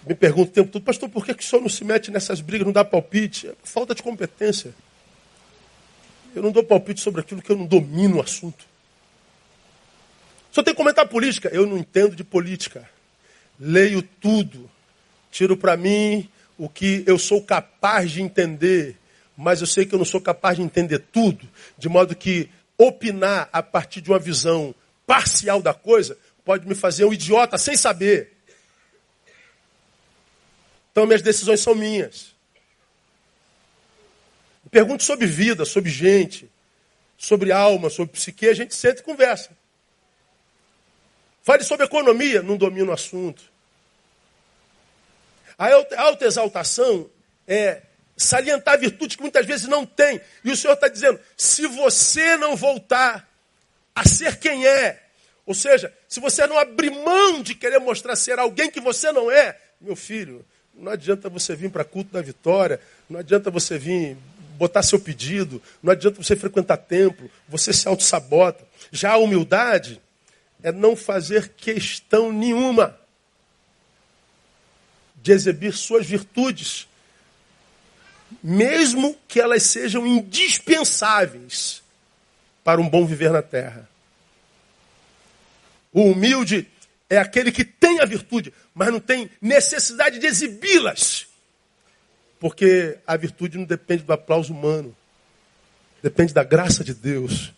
Me 0.08 0.16
pergunto 0.16 0.50
o 0.50 0.54
tempo 0.54 0.72
todo, 0.72 0.82
pastor, 0.82 1.10
por 1.10 1.26
que, 1.26 1.34
que 1.34 1.44
o 1.44 1.46
senhor 1.46 1.62
não 1.62 1.68
se 1.68 1.84
mete 1.84 2.10
nessas 2.10 2.40
brigas, 2.40 2.66
não 2.66 2.72
dá 2.72 2.86
palpite? 2.86 3.50
É 3.50 3.56
falta 3.66 3.94
de 3.94 4.02
competência. 4.02 4.74
Eu 6.34 6.42
não 6.42 6.54
dou 6.54 6.64
palpite 6.64 7.02
sobre 7.02 7.20
aquilo 7.20 7.42
que 7.42 7.52
eu 7.52 7.58
não 7.58 7.66
domino 7.66 8.18
o 8.18 8.22
assunto. 8.22 8.66
Só 10.54 10.62
tem 10.62 10.72
que 10.72 10.78
comentar 10.78 11.08
política. 11.08 11.50
Eu 11.52 11.66
não 11.66 11.80
entendo 11.80 12.16
de 12.16 12.24
política. 12.24 12.88
leio 13.60 14.04
tudo, 14.04 14.70
tiro 15.32 15.58
para 15.58 15.76
mim 15.76 16.30
o 16.60 16.70
que 16.70 17.04
eu 17.08 17.18
sou 17.18 17.42
capaz 17.42 18.12
de 18.12 18.22
entender, 18.22 18.96
mas 19.36 19.62
eu 19.62 19.68
sei 19.68 19.84
que 19.84 19.96
eu 19.96 19.98
não 19.98 20.06
sou 20.06 20.22
capaz 20.22 20.58
de 20.58 20.62
entender 20.64 21.00
tudo, 21.12 21.50
de 21.76 21.90
modo 21.90 22.16
que 22.16 22.52
opinar 22.78 23.50
a 23.52 23.64
partir 23.64 24.00
de 24.00 24.12
uma 24.12 24.20
visão 24.20 24.76
parcial 25.08 25.60
da 25.60 25.74
coisa 25.74 26.16
pode 26.46 26.68
me 26.68 26.76
fazer 26.76 27.06
um 27.06 27.14
idiota 27.14 27.58
sem 27.58 27.76
saber. 27.76 28.34
Então 30.92 31.08
minhas 31.08 31.24
decisões 31.24 31.62
são 31.62 31.74
minhas. 31.74 32.36
Pergunte 34.70 35.04
sobre 35.04 35.26
vida, 35.26 35.66
sobre 35.66 35.90
gente, 35.90 36.48
sobre 37.18 37.52
alma, 37.52 37.90
sobre 37.90 38.14
psique, 38.14 38.48
a 38.48 38.54
gente 38.54 38.76
senta 38.76 39.02
e 39.02 39.04
conversa. 39.04 39.63
Fale 41.44 41.64
sobre 41.64 41.86
economia, 41.86 42.42
não 42.42 42.56
domina 42.56 42.90
o 42.90 42.94
assunto. 42.94 43.44
A 45.58 46.02
autoexaltação 46.02 47.10
é 47.46 47.82
salientar 48.16 48.80
virtudes 48.80 49.18
que 49.18 49.22
muitas 49.22 49.46
vezes 49.46 49.68
não 49.68 49.86
tem. 49.86 50.22
E 50.44 50.52
o 50.52 50.58
Senhor 50.58 50.74
está 50.74 50.88
dizendo: 50.88 51.20
se 51.36 51.68
você 51.68 52.38
não 52.38 52.56
voltar 52.56 53.30
a 53.94 54.08
ser 54.08 54.38
quem 54.40 54.66
é, 54.66 55.04
ou 55.46 55.54
seja, 55.54 55.94
se 56.08 56.20
você 56.20 56.48
não 56.48 56.58
abrir 56.58 56.90
mão 56.90 57.44
de 57.44 57.54
querer 57.54 57.80
mostrar 57.80 58.16
ser 58.16 58.40
alguém 58.40 58.72
que 58.72 58.80
você 58.80 59.12
não 59.12 59.30
é, 59.30 59.60
meu 59.82 59.96
filho, 59.96 60.46
não 60.74 60.92
adianta 60.92 61.30
você 61.30 61.56
vir 61.56 61.70
para 61.70 61.84
culto 61.84 62.14
da 62.14 62.22
vitória, 62.22 62.80
não 63.10 63.20
adianta 63.20 63.52
você 63.52 63.78
vir 63.78 64.18
botar 64.58 64.82
seu 64.82 65.00
pedido, 65.00 65.62
não 65.82 65.92
adianta 65.92 66.24
você 66.24 66.36
frequentar 66.36 66.78
templo, 66.78 67.30
você 67.50 67.74
se 67.74 67.88
auto-sabota. 67.88 68.66
Já 68.92 69.12
a 69.12 69.18
humildade 69.18 70.02
é 70.64 70.72
não 70.72 70.96
fazer 70.96 71.50
questão 71.50 72.32
nenhuma 72.32 72.98
de 75.22 75.32
exibir 75.32 75.74
suas 75.74 76.06
virtudes, 76.08 76.88
mesmo 78.42 79.16
que 79.28 79.40
elas 79.40 79.64
sejam 79.64 80.08
indispensáveis 80.08 81.84
para 82.64 82.82
um 82.82 82.90
bom 82.90 83.06
viver 83.06 83.32
na 83.32 83.42
terra. 83.42 83.88
O 85.92 86.04
humilde 86.12 86.68
é 87.10 87.18
aquele 87.18 87.52
que 87.52 87.64
tem 87.64 88.00
a 88.00 88.06
virtude, 88.06 88.54
mas 88.74 88.92
não 88.92 89.00
tem 89.00 89.30
necessidade 89.42 90.18
de 90.18 90.26
exibi-las. 90.26 91.28
Porque 92.40 92.98
a 93.06 93.16
virtude 93.16 93.58
não 93.58 93.66
depende 93.66 94.04
do 94.04 94.12
aplauso 94.12 94.54
humano, 94.54 94.96
depende 96.02 96.34
da 96.34 96.44
graça 96.44 96.84
de 96.84 96.94
Deus. 96.94 97.54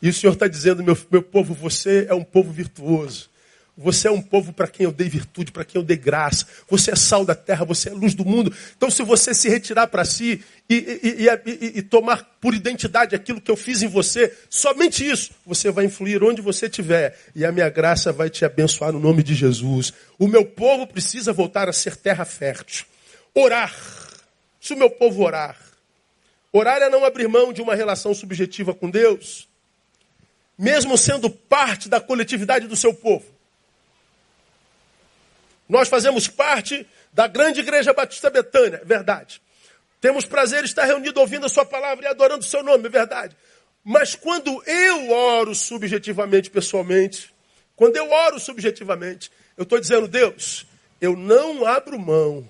E 0.00 0.08
o 0.08 0.12
Senhor 0.12 0.32
está 0.32 0.46
dizendo, 0.46 0.82
meu, 0.82 0.96
meu 1.10 1.22
povo, 1.22 1.54
você 1.54 2.06
é 2.08 2.14
um 2.14 2.24
povo 2.24 2.52
virtuoso. 2.52 3.30
Você 3.78 4.08
é 4.08 4.10
um 4.10 4.22
povo 4.22 4.54
para 4.54 4.66
quem 4.66 4.84
eu 4.84 4.92
dei 4.92 5.06
virtude, 5.06 5.52
para 5.52 5.64
quem 5.64 5.78
eu 5.78 5.84
dei 5.84 5.98
graça. 5.98 6.46
Você 6.66 6.92
é 6.92 6.96
sal 6.96 7.26
da 7.26 7.34
terra, 7.34 7.62
você 7.62 7.90
é 7.90 7.92
luz 7.92 8.14
do 8.14 8.24
mundo. 8.24 8.50
Então, 8.74 8.90
se 8.90 9.02
você 9.02 9.34
se 9.34 9.50
retirar 9.50 9.86
para 9.88 10.02
si 10.02 10.42
e, 10.68 10.74
e, 10.74 11.26
e, 11.28 11.78
e, 11.78 11.82
tomar 11.82 12.24
por 12.40 12.54
identidade 12.54 13.14
aquilo 13.14 13.38
que 13.38 13.50
eu 13.50 13.56
fiz 13.56 13.82
em 13.82 13.86
você, 13.86 14.34
somente 14.48 15.06
isso, 15.06 15.32
você 15.44 15.70
vai 15.70 15.84
influir 15.84 16.24
onde 16.24 16.40
você 16.40 16.66
estiver. 16.66 17.18
E 17.34 17.44
a 17.44 17.52
minha 17.52 17.68
graça 17.68 18.12
vai 18.12 18.30
te 18.30 18.46
abençoar 18.46 18.92
no 18.92 19.00
nome 19.00 19.22
de 19.22 19.34
Jesus. 19.34 19.92
O 20.18 20.26
meu 20.26 20.46
povo 20.46 20.86
precisa 20.86 21.30
voltar 21.30 21.68
a 21.68 21.72
ser 21.72 21.96
terra 21.96 22.24
fértil. 22.24 22.86
Orar. 23.34 23.74
Se 24.58 24.72
o 24.72 24.78
meu 24.78 24.88
povo 24.88 25.22
orar. 25.22 25.54
Orar 26.50 26.80
é 26.80 26.88
não 26.88 27.04
abrir 27.04 27.28
mão 27.28 27.52
de 27.52 27.60
uma 27.60 27.74
relação 27.74 28.14
subjetiva 28.14 28.72
com 28.72 28.88
Deus, 28.88 29.46
mesmo 30.58 30.96
sendo 30.96 31.28
parte 31.28 31.88
da 31.88 32.00
coletividade 32.00 32.66
do 32.66 32.76
seu 32.76 32.94
povo. 32.94 33.24
Nós 35.68 35.88
fazemos 35.88 36.28
parte 36.28 36.86
da 37.12 37.26
grande 37.26 37.60
igreja 37.60 37.92
Batista 37.92 38.30
Betânia, 38.30 38.80
é 38.82 38.84
verdade. 38.84 39.42
Temos 40.00 40.24
prazer 40.24 40.62
em 40.62 40.66
estar 40.66 40.84
reunido 40.84 41.18
ouvindo 41.20 41.46
a 41.46 41.48
sua 41.48 41.64
palavra 41.64 42.04
e 42.04 42.08
adorando 42.08 42.44
o 42.44 42.48
seu 42.48 42.62
nome, 42.62 42.86
é 42.86 42.90
verdade. 42.90 43.36
Mas 43.82 44.14
quando 44.14 44.62
eu 44.66 45.10
oro 45.10 45.54
subjetivamente, 45.54 46.50
pessoalmente, 46.50 47.34
quando 47.74 47.96
eu 47.96 48.10
oro 48.10 48.38
subjetivamente, 48.38 49.30
eu 49.56 49.62
estou 49.62 49.80
dizendo, 49.80 50.08
Deus, 50.08 50.66
eu 51.00 51.16
não 51.16 51.66
abro 51.66 51.98
mão 51.98 52.46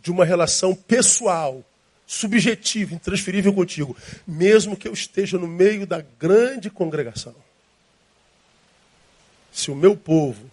de 0.00 0.10
uma 0.10 0.24
relação 0.24 0.74
pessoal, 0.74 1.64
subjetiva, 2.12 2.94
intransferível 2.94 3.54
contigo, 3.54 3.96
mesmo 4.26 4.76
que 4.76 4.86
eu 4.86 4.92
esteja 4.92 5.38
no 5.38 5.48
meio 5.48 5.86
da 5.86 6.02
grande 6.18 6.68
congregação. 6.68 7.34
Se 9.50 9.70
o 9.70 9.74
meu 9.74 9.96
povo 9.96 10.50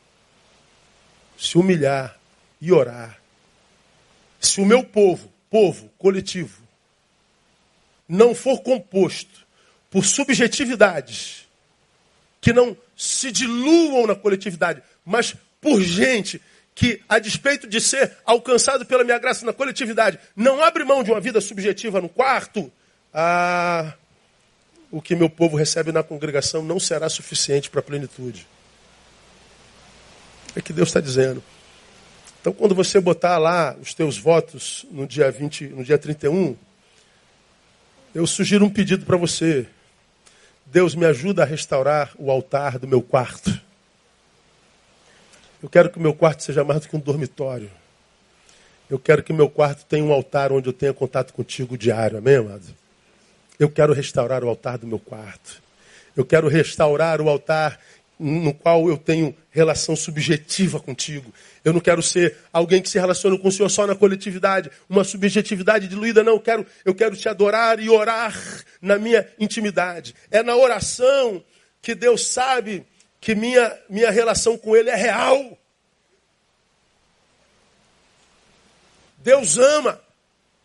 se 1.37 1.57
humilhar 1.57 2.17
e 2.61 2.71
orar, 2.71 3.19
se 4.39 4.61
o 4.61 4.65
meu 4.65 4.85
povo, 4.85 5.29
povo 5.49 5.89
coletivo, 5.97 6.63
não 8.07 8.33
for 8.33 8.61
composto 8.61 9.45
por 9.91 10.05
subjetividades 10.05 11.45
que 12.39 12.53
não 12.53 12.75
se 12.95 13.33
diluam 13.33 14.07
na 14.07 14.15
coletividade, 14.15 14.81
mas 15.03 15.35
por 15.59 15.81
gente 15.81 16.41
que, 16.79 17.01
a 17.09 17.19
despeito 17.19 17.67
de 17.67 17.81
ser 17.81 18.15
alcançado 18.25 18.85
pela 18.85 19.03
minha 19.03 19.19
graça 19.19 19.45
na 19.45 19.51
coletividade, 19.51 20.17
não 20.33 20.63
abre 20.63 20.85
mão 20.85 21.03
de 21.03 21.11
uma 21.11 21.19
vida 21.19 21.41
subjetiva 21.41 21.99
no 21.99 22.07
quarto, 22.07 22.71
ah, 23.13 23.93
o 24.89 25.01
que 25.01 25.13
meu 25.13 25.29
povo 25.29 25.57
recebe 25.57 25.91
na 25.91 26.01
congregação 26.01 26.63
não 26.63 26.79
será 26.79 27.09
suficiente 27.09 27.69
para 27.69 27.81
a 27.81 27.83
plenitude. 27.83 28.47
É 30.55 30.61
que 30.61 30.71
Deus 30.71 30.87
está 30.87 31.01
dizendo. 31.01 31.43
Então, 32.39 32.53
quando 32.53 32.73
você 32.73 32.97
botar 33.01 33.37
lá 33.37 33.75
os 33.81 33.93
teus 33.93 34.17
votos 34.17 34.85
no 34.89 35.05
dia 35.05 35.29
20, 35.29 35.65
no 35.65 35.83
dia 35.83 35.97
31, 35.97 36.55
eu 38.15 38.25
sugiro 38.25 38.63
um 38.63 38.69
pedido 38.69 39.05
para 39.05 39.17
você. 39.17 39.67
Deus 40.65 40.95
me 40.95 41.05
ajuda 41.05 41.43
a 41.43 41.45
restaurar 41.45 42.13
o 42.17 42.31
altar 42.31 42.79
do 42.79 42.87
meu 42.87 43.01
quarto. 43.01 43.58
Eu 45.61 45.69
quero 45.69 45.89
que 45.89 45.99
meu 45.99 46.13
quarto 46.13 46.43
seja 46.43 46.63
mais 46.63 46.81
do 46.81 46.89
que 46.89 46.95
um 46.95 46.99
dormitório. 46.99 47.69
Eu 48.89 48.97
quero 48.97 49.21
que 49.21 49.33
meu 49.33 49.49
quarto 49.49 49.85
tenha 49.85 50.03
um 50.03 50.11
altar 50.11 50.51
onde 50.51 50.67
eu 50.67 50.73
tenha 50.73 50.93
contato 50.93 51.33
contigo 51.33 51.77
diário, 51.77 52.17
amém, 52.17 52.37
amado? 52.37 52.65
Eu 53.59 53.69
quero 53.69 53.93
restaurar 53.93 54.43
o 54.43 54.47
altar 54.47 54.77
do 54.77 54.87
meu 54.87 54.99
quarto. 54.99 55.61
Eu 56.15 56.25
quero 56.25 56.47
restaurar 56.47 57.21
o 57.21 57.29
altar 57.29 57.79
no 58.17 58.53
qual 58.53 58.89
eu 58.89 58.97
tenho 58.97 59.35
relação 59.51 59.95
subjetiva 59.95 60.79
contigo. 60.79 61.31
Eu 61.63 61.71
não 61.71 61.79
quero 61.79 62.01
ser 62.01 62.35
alguém 62.51 62.81
que 62.81 62.89
se 62.89 62.99
relaciona 62.99 63.37
com 63.37 63.47
o 63.47 63.51
Senhor 63.51 63.69
só 63.69 63.85
na 63.85 63.95
coletividade, 63.95 64.69
uma 64.89 65.03
subjetividade 65.03 65.87
diluída, 65.87 66.23
não. 66.23 66.33
Eu 66.33 66.39
quero, 66.41 66.65
eu 66.83 66.95
quero 66.95 67.15
te 67.15 67.29
adorar 67.29 67.79
e 67.79 67.89
orar 67.89 68.35
na 68.81 68.97
minha 68.97 69.27
intimidade. 69.39 70.15
É 70.31 70.41
na 70.41 70.55
oração 70.55 71.43
que 71.81 71.95
Deus 71.95 72.27
sabe 72.27 72.85
que 73.21 73.35
minha, 73.35 73.77
minha 73.89 74.11
relação 74.11 74.57
com 74.57 74.75
Ele 74.75 74.89
é 74.89 74.95
real. 74.95 75.57
Deus 79.17 79.57
ama 79.57 79.99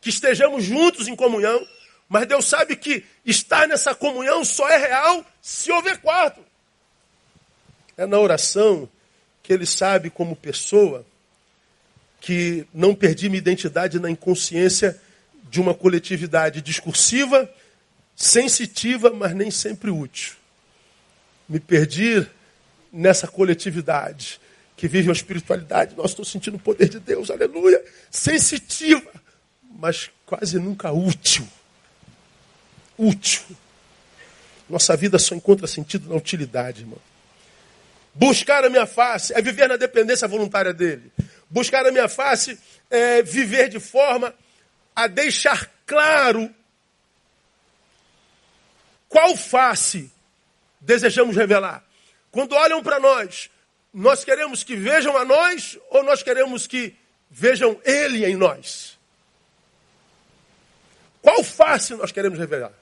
que 0.01 0.11
estejamos 0.11 0.65
juntos 0.65 1.09
em 1.09 1.17
comunhão, 1.17 1.67
mas 2.09 2.27
Deus 2.27 2.45
sabe 2.45 2.77
que 2.77 3.05
estar 3.25 3.67
nessa 3.67 3.95
comunhão 3.95 4.45
só 4.45 4.69
é 4.69 4.77
real 4.77 5.25
se 5.41 5.73
houver 5.73 5.99
quarto. 5.99 6.41
É 7.97 8.07
na 8.07 8.19
oração 8.19 8.89
que 9.43 9.53
Ele 9.53 9.67
sabe, 9.67 10.11
como 10.11 10.37
pessoa, 10.37 11.05
que 12.21 12.67
não 12.73 12.95
perdi 12.95 13.29
minha 13.29 13.39
identidade 13.39 13.99
na 13.99 14.11
inconsciência 14.11 15.01
de 15.51 15.61
uma 15.61 15.75
coletividade 15.75 16.63
discursiva, 16.63 17.49
sensitiva, 18.17 19.11
mas 19.11 19.35
nem 19.35 19.51
sempre 19.51 19.91
útil. 19.91 20.35
Me 21.49 21.61
perdi 21.61 22.27
nessa 22.95 23.27
coletividade 23.27 24.41
que 24.77 24.87
vive 24.87 25.09
uma 25.09 25.15
espiritualidade. 25.15 25.97
Nós 25.97 26.13
estou 26.13 26.25
sentindo 26.25 26.57
o 26.57 26.61
poder 26.61 26.89
de 26.89 27.01
Deus, 27.01 27.29
aleluia. 27.31 27.85
Sensitiva, 28.11 29.11
mas 29.79 30.11
quase 30.25 30.59
nunca 30.59 30.93
útil. 30.93 31.47
Útil. 32.97 33.43
Nossa 34.71 34.97
vida 34.97 35.19
só 35.19 35.35
encontra 35.35 35.67
sentido 35.67 36.09
na 36.09 36.15
utilidade, 36.15 36.83
irmão. 36.83 36.99
Buscar 38.15 38.65
a 38.65 38.71
minha 38.71 38.87
face 38.87 39.35
é 39.35 39.43
viver 39.43 39.69
na 39.69 39.77
dependência 39.77 40.29
voluntária 40.29 40.73
dele. 40.73 41.11
Buscar 41.51 41.85
a 41.85 41.91
minha 41.91 42.09
face 42.09 42.59
é 42.89 43.23
viver 43.23 43.69
de 43.69 43.81
forma 43.81 44.33
a 44.95 45.09
deixar 45.09 45.69
claro 45.85 46.49
qual 49.09 49.37
face 49.37 50.11
desejamos 50.81 51.35
revelar. 51.35 51.85
Quando 52.35 52.57
olham 52.57 52.82
para 52.82 52.99
nós, 52.99 53.49
nós 53.93 54.24
queremos 54.24 54.64
que 54.64 54.74
vejam 54.74 55.16
a 55.16 55.24
nós 55.24 55.78
ou 55.89 56.03
nós 56.03 56.20
queremos 56.20 56.66
que 56.66 56.97
vejam 57.30 57.80
Ele 57.85 58.26
em 58.26 58.35
nós? 58.35 58.99
Qual 61.22 61.45
face 61.45 61.95
nós 61.95 62.11
queremos 62.11 62.37
revelar? 62.37 62.72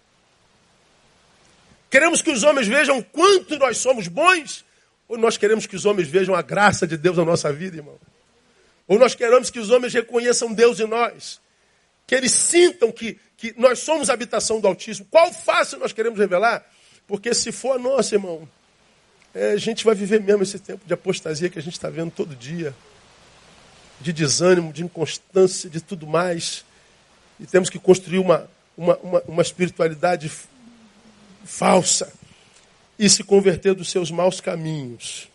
Queremos 1.90 2.22
que 2.22 2.30
os 2.30 2.42
homens 2.42 2.66
vejam 2.66 3.02
quanto 3.02 3.58
nós 3.58 3.76
somos 3.76 4.08
bons 4.08 4.64
Ou 5.06 5.18
nós 5.18 5.36
queremos 5.36 5.66
que 5.66 5.76
os 5.76 5.84
homens 5.84 6.08
vejam 6.08 6.34
a 6.34 6.40
graça 6.40 6.86
de 6.86 6.96
Deus 6.96 7.18
na 7.18 7.24
nossa 7.26 7.52
vida, 7.52 7.76
irmão? 7.76 8.00
Ou 8.88 8.98
nós 8.98 9.14
queremos 9.14 9.50
que 9.50 9.58
os 9.58 9.68
homens 9.68 9.92
reconheçam 9.92 10.54
Deus 10.54 10.80
em 10.80 10.86
nós? 10.86 11.42
Que 12.06 12.14
eles 12.14 12.32
sintam 12.32 12.90
que, 12.90 13.20
que 13.36 13.52
nós 13.58 13.80
somos 13.80 14.08
a 14.08 14.14
habitação 14.14 14.60
do 14.62 14.66
Altíssimo. 14.66 15.08
Qual 15.10 15.30
face 15.30 15.76
nós 15.76 15.92
queremos 15.92 16.18
revelar? 16.18 16.64
Porque 17.06 17.34
se 17.34 17.52
for 17.52 17.76
a 17.76 17.78
nossa, 17.78 18.14
irmão, 18.14 18.48
é, 19.34 19.52
a 19.52 19.56
gente 19.56 19.84
vai 19.84 19.94
viver 19.94 20.20
mesmo 20.20 20.42
esse 20.42 20.58
tempo 20.58 20.86
de 20.86 20.92
apostasia 20.92 21.48
que 21.48 21.58
a 21.58 21.62
gente 21.62 21.74
está 21.74 21.88
vendo 21.88 22.10
todo 22.10 22.36
dia. 22.36 22.74
De 24.00 24.12
desânimo, 24.12 24.72
de 24.72 24.82
inconstância, 24.82 25.70
de 25.70 25.80
tudo 25.80 26.06
mais. 26.06 26.64
E 27.40 27.46
temos 27.46 27.70
que 27.70 27.78
construir 27.78 28.18
uma, 28.18 28.48
uma, 28.76 28.96
uma, 28.98 29.22
uma 29.22 29.42
espiritualidade 29.42 30.30
falsa 31.44 32.12
e 32.98 33.08
se 33.08 33.24
converter 33.24 33.74
dos 33.74 33.90
seus 33.90 34.10
maus 34.10 34.40
caminhos. 34.40 35.28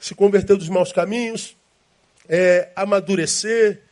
Se 0.00 0.14
converter 0.14 0.56
dos 0.56 0.68
maus 0.68 0.92
caminhos 0.92 1.56
é 2.28 2.70
amadurecer 2.74 3.82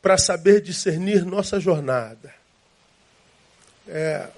para 0.00 0.16
saber 0.16 0.62
discernir 0.62 1.24
nossa 1.24 1.60
jornada. 1.60 2.34
É, 3.88 4.28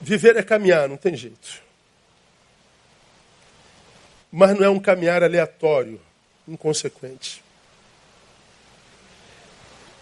viver 0.00 0.36
é 0.36 0.42
caminhar, 0.42 0.88
não 0.88 0.96
tem 0.96 1.16
jeito. 1.16 1.69
Mas 4.30 4.56
não 4.56 4.64
é 4.64 4.70
um 4.70 4.78
caminhar 4.78 5.22
aleatório, 5.22 6.00
inconsequente. 6.46 7.42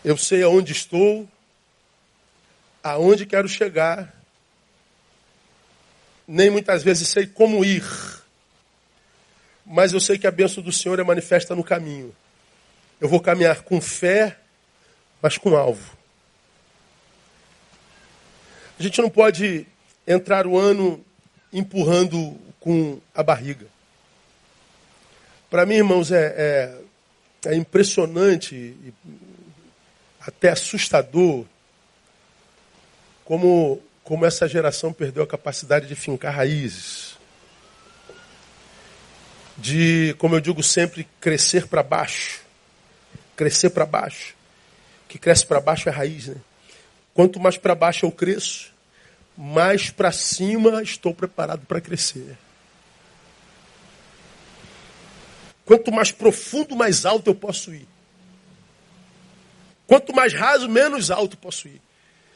Eu 0.05 0.16
sei 0.16 0.43
aonde 0.43 0.72
estou, 0.72 1.29
aonde 2.83 3.26
quero 3.26 3.49
chegar, 3.49 4.14
nem 6.26 6.51
muitas 6.51 6.83
vezes 6.83 7.09
sei 7.09 7.26
como 7.26 7.64
ir, 7.64 7.85
mas 9.64 9.93
eu 9.93 10.01
sei 10.01 10.18
que 10.18 10.26
a 10.26 10.31
bênção 10.31 10.62
do 10.62 10.72
Senhor 10.72 10.99
é 10.99 11.05
manifesta 11.05 11.55
no 11.55 11.64
caminho. 11.64 12.14
Eu 13.01 13.09
vou 13.09 13.20
caminhar 13.20 13.62
com 13.62 13.81
fé, 13.81 14.39
mas 15.20 15.39
com 15.39 15.57
alvo. 15.57 15.97
A 18.79 18.83
gente 18.83 19.01
não 19.01 19.11
pode 19.11 19.66
entrar 20.07 20.47
o 20.47 20.57
ano 20.57 21.05
empurrando 21.53 22.39
com 22.61 23.01
a 23.14 23.22
barriga. 23.22 23.66
Para 25.51 25.64
mim, 25.64 25.76
irmãos, 25.76 26.12
é, 26.12 26.34
é, 27.46 27.51
é 27.51 27.55
impressionante 27.55 28.55
e 28.55 28.92
até 30.20 30.51
assustador 30.51 31.46
como, 33.24 33.82
como 34.05 34.26
essa 34.26 34.46
geração 34.46 34.92
perdeu 34.92 35.22
a 35.22 35.26
capacidade 35.26 35.86
de 35.86 35.94
fincar 35.94 36.34
raízes. 36.34 37.16
De, 39.57 40.14
como 40.18 40.36
eu 40.36 40.40
digo 40.40 40.62
sempre, 40.62 41.09
crescer 41.20 41.66
para 41.66 41.82
baixo. 41.82 42.42
Crescer 43.34 43.70
para 43.70 43.86
baixo. 43.86 44.34
Que 45.09 45.18
cresce 45.18 45.46
para 45.46 45.61
baixo 45.61 45.88
é 45.88 45.92
raiz, 45.92 46.28
né? 46.28 46.36
Quanto 47.14 47.40
mais 47.40 47.57
para 47.57 47.74
baixo 47.74 48.07
eu 48.07 48.12
cresço, 48.12 48.72
mais 49.36 49.90
para 49.90 50.12
cima 50.12 50.82
estou 50.82 51.14
preparado 51.14 51.66
para 51.66 51.80
crescer. 51.80 52.36
Quanto 55.69 55.93
mais 55.93 56.11
profundo, 56.11 56.75
mais 56.75 57.05
alto 57.05 57.29
eu 57.29 57.35
posso 57.35 57.75
ir. 57.75 57.87
Quanto 59.87 60.14
mais 60.14 60.33
raso, 60.33 60.66
menos 60.66 61.11
alto 61.11 61.37
posso 61.37 61.69
ir. 61.69 61.83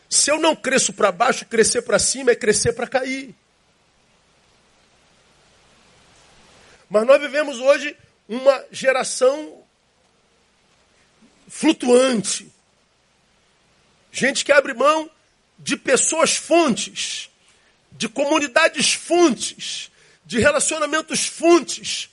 Se 0.07 0.31
eu 0.31 0.39
não 0.39 0.55
cresço 0.55 0.93
para 0.93 1.11
baixo, 1.11 1.47
crescer 1.47 1.81
para 1.81 1.99
cima 1.99 2.33
é 2.33 2.37
crescer 2.37 2.75
para 2.75 2.87
cair. 2.87 3.35
Mas 6.91 7.07
nós 7.07 7.19
vivemos 7.19 7.59
hoje 7.59 7.97
uma 8.29 8.67
geração 8.71 9.65
flutuante. 11.49 12.53
Gente 14.13 14.45
que 14.45 14.53
abre 14.53 14.75
mão 14.75 15.11
de 15.59 15.79
pessoas 15.79 16.37
fontes, 16.37 17.31
de 17.93 18.11
comunidades 18.11 18.93
fontes, 18.93 19.91
de 20.23 20.39
relacionamentos 20.39 21.27
fontes, 21.27 22.12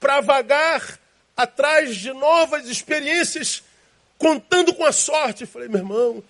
para 0.00 0.20
vagar 0.22 0.98
atrás 1.36 1.94
de 1.94 2.12
novas 2.12 2.66
experiências, 2.66 3.62
contando 4.18 4.74
com 4.74 4.84
a 4.84 4.92
sorte. 4.92 5.42
Eu 5.42 5.48
falei, 5.48 5.68
meu 5.68 5.78
irmão, 5.78 6.24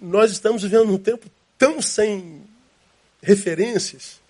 nós 0.00 0.30
estamos 0.30 0.62
vivendo 0.62 0.86
num 0.86 0.98
tempo 0.98 1.28
tão 1.58 1.82
sem 1.82 2.42
referências, 3.22 4.20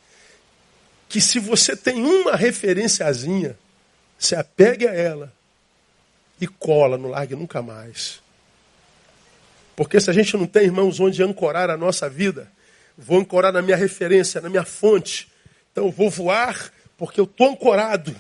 que 1.08 1.20
se 1.20 1.38
você 1.38 1.76
tem 1.76 2.02
uma 2.02 2.36
referenciazinha, 2.36 3.58
se 4.18 4.34
apegue 4.34 4.86
a 4.86 4.94
ela 4.94 5.32
e 6.40 6.46
cola, 6.46 6.96
não 6.96 7.10
largue 7.10 7.34
nunca 7.34 7.60
mais. 7.60 8.20
Porque 9.76 10.00
se 10.00 10.10
a 10.10 10.12
gente 10.12 10.36
não 10.36 10.46
tem, 10.46 10.64
irmãos, 10.64 11.00
onde 11.00 11.22
ancorar 11.22 11.70
a 11.70 11.76
nossa 11.76 12.08
vida, 12.08 12.50
vou 12.98 13.18
ancorar 13.18 13.52
na 13.52 13.62
minha 13.62 13.76
referência, 13.76 14.40
na 14.40 14.48
minha 14.48 14.64
fonte. 14.64 15.30
Então 15.72 15.86
eu 15.86 15.90
vou 15.90 16.10
voar 16.10 16.72
porque 17.00 17.18
eu 17.18 17.24
estou 17.24 17.48
ancorado. 17.48 18.14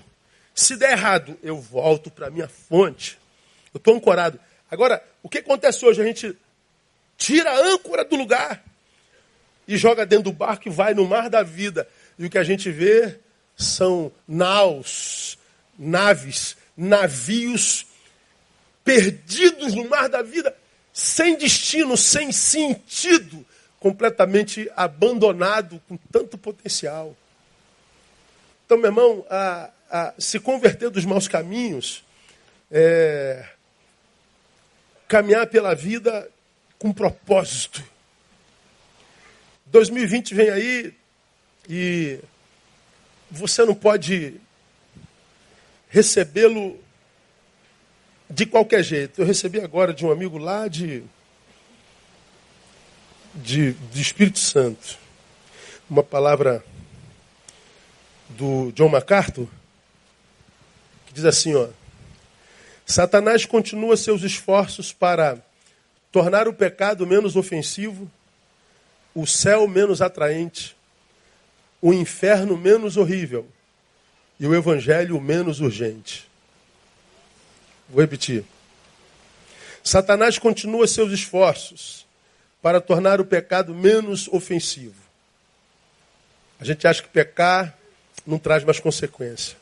Se 0.54 0.74
der 0.74 0.92
errado, 0.92 1.38
eu 1.42 1.60
volto 1.60 2.10
para 2.10 2.28
a 2.28 2.30
minha 2.30 2.48
fonte. 2.48 3.18
Eu 3.74 3.76
estou 3.76 3.94
ancorado. 3.94 4.40
Agora, 4.70 5.04
o 5.22 5.28
que 5.28 5.36
acontece 5.36 5.84
hoje? 5.84 6.00
A 6.00 6.04
gente 6.04 6.34
tira 7.18 7.50
a 7.50 7.60
âncora 7.60 8.06
do 8.06 8.16
lugar 8.16 8.64
e 9.68 9.76
joga 9.76 10.06
dentro 10.06 10.24
do 10.24 10.32
barco 10.32 10.66
e 10.66 10.70
vai 10.70 10.94
no 10.94 11.06
mar 11.06 11.28
da 11.28 11.42
vida. 11.42 11.86
E 12.18 12.24
o 12.24 12.30
que 12.30 12.38
a 12.38 12.42
gente 12.42 12.70
vê 12.70 13.18
são 13.54 14.10
naus, 14.26 15.36
naves, 15.78 16.56
navios 16.74 17.84
perdidos 18.82 19.74
no 19.74 19.86
mar 19.90 20.08
da 20.08 20.22
vida, 20.22 20.56
sem 20.90 21.36
destino, 21.36 21.98
sem 21.98 22.32
sentido, 22.32 23.44
completamente 23.78 24.70
abandonado, 24.74 25.82
com 25.86 25.98
tanto 26.10 26.38
potencial. 26.38 27.14
Então, 28.70 28.78
meu 28.78 28.88
irmão, 28.88 29.26
a, 29.28 29.70
a 29.90 30.14
se 30.16 30.38
converter 30.38 30.90
dos 30.90 31.04
maus 31.04 31.26
caminhos, 31.26 32.04
é, 32.70 33.44
caminhar 35.08 35.48
pela 35.48 35.74
vida 35.74 36.30
com 36.78 36.92
propósito. 36.92 37.82
2020 39.66 40.34
vem 40.36 40.50
aí 40.50 40.94
e 41.68 42.20
você 43.28 43.64
não 43.64 43.74
pode 43.74 44.40
recebê-lo 45.88 46.78
de 48.30 48.46
qualquer 48.46 48.84
jeito. 48.84 49.20
Eu 49.20 49.26
recebi 49.26 49.60
agora 49.60 49.92
de 49.92 50.06
um 50.06 50.12
amigo 50.12 50.38
lá 50.38 50.68
de, 50.68 51.02
de, 53.34 53.72
de 53.72 54.00
Espírito 54.00 54.38
Santo 54.38 54.96
uma 55.90 56.04
palavra 56.04 56.64
do 58.30 58.72
John 58.72 58.88
MacArthur, 58.88 59.48
que 61.06 61.14
diz 61.14 61.24
assim, 61.24 61.54
ó, 61.54 61.68
Satanás 62.86 63.44
continua 63.44 63.96
seus 63.96 64.22
esforços 64.22 64.92
para 64.92 65.38
tornar 66.10 66.48
o 66.48 66.52
pecado 66.52 67.06
menos 67.06 67.36
ofensivo, 67.36 68.10
o 69.14 69.26
céu 69.26 69.66
menos 69.68 70.02
atraente, 70.02 70.76
o 71.80 71.92
inferno 71.92 72.56
menos 72.56 72.96
horrível 72.96 73.46
e 74.38 74.46
o 74.46 74.54
evangelho 74.54 75.20
menos 75.20 75.60
urgente. 75.60 76.28
Vou 77.88 78.00
repetir. 78.00 78.44
Satanás 79.82 80.38
continua 80.38 80.86
seus 80.86 81.12
esforços 81.12 82.06
para 82.62 82.80
tornar 82.80 83.20
o 83.20 83.24
pecado 83.24 83.74
menos 83.74 84.28
ofensivo. 84.28 85.00
A 86.60 86.64
gente 86.64 86.86
acha 86.86 87.02
que 87.02 87.08
pecar 87.08 87.76
não 88.26 88.38
traz 88.38 88.64
mais 88.64 88.80
consequência. 88.80 89.56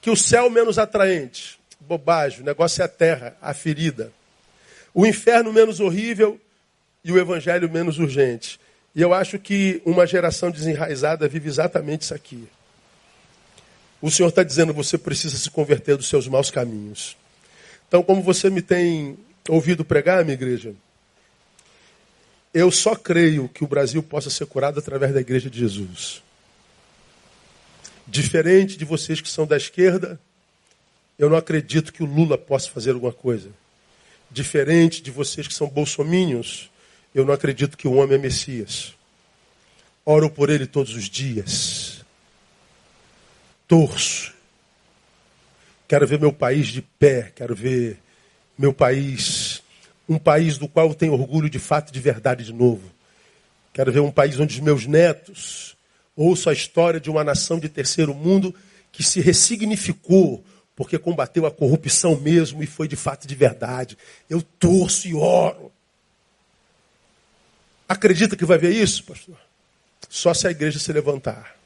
Que 0.00 0.10
o 0.10 0.16
céu 0.16 0.48
menos 0.48 0.78
atraente. 0.78 1.58
Bobagem, 1.80 2.40
o 2.40 2.44
negócio 2.44 2.82
é 2.82 2.84
a 2.84 2.88
terra, 2.88 3.36
a 3.40 3.54
ferida. 3.54 4.12
O 4.92 5.06
inferno 5.06 5.52
menos 5.52 5.80
horrível 5.80 6.40
e 7.04 7.12
o 7.12 7.18
evangelho 7.18 7.70
menos 7.70 7.98
urgente. 7.98 8.58
E 8.94 9.00
eu 9.00 9.14
acho 9.14 9.38
que 9.38 9.80
uma 9.84 10.06
geração 10.06 10.50
desenraizada 10.50 11.28
vive 11.28 11.48
exatamente 11.48 12.02
isso 12.02 12.14
aqui. 12.14 12.48
O 14.00 14.10
Senhor 14.10 14.28
está 14.28 14.42
dizendo 14.42 14.72
você 14.72 14.96
precisa 14.96 15.36
se 15.36 15.50
converter 15.50 15.96
dos 15.96 16.08
seus 16.08 16.26
maus 16.28 16.50
caminhos. 16.50 17.16
Então, 17.86 18.02
como 18.02 18.22
você 18.22 18.50
me 18.50 18.62
tem 18.62 19.16
ouvido 19.48 19.84
pregar, 19.84 20.24
minha 20.24 20.34
igreja, 20.34 20.74
eu 22.52 22.70
só 22.70 22.94
creio 22.94 23.48
que 23.48 23.64
o 23.64 23.66
Brasil 23.66 24.02
possa 24.02 24.30
ser 24.30 24.46
curado 24.46 24.78
através 24.78 25.12
da 25.12 25.20
igreja 25.20 25.48
de 25.48 25.58
Jesus. 25.58 26.22
Diferente 28.08 28.78
de 28.78 28.86
vocês 28.86 29.20
que 29.20 29.28
são 29.28 29.46
da 29.46 29.56
esquerda, 29.56 30.18
eu 31.18 31.28
não 31.28 31.36
acredito 31.36 31.92
que 31.92 32.02
o 32.02 32.06
Lula 32.06 32.38
possa 32.38 32.70
fazer 32.70 32.92
alguma 32.92 33.12
coisa. 33.12 33.50
Diferente 34.30 35.02
de 35.02 35.10
vocês 35.10 35.46
que 35.46 35.52
são 35.52 35.68
bolsomínios, 35.68 36.70
eu 37.14 37.24
não 37.26 37.34
acredito 37.34 37.76
que 37.76 37.86
o 37.86 37.92
homem 37.94 38.16
é 38.16 38.18
Messias. 38.18 38.94
oro 40.06 40.30
por 40.30 40.48
ele 40.48 40.66
todos 40.66 40.94
os 40.94 41.04
dias, 41.04 42.02
torço. 43.66 44.32
Quero 45.86 46.06
ver 46.06 46.18
meu 46.18 46.32
país 46.32 46.68
de 46.68 46.80
pé, 46.80 47.30
quero 47.36 47.54
ver 47.54 47.98
meu 48.56 48.72
país, 48.72 49.62
um 50.08 50.18
país 50.18 50.56
do 50.56 50.66
qual 50.66 50.88
eu 50.88 50.94
tenho 50.94 51.12
orgulho 51.12 51.50
de 51.50 51.58
fato 51.58 51.92
de 51.92 52.00
verdade 52.00 52.42
de 52.42 52.54
novo. 52.54 52.90
Quero 53.74 53.92
ver 53.92 54.00
um 54.00 54.10
país 54.10 54.40
onde 54.40 54.54
os 54.54 54.60
meus 54.60 54.86
netos 54.86 55.76
ouçam 56.18 56.50
a 56.50 56.54
história 56.54 56.98
de 56.98 57.08
uma 57.08 57.22
nação 57.22 57.58
de 57.58 57.68
terceiro 57.68 58.12
mundo 58.12 58.54
que 58.90 59.02
se 59.02 59.20
ressignificou 59.20 60.44
porque 60.74 60.98
combateu 60.98 61.44
a 61.44 61.50
corrupção 61.50 62.16
mesmo 62.20 62.62
e 62.62 62.66
foi 62.66 62.86
de 62.86 62.94
fato 62.94 63.26
de 63.26 63.34
verdade. 63.34 63.98
Eu 64.30 64.40
torço 64.40 65.08
e 65.08 65.14
oro. 65.14 65.72
Acredita 67.88 68.36
que 68.36 68.44
vai 68.44 68.58
ver 68.58 68.70
isso, 68.70 69.02
pastor? 69.02 69.36
Só 70.08 70.32
se 70.32 70.46
a 70.46 70.50
igreja 70.52 70.78
se 70.78 70.92
levantar. 70.92 71.56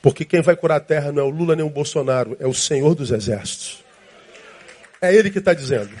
Porque 0.00 0.24
quem 0.24 0.40
vai 0.40 0.56
curar 0.56 0.76
a 0.76 0.80
terra 0.80 1.12
não 1.12 1.22
é 1.22 1.24
o 1.26 1.28
Lula 1.28 1.54
nem 1.54 1.64
o 1.64 1.68
Bolsonaro, 1.68 2.38
é 2.40 2.46
o 2.46 2.54
Senhor 2.54 2.94
dos 2.94 3.10
Exércitos. 3.10 3.84
É 5.00 5.14
Ele 5.14 5.30
que 5.30 5.40
está 5.40 5.52
dizendo. 5.52 5.94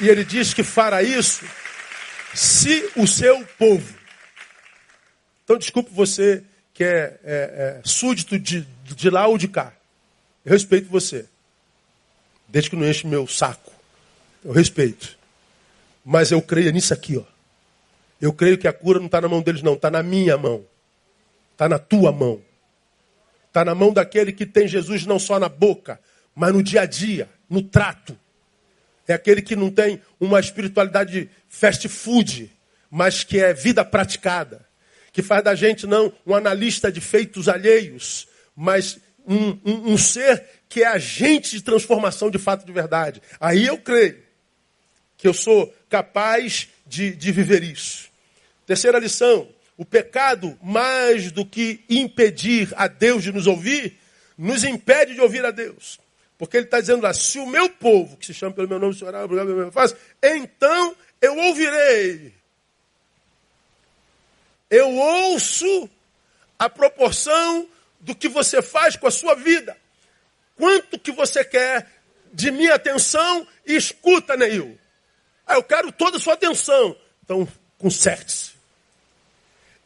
E 0.00 0.08
Ele 0.08 0.24
diz 0.24 0.52
que 0.52 0.64
fará 0.64 1.04
isso 1.04 1.44
se 2.34 2.90
o 2.96 3.06
seu 3.06 3.44
povo. 3.58 4.01
Então, 5.52 5.58
desculpe 5.58 5.90
você 5.92 6.42
que 6.72 6.82
é, 6.82 7.20
é, 7.22 7.78
é 7.78 7.80
súdito 7.84 8.38
de, 8.38 8.66
de 8.84 9.10
lá 9.10 9.26
ou 9.26 9.36
de 9.36 9.46
cá. 9.46 9.74
Eu 10.42 10.52
respeito 10.52 10.88
você. 10.88 11.26
Desde 12.48 12.70
que 12.70 12.76
não 12.76 12.88
enche 12.88 13.06
meu 13.06 13.26
saco. 13.26 13.70
Eu 14.42 14.50
respeito. 14.50 15.18
Mas 16.02 16.30
eu 16.30 16.40
creio 16.40 16.72
nisso 16.72 16.94
aqui, 16.94 17.18
ó. 17.18 17.24
Eu 18.18 18.32
creio 18.32 18.56
que 18.56 18.66
a 18.66 18.72
cura 18.72 18.98
não 18.98 19.06
está 19.06 19.20
na 19.20 19.28
mão 19.28 19.42
deles, 19.42 19.60
não. 19.60 19.74
Está 19.74 19.90
na 19.90 20.02
minha 20.02 20.38
mão. 20.38 20.64
Está 21.52 21.68
na 21.68 21.78
tua 21.78 22.10
mão. 22.10 22.40
Está 23.48 23.62
na 23.62 23.74
mão 23.74 23.92
daquele 23.92 24.32
que 24.32 24.46
tem 24.46 24.66
Jesus 24.66 25.04
não 25.04 25.18
só 25.18 25.38
na 25.38 25.50
boca, 25.50 26.00
mas 26.34 26.54
no 26.54 26.62
dia 26.62 26.80
a 26.80 26.86
dia, 26.86 27.28
no 27.46 27.62
trato. 27.62 28.18
É 29.06 29.12
aquele 29.12 29.42
que 29.42 29.54
não 29.54 29.70
tem 29.70 30.00
uma 30.18 30.40
espiritualidade 30.40 31.28
fast 31.46 31.86
food, 31.90 32.50
mas 32.90 33.22
que 33.22 33.38
é 33.38 33.52
vida 33.52 33.84
praticada. 33.84 34.71
Que 35.12 35.22
faz 35.22 35.44
da 35.44 35.54
gente 35.54 35.86
não 35.86 36.12
um 36.26 36.34
analista 36.34 36.90
de 36.90 37.00
feitos 37.00 37.48
alheios, 37.48 38.26
mas 38.56 38.98
um, 39.26 39.58
um, 39.64 39.92
um 39.92 39.98
ser 39.98 40.44
que 40.68 40.82
é 40.82 40.86
agente 40.86 41.56
de 41.56 41.62
transformação 41.62 42.30
de 42.30 42.38
fato 42.38 42.64
de 42.64 42.72
verdade. 42.72 43.20
Aí 43.38 43.66
eu 43.66 43.78
creio 43.78 44.18
que 45.16 45.28
eu 45.28 45.34
sou 45.34 45.72
capaz 45.88 46.68
de, 46.86 47.14
de 47.14 47.30
viver 47.30 47.62
isso. 47.62 48.10
Terceira 48.66 48.98
lição: 48.98 49.48
o 49.76 49.84
pecado, 49.84 50.58
mais 50.62 51.30
do 51.30 51.44
que 51.44 51.84
impedir 51.88 52.72
a 52.76 52.88
Deus 52.88 53.22
de 53.22 53.32
nos 53.32 53.46
ouvir, 53.46 53.98
nos 54.36 54.64
impede 54.64 55.14
de 55.14 55.20
ouvir 55.20 55.44
a 55.44 55.50
Deus. 55.50 56.00
Porque 56.38 56.56
ele 56.56 56.64
está 56.64 56.80
dizendo 56.80 57.02
lá, 57.02 57.14
se 57.14 57.38
o 57.38 57.46
meu 57.46 57.70
povo, 57.70 58.16
que 58.16 58.26
se 58.26 58.34
chama 58.34 58.52
pelo 58.52 58.68
meu 58.68 58.78
nome, 58.78 58.94
se 58.94 59.04
orar, 59.04 59.28
faz, 59.70 59.94
então 60.20 60.96
eu 61.20 61.36
ouvirei. 61.36 62.32
Eu 64.72 64.90
ouço 64.90 65.86
a 66.58 66.66
proporção 66.66 67.68
do 68.00 68.14
que 68.14 68.26
você 68.26 68.62
faz 68.62 68.96
com 68.96 69.06
a 69.06 69.10
sua 69.10 69.34
vida. 69.34 69.76
Quanto 70.56 70.98
que 70.98 71.12
você 71.12 71.44
quer 71.44 71.86
de 72.32 72.50
minha 72.50 72.74
atenção 72.74 73.46
e 73.66 73.76
escuta, 73.76 74.34
Neil. 74.34 74.78
Ah, 75.46 75.56
eu 75.56 75.62
quero 75.62 75.92
toda 75.92 76.16
a 76.16 76.20
sua 76.20 76.32
atenção. 76.32 76.96
Então, 77.22 77.46
conserte-se. 77.76 78.52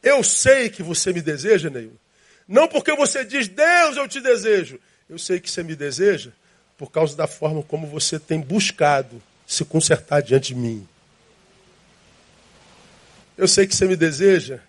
Eu 0.01 0.23
sei 0.23 0.71
que 0.71 0.85
você 0.85 1.13
me 1.13 1.21
deseja, 1.21 1.69
Neil. 1.69 1.99
Não 2.47 2.69
porque 2.69 2.95
você 2.95 3.25
diz, 3.25 3.49
Deus, 3.49 3.97
eu 3.97 4.07
te 4.07 4.21
desejo. 4.21 4.79
Eu 5.11 5.19
sei 5.19 5.41
que 5.41 5.51
você 5.51 5.65
me 5.65 5.75
deseja 5.75 6.31
por 6.79 6.93
causa 6.93 7.17
da 7.17 7.27
forma 7.27 7.61
como 7.61 7.89
você 7.89 8.21
tem 8.21 8.41
buscado 8.41 9.21
se 9.45 9.65
consertar 9.65 10.23
diante 10.23 10.55
de 10.55 10.61
mim. 10.61 10.87
Eu 13.37 13.49
sei 13.49 13.67
que 13.67 13.75
você 13.75 13.85
me 13.87 13.97
deseja 13.97 14.61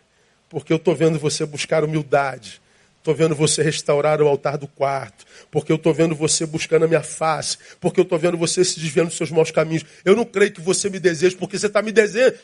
porque 0.50 0.72
eu 0.72 0.78
estou 0.78 0.96
vendo 0.96 1.20
você 1.20 1.46
buscar 1.46 1.84
humildade. 1.84 2.62
Estou 3.08 3.16
vendo 3.16 3.36
você 3.36 3.64
restaurar 3.64 4.22
o 4.22 4.28
altar 4.28 4.58
do 4.58 4.68
quarto. 4.68 5.26
Porque 5.50 5.72
eu 5.72 5.78
estou 5.78 5.94
vendo 5.94 6.14
você 6.14 6.46
buscando 6.46 6.84
a 6.84 6.88
minha 6.90 7.02
face. 7.02 7.58
Porque 7.80 8.02
eu 8.02 8.04
estou 8.04 8.20
vendo 8.20 8.38
você 8.38 8.66
se 8.66 8.78
desviando 8.80 9.08
dos 9.08 9.18
seus 9.18 9.32
maus 9.32 9.50
caminhos. 9.50 9.86
Eu 10.04 10.14
não 10.14 10.26
creio 10.26 10.52
que 10.52 10.60
você 10.60 10.90
me 10.90 11.00
deseje 11.00 11.34
porque 11.34 11.58
você 11.58 11.68
está 11.68 11.82
me 11.82 11.94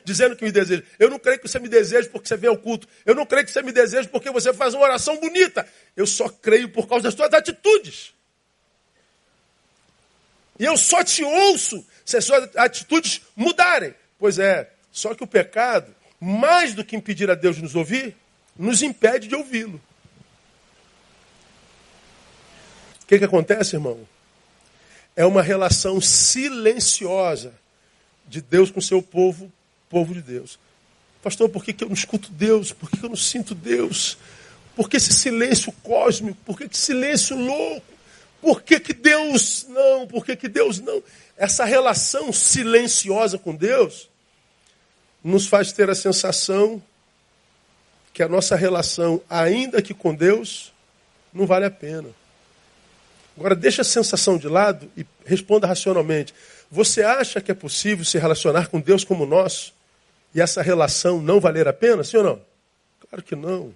dizendo 0.06 0.38
que 0.38 0.45
me 0.45 0.54
deseja. 0.54 0.82
Eu 0.97 1.10
não 1.10 1.20
creio 1.20 1.38
que 1.38 1.49
você 1.49 1.60
me 1.60 1.68
deseje 1.68 2.08
porque 2.08 2.30
você 2.30 2.38
vem 2.38 2.49
ao 2.49 2.58
culto. 2.58 2.88
Eu 3.06 3.14
não 3.14 3.26
creio 3.26 3.45
que 3.45 3.51
você 3.51 3.62
me 3.62 3.74
deseje 3.74 4.08
porque 4.08 4.32
você 4.32 4.54
faz 4.54 4.74
uma 4.74 4.84
oração 4.84 5.20
bonita. 5.20 5.68
Eu 5.97 6.08
só 6.08 6.30
creio 6.30 6.70
por 6.70 6.88
causa 6.88 7.04
das 7.04 7.14
suas 7.14 7.34
atitudes. 7.34 8.14
E 10.58 10.64
eu 10.64 10.78
só 10.78 11.04
te 11.04 11.26
ouço 11.26 11.86
se 12.06 12.16
as 12.16 12.24
suas 12.24 12.56
atitudes 12.56 13.22
mudarem. 13.36 13.93
Pois 14.18 14.39
é, 14.39 14.70
só 14.93 15.14
que 15.14 15.26
o 15.26 15.28
pecado, 15.28 15.93
mais 16.24 16.74
do 16.74 16.86
que 16.86 16.96
impedir 16.96 17.30
a 17.30 17.36
Deus 17.36 17.58
de 17.58 17.62
nos 17.62 17.76
ouvir, 17.76 18.16
nos 18.58 18.82
impede 18.82 19.28
de 19.28 19.36
ouvi-lo. 19.36 19.82
O 23.04 23.06
que, 23.06 23.20
que 23.20 23.26
acontece, 23.26 23.76
irmão? 23.76 24.00
É 25.18 25.26
uma 25.26 25.42
relação 25.42 26.00
silenciosa 26.00 27.54
de 28.26 28.42
Deus 28.42 28.72
com 28.72 28.80
seu 28.80 29.02
povo, 29.02 29.52
povo 29.90 30.14
de 30.14 30.22
Deus. 30.22 30.58
Pastor, 31.22 31.50
por 31.50 31.62
que, 31.64 31.74
que 31.74 31.84
eu 31.84 31.90
não 31.90 31.94
escuto 31.94 32.32
Deus? 32.32 32.72
Por 32.72 32.90
que, 32.90 32.98
que 32.98 33.06
eu 33.06 33.10
não 33.10 33.18
sinto 33.18 33.54
Deus? 33.54 34.18
Por 34.78 34.90
que 34.90 34.96
esse 34.96 35.12
silêncio 35.12 35.74
cósmico? 35.84 36.38
Por 36.46 36.58
que 36.58 36.70
silêncio 36.72 37.38
louco? 37.38 37.86
Por 38.42 38.62
que, 38.62 38.80
que 38.80 38.94
Deus 38.94 39.66
não? 39.68 40.08
Por 40.08 40.26
que, 40.26 40.38
que 40.38 40.48
Deus 40.48 40.80
não? 40.80 41.04
Essa 41.36 41.66
relação 41.66 42.32
silenciosa 42.32 43.38
com 43.38 43.54
Deus 43.54 44.10
nos 45.24 45.48
faz 45.48 45.72
ter 45.72 45.90
a 45.90 45.96
sensação 45.96 46.82
que 48.14 48.22
a 48.22 48.28
nossa 48.28 48.56
relação, 48.56 49.22
ainda 49.30 49.82
que 49.82 49.94
com 49.94 50.14
Deus, 50.14 50.72
não 51.34 51.48
vale 51.48 51.66
a 51.66 51.72
pena. 51.72 52.10
Agora, 53.36 53.56
deixa 53.56 53.82
a 53.82 53.86
sensação 53.86 54.38
de 54.38 54.48
lado 54.48 54.90
e 54.96 55.06
responda 55.26 55.66
racionalmente. 55.66 56.34
Você 56.70 57.02
acha 57.02 57.42
que 57.42 57.52
é 57.52 57.56
possível 57.56 58.06
se 58.06 58.20
relacionar 58.20 58.68
com 58.68 58.80
Deus 58.80 59.04
como 59.04 59.26
nós 59.26 59.74
e 60.36 60.42
essa 60.42 60.62
relação 60.62 61.22
não 61.22 61.40
valer 61.40 61.68
a 61.68 61.74
pena, 61.74 62.04
sim 62.04 62.18
ou 62.18 62.24
não? 62.24 62.42
Claro 63.10 63.24
que 63.24 63.36
não. 63.36 63.74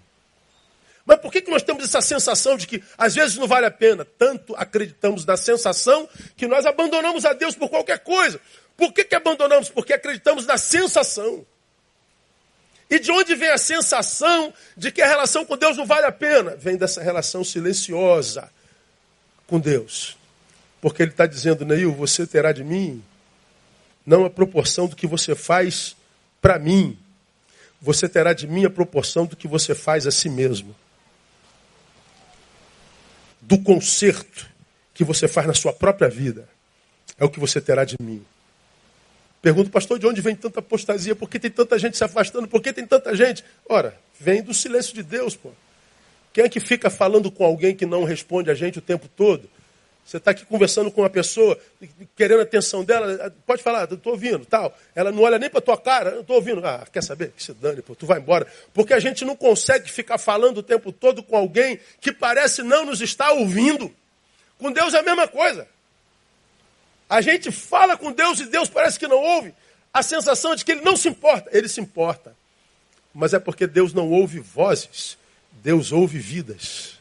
Mas 1.06 1.20
por 1.20 1.32
que, 1.32 1.42
que 1.42 1.50
nós 1.50 1.64
temos 1.64 1.84
essa 1.86 2.02
sensação 2.02 2.58
de 2.58 2.68
que 2.68 2.84
às 2.98 3.16
vezes 3.16 3.38
não 3.38 3.48
vale 3.48 3.66
a 3.66 3.72
pena? 3.72 4.04
Tanto 4.04 4.54
acreditamos 4.56 5.26
na 5.26 5.38
sensação 5.38 6.08
que 6.36 6.46
nós 6.46 6.66
abandonamos 6.66 7.24
a 7.24 7.34
Deus 7.34 7.56
por 7.56 7.70
qualquer 7.70 8.00
coisa. 8.00 8.42
Por 8.78 8.94
que, 8.94 9.04
que 9.04 9.16
abandonamos? 9.16 9.70
Porque 9.70 9.92
acreditamos 9.92 10.46
na 10.46 10.58
sensação. 10.58 11.46
E 12.90 13.00
de 13.00 13.12
onde 13.12 13.36
vem 13.36 13.50
a 13.50 13.58
sensação 13.58 14.54
de 14.78 14.92
que 14.92 15.02
a 15.02 15.08
relação 15.08 15.44
com 15.44 15.58
Deus 15.58 15.76
não 15.76 15.86
vale 15.86 16.06
a 16.06 16.12
pena? 16.12 16.56
Vem 16.56 16.78
dessa 16.78 17.02
relação 17.02 17.44
silenciosa 17.44 18.50
com 19.48 19.60
Deus. 19.60 20.16
Porque 20.80 21.02
Ele 21.02 21.12
está 21.12 21.26
dizendo, 21.26 21.66
Neil, 21.66 21.92
você 21.92 22.26
terá 22.26 22.54
de 22.54 22.64
mim 22.64 23.04
não 24.06 24.24
a 24.24 24.30
proporção 24.30 24.88
do 24.88 24.96
que 24.96 25.06
você 25.06 25.36
faz 25.36 25.98
para 26.42 26.58
mim, 26.58 26.98
você 27.82 28.08
terá 28.08 28.32
de 28.32 28.48
mim 28.48 28.64
a 28.64 28.70
proporção 28.70 29.26
do 29.26 29.36
que 29.36 29.50
você 29.50 29.76
faz 29.76 30.08
a 30.08 30.12
si 30.12 30.30
mesmo 30.30 30.74
do 33.48 33.58
conserto 33.58 34.46
que 34.94 35.06
você 35.06 35.26
faz 35.26 35.48
na 35.48 35.54
sua 35.54 35.72
própria 35.72 36.10
vida 36.10 36.50
é 37.18 37.24
o 37.24 37.30
que 37.30 37.40
você 37.40 37.62
terá 37.62 37.86
de 37.86 37.96
mim. 38.02 38.24
Pergunto, 39.48 39.72
pastor, 39.72 39.98
de 39.98 40.06
onde 40.06 40.20
vem 40.20 40.36
tanta 40.36 40.60
apostasia? 40.60 41.16
Por 41.16 41.30
que 41.30 41.40
tem 41.40 41.50
tanta 41.50 41.80
gente 41.80 41.96
se 41.96 42.04
afastando? 42.04 42.50
Por 42.50 42.62
que 42.62 42.74
tem 42.74 42.86
tanta 42.86 43.16
gente? 43.16 43.46
Ora, 43.70 43.98
vem 44.20 44.44
do 44.44 44.54
silêncio 44.54 44.94
de 44.94 45.02
Deus, 45.02 45.38
pô. 45.38 45.52
Quem 46.34 46.44
é 46.44 46.50
que 46.50 46.60
fica 46.60 46.90
falando 46.90 47.32
com 47.32 47.46
alguém 47.46 47.74
que 47.74 47.86
não 47.86 48.04
responde 48.04 48.52
a 48.52 48.54
gente 48.54 48.80
o 48.80 48.82
tempo 48.82 49.08
todo? 49.16 49.50
Você 50.06 50.18
está 50.18 50.32
aqui 50.32 50.46
conversando 50.46 50.92
com 50.92 51.02
uma 51.02 51.10
pessoa, 51.10 51.58
querendo 52.14 52.42
a 52.42 52.44
atenção 52.44 52.84
dela, 52.84 53.34
pode 53.46 53.64
falar, 53.64 53.90
estou 53.90 54.12
ouvindo, 54.12 54.46
tal. 54.46 54.78
Ela 54.94 55.14
não 55.14 55.24
olha 55.24 55.40
nem 55.40 55.50
para 55.50 55.62
tua 55.62 55.78
cara, 55.78 56.20
estou 56.20 56.36
ouvindo. 56.36 56.60
Ah, 56.68 56.86
quer 56.92 57.02
saber? 57.02 57.32
Que 57.32 57.42
se 57.42 57.54
dane, 57.54 57.82
pô, 57.82 57.96
tu 57.96 58.06
vai 58.06 58.20
embora. 58.20 58.46
Porque 58.74 58.94
a 58.94 59.00
gente 59.00 59.24
não 59.24 59.38
consegue 59.38 59.90
ficar 59.90 60.18
falando 60.18 60.58
o 60.58 60.64
tempo 60.64 60.92
todo 60.92 61.24
com 61.24 61.38
alguém 61.38 61.80
que 62.02 62.12
parece 62.12 62.64
não 62.64 62.86
nos 62.86 63.00
estar 63.00 63.32
ouvindo. 63.32 63.90
Com 64.58 64.74
Deus 64.74 64.94
é 64.94 65.00
a 65.00 65.04
mesma 65.04 65.26
coisa. 65.26 65.66
A 67.10 67.22
gente 67.22 67.52
fala 67.52 67.98
com 67.98 68.12
Deus 68.12 68.40
e 68.40 68.46
Deus 68.46 68.70
parece 68.70 69.00
que 69.00 69.08
não 69.08 69.18
ouve. 69.18 69.54
A 69.94 70.04
sensação 70.04 70.54
é 70.54 70.56
de 70.56 70.66
que 70.66 70.74
ele 70.74 70.82
não 70.82 70.98
se 70.98 71.08
importa. 71.08 71.50
Ele 71.52 71.68
se 71.68 71.80
importa. 71.80 72.36
Mas 73.14 73.34
é 73.34 73.40
porque 73.40 73.66
Deus 73.66 73.94
não 73.94 74.10
ouve 74.12 74.40
vozes, 74.40 75.18
Deus 75.64 75.92
ouve 75.92 76.20
vidas. 76.20 77.00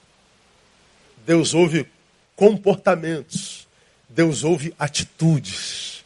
Deus 1.27 1.55
ouve 1.55 1.87
comportamentos. 2.35 3.67
Deus 4.09 4.45
ouve 4.45 4.75
atitudes. 4.79 6.05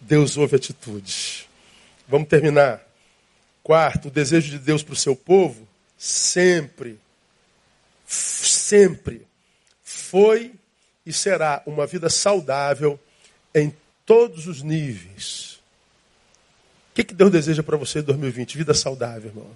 Deus 0.00 0.36
ouve 0.36 0.56
atitudes. 0.56 1.46
Vamos 2.08 2.28
terminar. 2.28 2.80
Quarto, 3.62 4.06
o 4.06 4.10
desejo 4.10 4.50
de 4.50 4.58
Deus 4.60 4.82
para 4.84 4.92
o 4.92 4.96
seu 4.96 5.16
povo 5.16 5.66
sempre, 5.98 7.00
sempre 8.06 9.26
foi 9.82 10.52
e 11.04 11.12
será 11.12 11.62
uma 11.66 11.86
vida 11.86 12.08
saudável 12.08 12.98
em 13.56 13.74
todos 14.04 14.46
os 14.46 14.62
níveis. 14.62 15.58
O 16.90 16.94
que, 16.94 17.04
que 17.04 17.14
Deus 17.14 17.32
deseja 17.32 17.62
para 17.62 17.76
você 17.76 18.00
em 18.00 18.02
2020? 18.02 18.58
Vida 18.58 18.74
saudável, 18.74 19.30
irmão. 19.30 19.50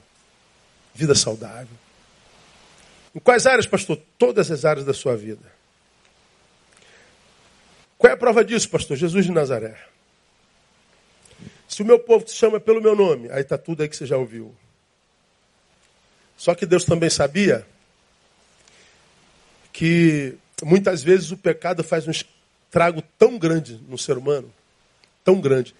Vida 0.94 1.14
saudável. 1.14 1.76
Em 3.14 3.18
quais 3.18 3.46
áreas, 3.46 3.66
pastor? 3.66 4.00
Todas 4.18 4.50
as 4.50 4.64
áreas 4.64 4.86
da 4.86 4.94
sua 4.94 5.16
vida. 5.16 5.52
Qual 7.98 8.10
é 8.10 8.14
a 8.14 8.16
prova 8.16 8.42
disso, 8.42 8.70
pastor? 8.70 8.96
Jesus 8.96 9.26
de 9.26 9.32
Nazaré. 9.32 9.78
Se 11.68 11.82
o 11.82 11.84
meu 11.84 11.98
povo 11.98 12.24
te 12.24 12.32
chama 12.32 12.58
pelo 12.58 12.80
meu 12.80 12.96
nome, 12.96 13.30
aí 13.30 13.42
está 13.42 13.58
tudo 13.58 13.82
aí 13.82 13.88
que 13.88 13.96
você 13.96 14.06
já 14.06 14.16
ouviu. 14.16 14.54
Só 16.36 16.54
que 16.54 16.64
Deus 16.64 16.86
também 16.86 17.10
sabia 17.10 17.66
que 19.72 20.34
muitas 20.62 21.02
vezes 21.02 21.30
o 21.30 21.36
pecado 21.36 21.84
faz 21.84 22.08
um 22.08 22.10
estrago 22.70 23.02
tão 23.18 23.36
grande 23.36 23.80
no 23.88 23.98
ser 23.98 24.16
humano, 24.16 24.50
tão 25.24 25.40
grande. 25.40 25.74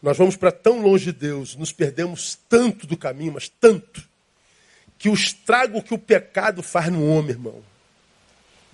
Nós 0.00 0.16
vamos 0.16 0.36
para 0.36 0.52
tão 0.52 0.80
longe 0.80 1.06
de 1.06 1.12
Deus, 1.12 1.56
nos 1.56 1.72
perdemos 1.72 2.38
tanto 2.48 2.86
do 2.86 2.96
caminho, 2.96 3.32
mas 3.32 3.48
tanto, 3.48 4.08
que 4.96 5.08
o 5.08 5.14
estrago 5.14 5.82
que 5.82 5.92
o 5.92 5.98
pecado 5.98 6.62
faz 6.62 6.88
no 6.88 7.04
homem, 7.04 7.32
irmão, 7.32 7.62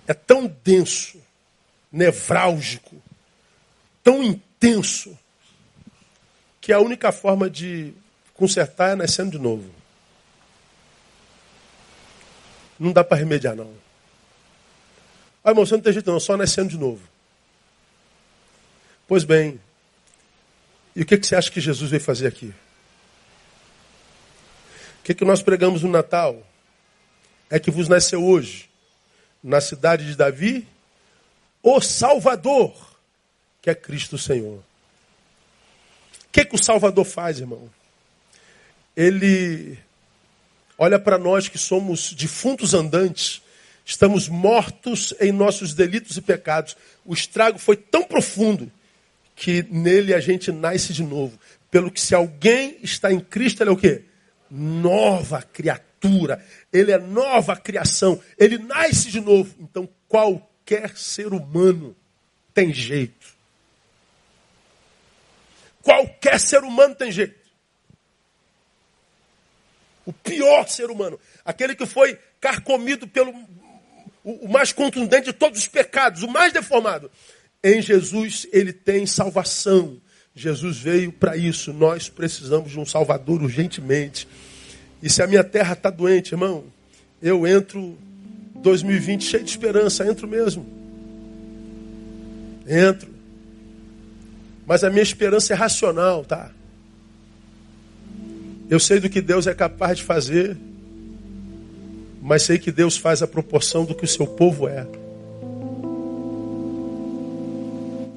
é 0.07 0.13
tão 0.13 0.45
denso, 0.63 1.19
nevrálgico, 1.91 3.01
tão 4.03 4.23
intenso, 4.23 5.17
que 6.61 6.71
a 6.71 6.79
única 6.79 7.11
forma 7.11 7.49
de 7.49 7.91
consertar 8.35 8.91
é 8.91 8.95
nascendo 8.95 9.31
de 9.31 9.39
novo. 9.39 9.67
Não 12.79 12.91
dá 12.91 13.03
para 13.03 13.17
remediar, 13.17 13.55
não. 13.55 13.73
Ah, 15.43 15.49
irmão, 15.49 15.65
você 15.65 15.73
não 15.73 15.81
tem 15.81 15.91
jeito 15.91 16.11
não, 16.11 16.19
só 16.19 16.37
nascendo 16.37 16.69
de 16.69 16.77
novo. 16.77 17.12
Pois 19.07 19.23
bem, 19.25 19.59
e 20.95 21.01
o 21.01 21.05
que, 21.05 21.17
que 21.17 21.27
você 21.27 21.35
acha 21.35 21.51
que 21.51 21.59
Jesus 21.59 21.89
veio 21.89 22.01
fazer 22.01 22.27
aqui? 22.27 22.53
O 24.99 25.03
que, 25.03 25.13
que 25.13 25.25
nós 25.25 25.41
pregamos 25.41 25.83
no 25.83 25.89
Natal? 25.89 26.41
É 27.49 27.59
que 27.59 27.69
vos 27.69 27.89
nasceu 27.89 28.23
hoje, 28.23 28.69
na 29.43 29.59
cidade 29.59 30.05
de 30.05 30.15
Davi, 30.15 30.65
o 31.61 31.81
Salvador, 31.81 32.73
que 33.61 33.69
é 33.69 33.75
Cristo 33.75 34.17
Senhor. 34.17 34.59
O 34.59 34.63
que, 36.31 36.45
que 36.45 36.55
o 36.55 36.63
Salvador 36.63 37.03
faz, 37.03 37.39
irmão? 37.39 37.69
Ele 38.95 39.77
olha 40.77 40.97
para 40.97 41.17
nós 41.17 41.49
que 41.49 41.57
somos 41.57 42.13
defuntos 42.13 42.73
andantes, 42.73 43.41
estamos 43.85 44.29
mortos 44.29 45.13
em 45.19 45.31
nossos 45.31 45.73
delitos 45.73 46.15
e 46.15 46.21
pecados. 46.21 46.77
O 47.03 47.13
estrago 47.13 47.59
foi 47.59 47.75
tão 47.75 48.03
profundo 48.03 48.71
que 49.35 49.63
nele 49.69 50.13
a 50.13 50.19
gente 50.19 50.51
nasce 50.51 50.93
de 50.93 51.03
novo. 51.03 51.37
Pelo 51.71 51.91
que 51.91 51.99
se 51.99 52.13
alguém 52.13 52.77
está 52.81 53.11
em 53.11 53.19
Cristo, 53.19 53.63
ele 53.63 53.69
é 53.69 53.73
o 53.73 53.77
quê? 53.77 54.03
Nova 54.49 55.41
criatura. 55.41 56.43
Ele 56.71 56.91
é 56.91 56.97
nova 56.97 57.55
criação. 57.55 58.21
Ele 58.37 58.57
nasce 58.57 59.09
de 59.09 59.19
novo. 59.19 59.55
Então 59.59 59.89
qualquer 60.07 60.95
ser 60.97 61.33
humano 61.33 61.95
tem 62.53 62.73
jeito. 62.73 63.33
Qualquer 65.81 66.39
ser 66.39 66.63
humano 66.63 66.95
tem 66.95 67.11
jeito. 67.11 67.43
O 70.05 70.13
pior 70.13 70.67
ser 70.67 70.89
humano, 70.89 71.19
aquele 71.45 71.75
que 71.75 71.85
foi 71.85 72.17
carcomido 72.39 73.07
pelo 73.07 73.33
o, 74.23 74.47
mais 74.47 74.71
contundente 74.71 75.25
de 75.25 75.33
todos 75.33 75.59
os 75.59 75.67
pecados, 75.67 76.23
o 76.23 76.27
mais 76.27 76.53
deformado, 76.53 77.11
em 77.63 77.81
Jesus 77.81 78.45
ele 78.51 78.73
tem 78.73 79.05
salvação. 79.05 79.97
Jesus 80.35 80.77
veio 80.77 81.11
para 81.11 81.37
isso. 81.37 81.71
Nós 81.71 82.09
precisamos 82.09 82.71
de 82.71 82.79
um 82.79 82.85
Salvador 82.85 83.41
urgentemente. 83.41 84.27
E 85.01 85.09
se 85.09 85.21
a 85.21 85.27
minha 85.27 85.43
terra 85.43 85.73
está 85.73 85.89
doente, 85.89 86.33
irmão, 86.33 86.65
eu 87.21 87.47
entro 87.47 87.97
2020 88.55 89.23
cheio 89.23 89.43
de 89.43 89.49
esperança, 89.49 90.05
entro 90.05 90.27
mesmo. 90.27 90.65
Entro. 92.67 93.13
Mas 94.65 94.83
a 94.83 94.89
minha 94.89 95.03
esperança 95.03 95.53
é 95.53 95.55
racional, 95.55 96.25
tá? 96.25 96.51
Eu 98.69 98.79
sei 98.79 98.99
do 98.99 99.09
que 99.09 99.21
Deus 99.21 99.45
é 99.45 99.53
capaz 99.53 99.97
de 99.97 100.03
fazer, 100.03 100.57
mas 102.21 102.43
sei 102.43 102.57
que 102.57 102.71
Deus 102.71 102.97
faz 102.97 103.21
a 103.21 103.27
proporção 103.27 103.85
do 103.85 103.93
que 103.93 104.05
o 104.05 104.07
seu 104.07 104.25
povo 104.25 104.67
é. 104.67 104.87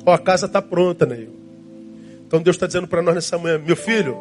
Ó, 0.07 0.15
a 0.15 0.19
casa 0.19 0.47
está 0.47 0.63
pronta, 0.63 1.05
Neil. 1.05 1.31
Então 2.25 2.41
Deus 2.41 2.55
está 2.55 2.69
dizendo 2.69 2.87
para 2.87 3.03
nós 3.03 3.17
nessa 3.17 3.37
manhã, 3.37 3.59
meu 3.59 3.75
filho, 3.75 4.17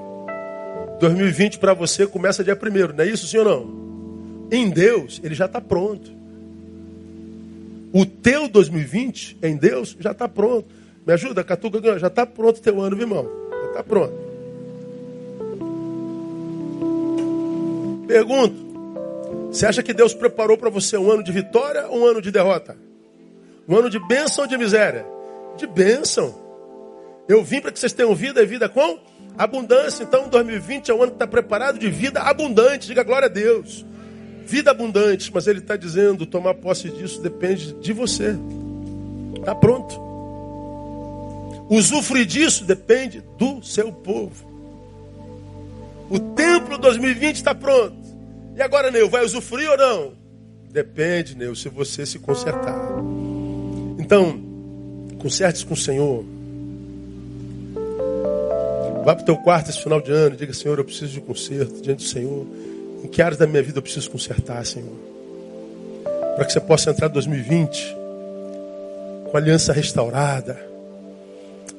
2020 0.99 1.59
para 1.59 1.75
você 1.75 2.07
começa 2.07 2.43
dia 2.43 2.55
primeiro, 2.55 2.91
não 2.91 3.03
é 3.03 3.07
isso, 3.07 3.37
ou 3.37 3.45
não? 3.45 4.49
Em 4.51 4.67
Deus, 4.67 5.21
ele 5.23 5.35
já 5.35 5.45
está 5.45 5.61
pronto. 5.61 6.11
O 7.93 8.03
teu 8.03 8.47
2020 8.47 9.37
em 9.43 9.55
Deus 9.55 9.95
já 9.99 10.11
está 10.11 10.27
pronto. 10.27 10.67
Me 11.05 11.13
ajuda, 11.13 11.43
Catuca, 11.43 11.99
já 11.99 12.07
está 12.07 12.25
pronto 12.25 12.57
o 12.57 12.61
teu 12.61 12.81
ano, 12.81 12.95
viu, 12.95 13.07
irmão? 13.07 13.29
Já 13.51 13.67
está 13.67 13.83
pronto. 13.83 14.13
Pergunto: 18.07 18.65
você 19.51 19.67
acha 19.67 19.83
que 19.83 19.93
Deus 19.93 20.13
preparou 20.15 20.57
para 20.57 20.69
você 20.69 20.97
um 20.97 21.11
ano 21.11 21.23
de 21.23 21.31
vitória 21.31 21.87
ou 21.87 21.99
um 21.99 22.05
ano 22.05 22.21
de 22.21 22.31
derrota? 22.31 22.75
Um 23.67 23.77
ano 23.77 23.89
de 23.89 23.99
bênção 24.07 24.43
ou 24.43 24.49
de 24.49 24.57
miséria? 24.57 25.14
De 25.57 25.67
bênção. 25.67 26.33
Eu 27.27 27.43
vim 27.43 27.61
para 27.61 27.71
que 27.71 27.79
vocês 27.79 27.93
tenham 27.93 28.13
vida 28.13 28.41
e 28.41 28.45
vida 28.45 28.69
com 28.69 28.99
abundância. 29.37 30.03
Então, 30.03 30.29
2020 30.29 30.89
é 30.89 30.93
um 30.93 31.01
ano 31.01 31.11
que 31.11 31.15
está 31.15 31.27
preparado 31.27 31.79
de 31.79 31.89
vida 31.89 32.21
abundante. 32.21 32.87
Diga 32.87 33.03
glória 33.03 33.25
a 33.25 33.29
Deus. 33.29 33.85
Vida 34.45 34.71
abundante. 34.71 35.31
Mas 35.33 35.47
ele 35.47 35.59
está 35.59 35.75
dizendo: 35.75 36.25
tomar 36.25 36.53
posse 36.55 36.89
disso 36.89 37.21
depende 37.21 37.73
de 37.73 37.93
você. 37.93 38.35
Está 39.37 39.55
pronto. 39.55 39.99
Usufruir 41.69 42.25
disso 42.25 42.63
depende 42.63 43.23
do 43.37 43.63
seu 43.63 43.91
povo. 43.91 44.53
O 46.09 46.19
templo 46.19 46.77
2020 46.77 47.37
está 47.37 47.55
pronto. 47.55 47.97
E 48.55 48.61
agora, 48.61 48.91
Neu, 48.91 49.09
vai 49.09 49.25
usufruir 49.25 49.69
ou 49.71 49.77
não? 49.77 50.13
Depende, 50.69 51.35
Neu, 51.35 51.55
se 51.55 51.67
você 51.67 52.05
se 52.05 52.19
consertar. 52.19 52.79
Então, 53.97 54.44
Conserte-se 55.25 55.65
com 55.65 55.73
o 55.73 55.77
Senhor. 55.77 56.23
Vá 59.03 59.15
para 59.15 59.23
o 59.23 59.25
teu 59.25 59.35
quarto 59.37 59.71
esse 59.71 59.81
final 59.81 59.99
de 59.99 60.11
ano 60.11 60.35
e 60.35 60.37
diga, 60.37 60.53
Senhor, 60.53 60.77
eu 60.77 60.85
preciso 60.85 61.13
de 61.13 61.19
conserto 61.19 61.81
diante 61.81 62.03
do 62.03 62.07
Senhor. 62.07 62.45
Em 63.03 63.07
que 63.07 63.23
áreas 63.23 63.39
da 63.39 63.47
minha 63.47 63.63
vida 63.63 63.79
eu 63.79 63.81
preciso 63.81 64.11
consertar, 64.11 64.63
Senhor? 64.63 64.93
Para 66.35 66.45
que 66.45 66.53
você 66.53 66.59
possa 66.59 66.91
entrar 66.91 67.07
em 67.07 67.13
2020 67.13 67.97
com 69.31 69.35
a 69.35 69.39
aliança 69.39 69.73
restaurada. 69.73 70.63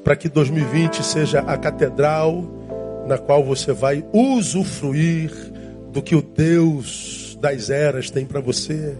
Para 0.03 0.17
que 0.17 0.29
2020 0.29 1.05
seja 1.05 1.39
a 1.39 1.57
catedral 1.57 2.45
na 3.07 3.17
qual 3.17 3.45
você 3.45 3.73
vai 3.73 4.05
usufruir 4.13 5.31
do 5.93 6.03
que 6.03 6.17
o 6.17 6.21
Deus 6.21 7.39
das 7.41 7.71
eras 7.71 8.11
tem 8.11 8.27
para 8.27 8.41
você 8.41 8.97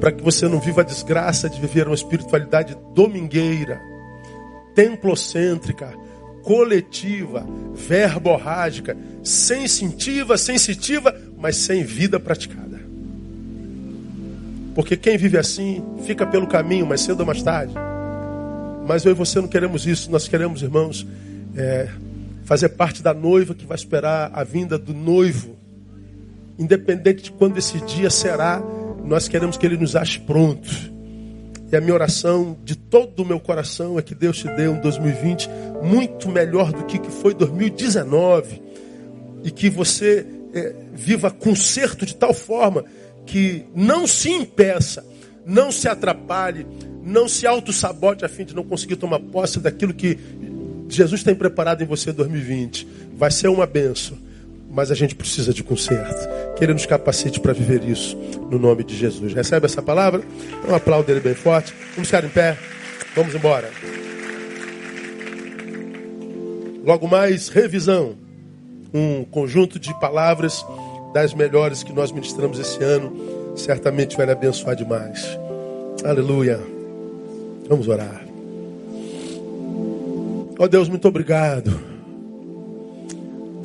para 0.00 0.12
que 0.12 0.22
você 0.22 0.48
não 0.48 0.60
viva 0.60 0.82
a 0.82 0.84
desgraça 0.84 1.48
de 1.48 1.60
viver 1.60 1.86
uma 1.86 1.94
espiritualidade 1.94 2.76
domingueira, 2.94 3.80
templocêntrica, 4.74 5.94
coletiva, 6.42 7.46
verborrágica, 7.74 8.96
sensitiva, 9.24 10.36
sensitiva, 10.36 11.14
mas 11.36 11.56
sem 11.56 11.82
vida 11.82 12.20
praticada. 12.20 12.80
Porque 14.74 14.96
quem 14.96 15.16
vive 15.16 15.38
assim 15.38 15.82
fica 16.04 16.26
pelo 16.26 16.46
caminho 16.46 16.86
mais 16.86 17.00
cedo 17.00 17.20
ou 17.20 17.26
mais 17.26 17.42
tarde. 17.42 17.72
Mas 18.86 19.04
eu 19.04 19.12
e 19.12 19.14
você 19.14 19.40
não 19.40 19.48
queremos 19.48 19.86
isso, 19.86 20.10
nós 20.10 20.28
queremos, 20.28 20.62
irmãos, 20.62 21.06
é, 21.56 21.88
fazer 22.44 22.68
parte 22.68 23.02
da 23.02 23.12
noiva 23.12 23.54
que 23.54 23.66
vai 23.66 23.74
esperar 23.74 24.30
a 24.32 24.44
vinda 24.44 24.78
do 24.78 24.94
noivo, 24.94 25.56
independente 26.58 27.24
de 27.24 27.32
quando 27.32 27.58
esse 27.58 27.80
dia 27.80 28.10
será 28.10 28.62
nós 29.06 29.28
queremos 29.28 29.56
que 29.56 29.64
Ele 29.64 29.76
nos 29.76 29.94
ache 29.94 30.18
prontos. 30.20 30.90
E 31.70 31.76
a 31.76 31.80
minha 31.80 31.94
oração 31.94 32.56
de 32.64 32.76
todo 32.76 33.20
o 33.20 33.24
meu 33.24 33.40
coração 33.40 33.98
é 33.98 34.02
que 34.02 34.14
Deus 34.14 34.38
te 34.38 34.48
dê 34.48 34.68
um 34.68 34.80
2020 34.80 35.48
muito 35.82 36.28
melhor 36.28 36.72
do 36.72 36.84
que 36.84 36.98
foi 37.10 37.34
2019. 37.34 38.62
E 39.42 39.50
que 39.50 39.70
você 39.70 40.26
é, 40.52 40.74
viva 40.92 41.30
conserto 41.30 42.04
de 42.04 42.14
tal 42.14 42.34
forma 42.34 42.84
que 43.24 43.64
não 43.74 44.06
se 44.06 44.30
impeça, 44.30 45.04
não 45.44 45.70
se 45.70 45.88
atrapalhe, 45.88 46.66
não 47.02 47.28
se 47.28 47.46
auto-sabote 47.46 48.24
a 48.24 48.28
fim 48.28 48.44
de 48.44 48.54
não 48.54 48.64
conseguir 48.64 48.96
tomar 48.96 49.20
posse 49.20 49.60
daquilo 49.60 49.94
que 49.94 50.18
Jesus 50.88 51.22
tem 51.22 51.34
preparado 51.34 51.82
em 51.82 51.86
você 51.86 52.10
em 52.10 52.14
2020. 52.14 52.86
Vai 53.16 53.30
ser 53.30 53.48
uma 53.48 53.66
benção. 53.66 54.25
Mas 54.76 54.90
a 54.90 54.94
gente 54.94 55.14
precisa 55.14 55.54
de 55.54 55.64
conserto. 55.64 56.28
Que 56.54 56.62
Ele 56.62 56.74
nos 56.74 56.84
capacite 56.84 57.40
para 57.40 57.54
viver 57.54 57.82
isso, 57.82 58.14
no 58.50 58.58
nome 58.58 58.84
de 58.84 58.94
Jesus. 58.94 59.32
Recebe 59.32 59.64
essa 59.64 59.80
palavra? 59.80 60.20
Um 60.68 60.74
aplauso 60.74 61.06
dele 61.06 61.20
bem 61.20 61.34
forte. 61.34 61.72
Vamos 61.94 62.08
ficar 62.08 62.22
em 62.22 62.28
pé. 62.28 62.58
Vamos 63.14 63.34
embora. 63.34 63.70
Logo 66.84 67.08
mais, 67.08 67.48
revisão. 67.48 68.16
Um 68.92 69.24
conjunto 69.24 69.80
de 69.80 69.98
palavras 69.98 70.64
das 71.14 71.32
melhores 71.32 71.82
que 71.82 71.94
nós 71.94 72.12
ministramos 72.12 72.58
esse 72.58 72.84
ano. 72.84 73.56
Certamente 73.56 74.14
vai 74.14 74.26
lhe 74.26 74.32
abençoar 74.32 74.76
demais. 74.76 75.26
Aleluia. 76.04 76.60
Vamos 77.66 77.88
orar. 77.88 78.26
Ó 80.58 80.64
oh 80.64 80.68
Deus, 80.68 80.86
muito 80.86 81.08
obrigado. 81.08 81.95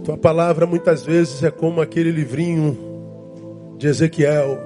Tua 0.04 0.18
palavra 0.18 0.66
muitas 0.66 1.04
vezes 1.04 1.44
é 1.44 1.52
como 1.52 1.82
aquele 1.82 2.12
livrinho 2.12 2.78
de 3.78 3.88
Ezequiel. 3.88 4.60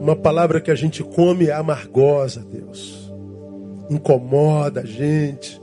Uma 0.00 0.16
palavra 0.16 0.60
que 0.60 0.70
a 0.70 0.74
gente 0.74 1.02
come 1.02 1.46
é 1.46 1.52
amargosa, 1.52 2.40
Deus. 2.40 3.12
Incomoda 3.90 4.80
a 4.80 4.86
gente 4.86 5.60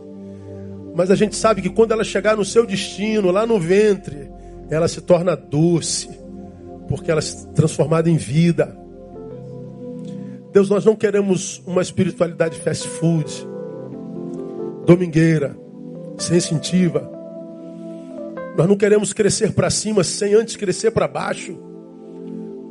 mas 0.96 1.12
a 1.12 1.16
gente 1.16 1.36
sabe 1.36 1.62
que 1.62 1.70
quando 1.70 1.92
ela 1.92 2.06
chegar 2.06 2.38
no 2.38 2.46
seu 2.46 2.66
destino, 2.66 3.30
lá 3.30 3.46
no 3.46 3.60
ventre, 3.60 4.32
ela 4.70 4.88
se 4.88 5.02
torna 5.02 5.36
doce, 5.36 6.10
porque 6.88 7.12
ela 7.12 7.20
é 7.20 7.54
transformada 7.54 8.10
em 8.10 8.16
vida. 8.16 8.74
Deus, 10.54 10.70
nós 10.70 10.86
não 10.86 10.96
queremos 10.96 11.62
uma 11.68 11.82
espiritualidade 11.82 12.58
fast 12.62 12.88
food, 12.88 13.46
domingueira, 14.86 15.58
sensitiva. 16.18 17.12
Nós 18.58 18.68
não 18.68 18.78
queremos 18.78 19.12
crescer 19.12 19.52
para 19.52 19.70
cima 19.70 20.04
sem 20.04 20.34
antes 20.34 20.56
crescer 20.56 20.92
para 20.92 21.08
baixo. 21.08 21.58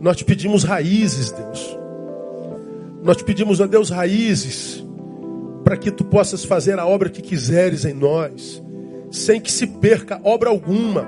Nós 0.01 0.17
te 0.17 0.25
pedimos 0.25 0.65
raízes, 0.65 1.31
Deus. 1.31 1.79
Nós 3.03 3.19
te 3.19 3.25
pedimos 3.25 3.61
a 3.61 3.67
Deus 3.67 3.91
raízes 3.91 4.85
para 5.63 5.77
que 5.77 5.91
tu 5.91 6.05
possas 6.05 6.45
fazer 6.45 6.79
a 6.79 6.87
obra 6.87 7.09
que 7.09 7.23
quiseres 7.23 7.85
em 7.85 7.95
nós, 7.95 8.63
sem 9.11 9.41
que 9.41 9.53
se 9.53 9.67
perca 9.67 10.21
obra 10.23 10.51
alguma. 10.51 11.07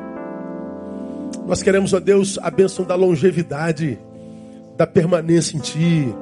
Nós 1.46 1.62
queremos, 1.62 1.92
ó 1.92 2.00
Deus, 2.00 2.38
a 2.42 2.50
bênção 2.50 2.84
da 2.84 2.94
longevidade, 2.94 3.98
da 4.76 4.86
permanência 4.86 5.56
em 5.56 5.60
Ti. 5.60 6.14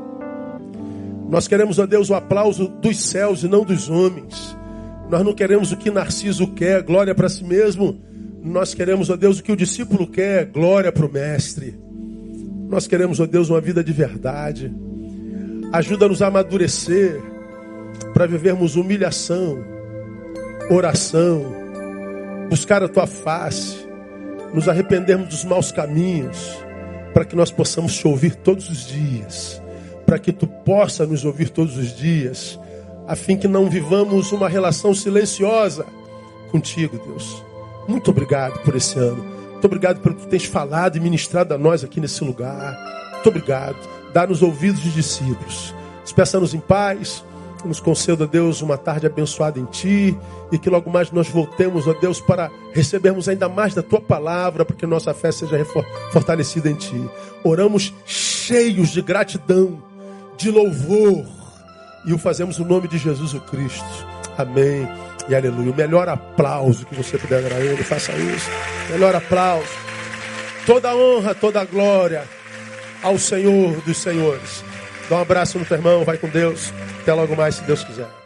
Nós 1.28 1.48
queremos, 1.48 1.78
ó 1.78 1.86
Deus, 1.86 2.10
o 2.10 2.14
aplauso 2.14 2.68
dos 2.68 3.00
céus 3.00 3.42
e 3.42 3.48
não 3.48 3.64
dos 3.64 3.88
homens. 3.88 4.56
Nós 5.10 5.24
não 5.24 5.34
queremos 5.34 5.72
o 5.72 5.76
que 5.76 5.90
Narciso 5.90 6.48
quer, 6.48 6.82
glória 6.82 7.14
para 7.14 7.28
si 7.28 7.44
mesmo. 7.44 8.00
Nós 8.44 8.74
queremos, 8.74 9.08
ó 9.08 9.16
Deus, 9.16 9.38
o 9.38 9.42
que 9.42 9.50
o 9.50 9.56
discípulo 9.56 10.06
quer, 10.06 10.44
glória 10.44 10.92
para 10.92 11.06
o 11.06 11.10
Mestre. 11.10 11.74
Nós 12.68 12.86
queremos, 12.86 13.18
ó 13.18 13.24
Deus, 13.24 13.48
uma 13.48 13.58
vida 13.58 13.82
de 13.82 13.90
verdade. 13.90 14.70
Ajuda-nos 15.72 16.20
a 16.20 16.26
amadurecer 16.26 17.22
para 18.12 18.26
vivermos 18.26 18.76
humilhação, 18.76 19.64
oração, 20.70 21.42
buscar 22.50 22.82
a 22.82 22.88
tua 22.88 23.06
face, 23.06 23.78
nos 24.52 24.68
arrependermos 24.68 25.28
dos 25.28 25.44
maus 25.46 25.72
caminhos, 25.72 26.62
para 27.14 27.24
que 27.24 27.34
nós 27.34 27.50
possamos 27.50 27.96
te 27.96 28.06
ouvir 28.06 28.34
todos 28.34 28.68
os 28.68 28.86
dias, 28.86 29.62
para 30.04 30.18
que 30.18 30.32
tu 30.32 30.46
possa 30.46 31.06
nos 31.06 31.24
ouvir 31.24 31.48
todos 31.48 31.78
os 31.78 31.96
dias, 31.96 32.60
a 33.08 33.16
fim 33.16 33.38
que 33.38 33.48
não 33.48 33.70
vivamos 33.70 34.32
uma 34.32 34.50
relação 34.50 34.92
silenciosa 34.92 35.86
contigo, 36.50 37.00
Deus. 37.06 37.53
Muito 37.86 38.10
obrigado 38.10 38.60
por 38.60 38.74
esse 38.74 38.98
ano. 38.98 39.24
Muito 39.52 39.64
obrigado 39.64 40.00
pelo 40.00 40.14
que 40.14 40.26
tens 40.26 40.44
falado 40.44 40.96
e 40.96 41.00
ministrado 41.00 41.54
a 41.54 41.58
nós 41.58 41.84
aqui 41.84 42.00
nesse 42.00 42.22
lugar. 42.24 42.76
Muito 43.12 43.28
obrigado. 43.28 43.76
Dá 44.12 44.26
nos 44.26 44.42
ouvidos 44.42 44.82
de 44.82 44.90
discípulos. 44.90 45.74
Despeça-nos 46.02 46.54
em 46.54 46.60
paz 46.60 47.24
nos 47.66 47.80
conceda, 47.80 48.26
Deus, 48.26 48.62
uma 48.62 48.76
tarde 48.76 49.06
abençoada 49.06 49.58
em 49.58 49.64
Ti 49.66 50.16
e 50.52 50.58
que 50.58 50.70
logo 50.70 50.90
mais 50.90 51.10
nós 51.10 51.28
voltemos, 51.28 51.86
ó 51.86 51.94
Deus, 51.94 52.20
para 52.20 52.50
recebermos 52.72 53.28
ainda 53.28 53.48
mais 53.48 53.74
da 53.74 53.82
Tua 53.82 54.00
palavra, 54.00 54.64
para 54.64 54.76
que 54.76 54.86
nossa 54.86 55.14
fé 55.14 55.32
seja 55.32 55.64
fortalecida 56.12 56.70
em 56.70 56.74
Ti. 56.74 57.10
Oramos 57.42 57.92
cheios 58.04 58.90
de 58.90 59.02
gratidão, 59.02 59.82
de 60.36 60.50
louvor 60.50 61.24
e 62.06 62.12
o 62.12 62.18
fazemos 62.18 62.58
no 62.58 62.66
nome 62.66 62.88
de 62.88 62.98
Jesus 62.98 63.34
o 63.34 63.40
Cristo. 63.40 64.06
Amém 64.36 64.86
e 65.28 65.34
aleluia. 65.34 65.72
O 65.72 65.74
melhor 65.74 66.08
aplauso 66.08 66.86
que 66.86 66.94
você 66.94 67.18
puder 67.18 67.42
dar 67.42 67.56
a 67.56 67.60
Ele, 67.60 67.82
faça 67.82 68.12
isso. 68.12 68.50
Melhor 68.90 69.14
aplauso. 69.14 69.68
Toda 70.66 70.94
honra, 70.94 71.34
toda 71.34 71.64
glória 71.64 72.24
ao 73.02 73.18
Senhor 73.18 73.80
dos 73.82 73.98
Senhores. 73.98 74.64
Dá 75.08 75.16
um 75.16 75.20
abraço 75.20 75.58
no 75.58 75.64
teu 75.64 75.76
irmão, 75.76 76.04
vai 76.04 76.16
com 76.16 76.28
Deus. 76.28 76.72
Até 77.02 77.12
logo 77.12 77.36
mais, 77.36 77.56
se 77.56 77.62
Deus 77.64 77.84
quiser. 77.84 78.23